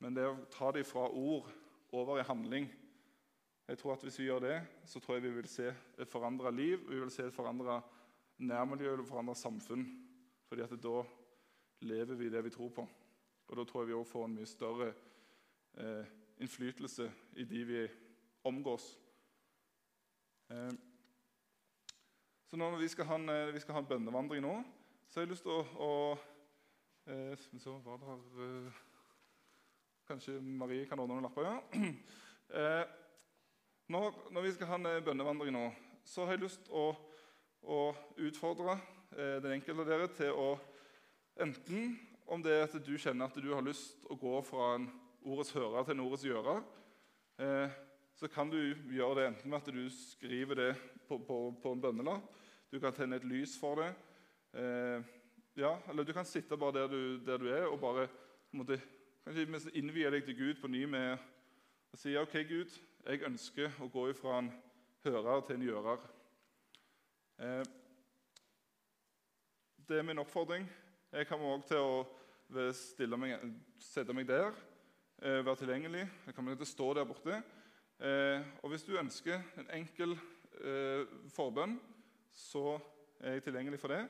Men 0.00 0.16
det 0.16 0.24
å 0.28 0.36
ta 0.52 0.70
det 0.72 0.86
fra 0.88 1.06
ord 1.08 1.50
over 1.94 2.20
i 2.20 2.26
handling 2.26 2.68
jeg 3.68 3.78
tror 3.78 3.92
at 3.92 4.02
Hvis 4.02 4.18
vi 4.18 4.24
gjør 4.24 4.38
det, 4.38 4.66
så 4.84 5.00
tror 5.00 5.14
jeg 5.14 5.22
vi 5.22 5.30
vil 5.30 5.48
se 5.48 5.74
et 5.98 6.08
forandra 6.08 6.50
liv, 6.50 6.90
vi 6.90 7.00
vil 7.00 7.10
se 7.10 7.26
et 7.26 7.34
forandra 7.34 7.80
nærmiljø 8.38 8.96
og 8.98 9.06
forandra 9.06 9.34
samfunn. 9.34 9.86
Fordi 10.48 10.62
at 10.62 10.70
da 10.82 11.02
lever 11.80 12.14
vi 12.14 12.28
det 12.28 12.44
vi 12.44 12.50
tror 12.50 12.68
på. 12.68 12.88
Og 13.46 13.56
Da 13.56 13.64
tror 13.64 13.80
jeg 13.80 13.88
vi 13.88 13.94
også 13.94 14.12
får 14.12 14.24
en 14.24 14.34
mye 14.34 14.46
større 14.46 14.92
eh, 15.78 16.04
innflytelse 16.38 17.12
i 17.36 17.44
de 17.44 17.64
vi 17.64 17.88
omgås. 18.44 18.98
Eh, 20.50 20.72
så 22.46 22.56
når 22.56 22.78
vi 22.78 22.88
skal 22.88 23.06
en, 23.14 23.28
eh, 23.28 23.54
vi 23.54 23.60
skal 23.60 23.74
ha 23.74 23.80
en 23.80 23.86
bønnevandring 23.86 24.42
nå, 24.42 24.64
så 25.08 25.20
har 25.20 25.26
jeg 25.26 25.30
lyst 25.30 25.42
til 25.42 25.52
å, 25.52 25.64
å 25.78 26.18
Eh, 27.06 27.38
så 27.58 27.78
var 27.84 27.98
det 28.00 28.44
eh, 28.44 28.72
Kanskje 30.08 30.40
Marie 30.40 30.86
kan 30.88 30.98
ordne 30.98 31.18
noen 31.18 31.26
lapper? 31.26 31.44
ja. 31.44 32.84
Eh, 33.84 33.92
når, 33.92 34.14
når, 34.30 34.42
vi 34.42 34.52
skal 34.52 34.66
ha 34.66 34.76
en 34.76 35.04
bønnevandring 35.04 35.52
nå, 35.52 35.68
så 36.04 36.24
har 36.24 36.34
jeg 36.34 36.44
lyst 36.44 36.64
til 36.64 36.72
å, 36.72 36.94
å, 37.62 37.94
utfordre 38.16 38.78
eh, 39.12 39.40
den 39.42 39.58
enkelte 39.58 39.82
av 39.82 39.88
dere 39.88 40.08
til 40.08 40.32
å 40.32 40.54
Enten 41.34 41.96
om 42.30 42.42
det 42.42 42.52
er 42.54 42.60
at 42.62 42.76
du 42.86 42.92
kjenner 42.94 43.26
at 43.26 43.34
du 43.42 43.48
har 43.50 43.64
lyst 43.66 43.96
til 43.98 44.12
å 44.14 44.16
gå 44.20 44.34
fra 44.46 44.76
en 44.76 44.84
ordets 45.26 45.50
hører 45.50 45.82
til 45.82 45.96
en 45.96 46.02
ordets 46.04 46.22
gjører, 46.22 46.60
eh, 47.42 47.74
så 48.14 48.28
kan 48.30 48.52
du 48.52 48.60
gjøre 48.94 49.16
det 49.18 49.24
enten 49.26 49.50
med 49.50 49.58
at 49.58 49.72
du 49.74 49.82
skriver 49.90 50.54
det 50.54 50.68
på, 51.08 51.18
på, 51.18 51.38
på 51.58 51.72
en 51.74 51.82
bønnelapp. 51.82 52.28
Du 52.70 52.78
kan 52.78 52.94
tenne 52.94 53.18
et 53.18 53.26
lys 53.26 53.56
for 53.58 53.82
det. 53.82 53.90
Eh, 54.54 55.02
ja, 55.58 55.74
eller 55.90 56.06
du 56.06 56.14
kan 56.14 56.24
sitte 56.24 56.54
bare 56.56 56.78
der 56.78 56.94
du, 56.94 57.18
der 57.26 57.42
du 57.42 57.50
er 57.50 57.66
og 57.66 57.80
bare 57.82 58.06
måtte, 58.54 58.78
kanskje 59.26 59.74
innvie 59.74 60.14
deg 60.14 60.22
til 60.30 60.38
Gud 60.38 60.62
på 60.62 60.70
ny 60.70 60.86
med 60.86 61.18
å 61.90 61.98
si 61.98 62.14
OK, 62.14 62.38
Gud, 62.46 62.78
jeg 63.04 63.20
ønsker 63.28 63.74
å 63.84 63.88
gå 63.92 64.06
ifra 64.08 64.38
en 64.40 64.50
hører 65.04 65.42
til 65.44 65.58
en 65.58 65.64
gjører. 65.66 66.04
Eh, 67.44 67.64
det 69.88 69.98
er 69.98 70.06
min 70.08 70.22
oppfordring. 70.22 70.64
Jeg 71.12 71.28
kommer 71.28 71.52
òg 71.52 71.66
til 71.68 71.82
å 71.84 73.16
meg, 73.20 73.42
sette 73.78 74.16
meg 74.16 74.28
der, 74.28 74.56
eh, 75.20 75.44
være 75.44 75.56
tilgjengelig. 75.56 76.08
Jeg 76.26 76.34
kommer 76.34 76.54
til 76.54 76.64
å 76.64 76.70
stå 76.70 76.94
der 76.94 77.04
borte. 77.04 77.42
Eh, 78.00 78.40
og 78.62 78.70
hvis 78.70 78.86
du 78.88 78.96
ønsker 78.96 79.42
en 79.58 79.68
enkel 79.70 80.16
eh, 80.64 81.04
forbønn, 81.28 81.76
så 82.32 82.80
er 83.20 83.36
jeg 83.36 83.44
tilgjengelig 83.44 83.80
for 83.80 83.88
det. 83.92 84.08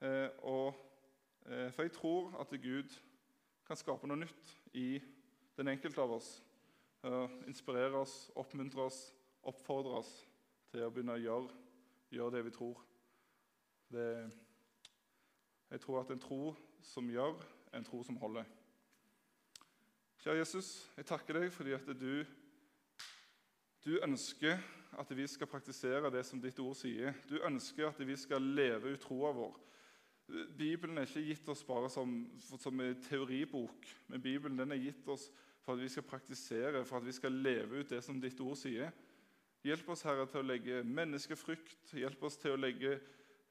Eh, 0.00 0.30
og, 0.42 0.78
eh, 1.46 1.72
for 1.72 1.82
jeg 1.82 1.92
tror 1.92 2.38
at 2.40 2.54
Gud 2.62 2.94
kan 3.66 3.76
skape 3.76 4.06
noe 4.06 4.22
nytt 4.22 4.56
i 4.74 5.02
den 5.56 5.74
enkelte 5.74 6.00
av 6.00 6.14
oss. 6.20 6.42
Inspirere 7.02 7.98
oss, 7.98 8.30
oppmuntre 8.38 8.84
oss, 8.86 9.00
oppfordre 9.42 9.96
oss 9.98 10.10
til 10.70 10.84
å 10.86 10.90
begynne 10.94 11.16
å 11.16 11.22
gjøre, 11.22 11.56
gjøre 12.14 12.34
det 12.36 12.42
vi 12.46 12.52
tror. 12.54 12.82
Det, 13.90 14.04
jeg 15.72 15.82
tror 15.82 16.02
at 16.02 16.12
en 16.14 16.22
tro 16.22 16.52
som 16.86 17.10
gjør, 17.10 17.34
er 17.72 17.80
en 17.80 17.88
tro 17.88 18.04
som 18.06 18.20
holder. 18.22 18.46
Kjære 20.22 20.38
Jesus, 20.44 20.70
jeg 20.94 21.08
takker 21.08 21.40
deg 21.40 21.50
fordi 21.50 21.74
at 21.74 21.90
du, 21.98 22.22
du 23.82 23.96
ønsker 24.06 24.62
at 25.02 25.10
vi 25.16 25.26
skal 25.26 25.50
praktisere 25.50 26.12
det 26.14 26.22
som 26.28 26.38
ditt 26.38 26.60
ord 26.62 26.76
sier. 26.78 27.16
Du 27.26 27.40
ønsker 27.42 27.88
at 27.88 27.98
vi 28.06 28.14
skal 28.20 28.44
leve 28.54 28.94
ut 28.94 29.02
troa 29.02 29.32
vår. 29.34 29.56
Bibelen 30.54 31.00
er 31.00 31.08
ikke 31.08 31.24
gitt 31.26 31.48
oss 31.50 31.64
bare 31.66 31.90
som, 31.90 32.12
som 32.38 32.78
en 32.80 33.00
teoribok, 33.08 33.88
men 34.06 34.22
Bibelen 34.22 34.70
er 34.70 34.78
gitt 34.78 35.08
oss 35.10 35.26
for 35.62 35.76
at 35.76 35.82
vi 35.82 35.88
skal 35.92 36.06
praktisere, 36.06 36.84
for 36.84 36.98
at 36.98 37.06
vi 37.06 37.14
skal 37.14 37.32
leve 37.32 37.80
ut 37.80 37.90
det 37.90 38.02
som 38.04 38.18
ditt 38.20 38.40
ord 38.42 38.58
sier. 38.58 38.90
Hjelp 39.62 39.92
oss, 39.94 40.02
Herre, 40.02 40.26
til 40.26 40.42
å 40.42 40.46
legge 40.46 40.80
menneskefrykt, 40.82 41.92
hjelp 41.94 42.24
oss 42.26 42.38
til 42.42 42.56
å 42.56 42.58
legge 42.58 42.96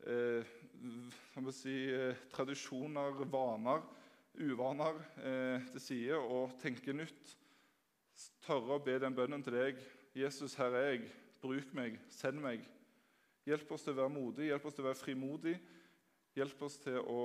eh, 0.03 0.49
si, 1.55 1.75
eh, 1.87 2.19
tradisjoner, 2.33 3.23
vaner, 3.31 3.85
uvaner 4.43 4.99
eh, 5.23 5.69
til 5.71 5.83
side 5.83 6.19
og 6.19 6.57
tenke 6.59 6.91
nytt. 6.95 7.35
Tørre 8.43 8.75
å 8.75 8.83
be 8.83 8.97
den 8.99 9.15
bønnen 9.15 9.43
til 9.45 9.55
deg. 9.55 9.79
Jesus, 10.17 10.57
her 10.59 10.75
er 10.75 10.87
jeg. 10.89 11.07
Bruk 11.41 11.71
meg. 11.77 11.95
Send 12.11 12.43
meg. 12.43 12.65
Hjelp 13.47 13.71
oss 13.71 13.87
til 13.87 13.95
å 13.95 14.01
være 14.03 14.13
modig. 14.13 14.49
hjelp 14.51 14.67
oss 14.67 14.75
til 14.75 14.83
å 14.83 14.89
være 14.89 14.99
frimodig. 14.99 15.55
Hjelp 16.35 16.67
oss 16.67 16.77
til 16.83 16.99
å, 16.99 17.21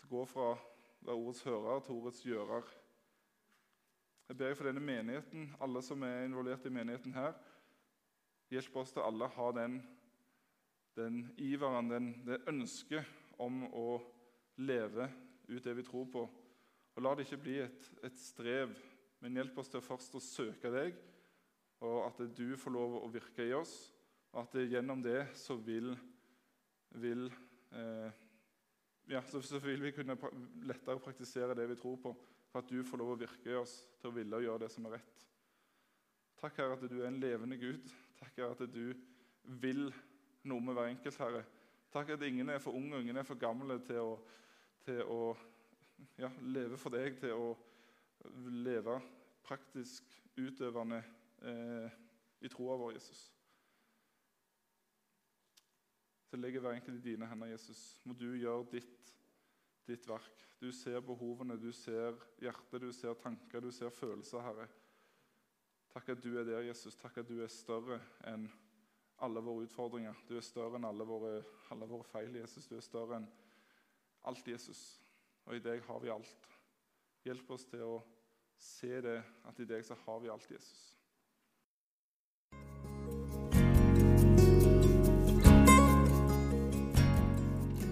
til 0.00 0.08
gå 0.10 0.24
fra 0.28 0.54
å 0.54 0.60
være 1.04 1.18
ordets 1.18 1.44
hører 1.46 1.84
til 1.84 2.00
ordets 2.00 2.24
gjører. 2.24 2.72
Jeg 4.32 4.38
ber 4.38 4.54
for 4.56 4.64
denne 4.64 4.80
menigheten, 4.80 5.50
alle 5.60 5.80
som 5.84 6.00
er 6.08 6.22
involvert 6.24 6.64
i 6.64 6.70
menigheten 6.72 7.12
her. 7.12 7.34
Hjelp 8.48 8.78
oss 8.80 8.94
til 8.96 9.04
alle 9.04 9.26
å 9.26 9.34
ha 9.34 9.48
den, 9.58 9.74
den 10.96 11.18
iveren, 11.36 11.90
den, 11.92 12.06
det 12.24 12.38
ønsket 12.48 13.36
om 13.36 13.58
å 13.76 13.98
leve 14.56 15.10
ut 15.50 15.60
det 15.60 15.76
vi 15.76 15.84
tror 15.84 16.08
på. 16.16 16.24
Og 16.96 17.04
La 17.04 17.12
det 17.12 17.26
ikke 17.26 17.42
bli 17.44 17.58
et, 17.60 17.90
et 18.08 18.16
strev, 18.24 18.72
men 19.20 19.36
hjelp 19.36 19.60
oss 19.60 19.68
til 19.74 19.84
først 19.84 20.16
å 20.16 20.24
søke 20.24 20.72
deg, 20.78 20.96
og 21.84 22.00
at 22.06 22.24
du 22.32 22.56
får 22.56 22.78
lov 22.80 23.02
å 23.02 23.12
virke 23.12 23.50
i 23.50 23.52
oss, 23.60 23.76
og 24.32 24.46
at 24.46 24.60
gjennom 24.64 25.04
det 25.04 25.26
så 25.36 25.60
vil, 25.60 25.92
vil 27.04 27.28
eh, 27.76 28.20
ja, 29.12 29.26
så, 29.28 29.44
så, 29.44 29.60
vil 29.60 29.90
vi 29.90 29.92
kunne 30.00 30.16
lettere 30.64 31.04
praktisere 31.04 31.60
det 31.60 31.68
vi 31.76 31.82
tror 31.84 32.00
på, 32.00 32.16
for 32.52 32.60
at 32.60 32.68
du 32.68 32.82
får 32.84 33.00
lov 33.00 33.14
å 33.14 33.20
virke 33.22 33.48
i 33.48 33.56
oss 33.56 33.78
til 34.00 34.10
å 34.10 34.14
ville 34.14 34.42
gjøre 34.44 34.66
det 34.66 34.70
som 34.74 34.84
er 34.86 34.98
rett. 34.98 35.24
Takk, 36.42 36.58
Herre, 36.60 36.76
at 36.76 36.84
du 36.90 36.98
er 37.00 37.08
en 37.08 37.20
levende 37.22 37.56
Gud. 37.56 37.88
Takk, 38.18 38.34
Herre, 38.36 38.52
at 38.52 38.74
du 38.74 38.92
vil 39.62 39.86
noe 40.44 40.60
med 40.60 40.76
hver 40.76 40.90
enkelt, 40.90 41.18
Herre. 41.22 41.42
Takk 41.92 42.12
at 42.14 42.24
ingen 42.26 42.52
er 42.52 42.60
for 42.60 42.76
unge 42.76 42.98
og 42.98 43.04
ingen 43.04 43.20
er 43.20 43.26
for 43.26 43.40
gamle 43.40 43.78
til 43.86 44.02
å, 44.04 44.12
til 44.84 45.00
å 45.08 45.20
ja, 46.20 46.28
leve 46.44 46.76
for 46.80 46.92
deg, 46.92 47.16
til 47.20 47.32
å 47.36 47.50
leve 48.52 48.98
praktisk 49.46 50.12
utøvende 50.36 51.00
eh, 51.46 52.00
i 52.42 52.50
troa 52.52 52.76
vår, 52.80 52.96
Jesus. 52.96 53.24
Så 56.28 56.40
legger 56.40 56.64
hver 56.64 56.78
enkelt 56.78 57.00
i 57.00 57.10
dine 57.12 57.28
hender, 57.28 57.52
Jesus. 57.52 57.80
Må 58.04 58.16
du 58.16 58.30
gjøre 58.34 58.64
ditt, 58.72 59.10
ditt 59.86 60.06
verk. 60.08 60.46
Du 60.60 60.70
ser 60.72 61.00
behovene, 61.02 61.56
du 61.58 61.72
ser 61.74 62.16
hjertet, 62.40 62.80
du 62.82 62.92
ser 62.94 63.16
tanker, 63.18 63.60
du 63.60 63.72
ser 63.74 63.90
følelser, 63.90 64.44
Herre. 64.44 64.68
Takk 65.92 66.14
at 66.14 66.22
du 66.24 66.30
er 66.38 66.46
der, 66.48 66.62
Jesus. 66.68 66.96
Takk 66.96 67.18
at 67.20 67.28
du 67.28 67.42
er 67.42 67.50
større 67.52 67.98
enn 68.30 68.46
alle 69.22 69.42
våre 69.44 69.66
utfordringer. 69.66 70.16
Du 70.28 70.36
er 70.38 70.46
større 70.46 70.78
enn 70.78 70.88
alle 70.88 71.06
våre, 71.06 71.34
alle 71.74 71.88
våre 71.90 72.06
feil, 72.08 72.38
Jesus. 72.40 72.68
Du 72.70 72.76
er 72.78 72.86
større 72.86 73.18
enn 73.18 73.28
alt, 74.30 74.48
Jesus. 74.48 74.80
Og 75.44 75.58
i 75.58 75.62
deg 75.62 75.82
har 75.86 76.00
vi 76.02 76.12
alt. 76.14 76.48
Hjelp 77.26 77.50
oss 77.54 77.66
til 77.70 77.84
å 77.84 78.00
se 78.62 79.00
det, 79.02 79.18
at 79.46 79.60
i 79.60 79.66
deg 79.68 79.84
så 79.86 79.98
har 80.06 80.22
vi 80.22 80.30
alt, 80.32 80.48
Jesus. 80.50 81.01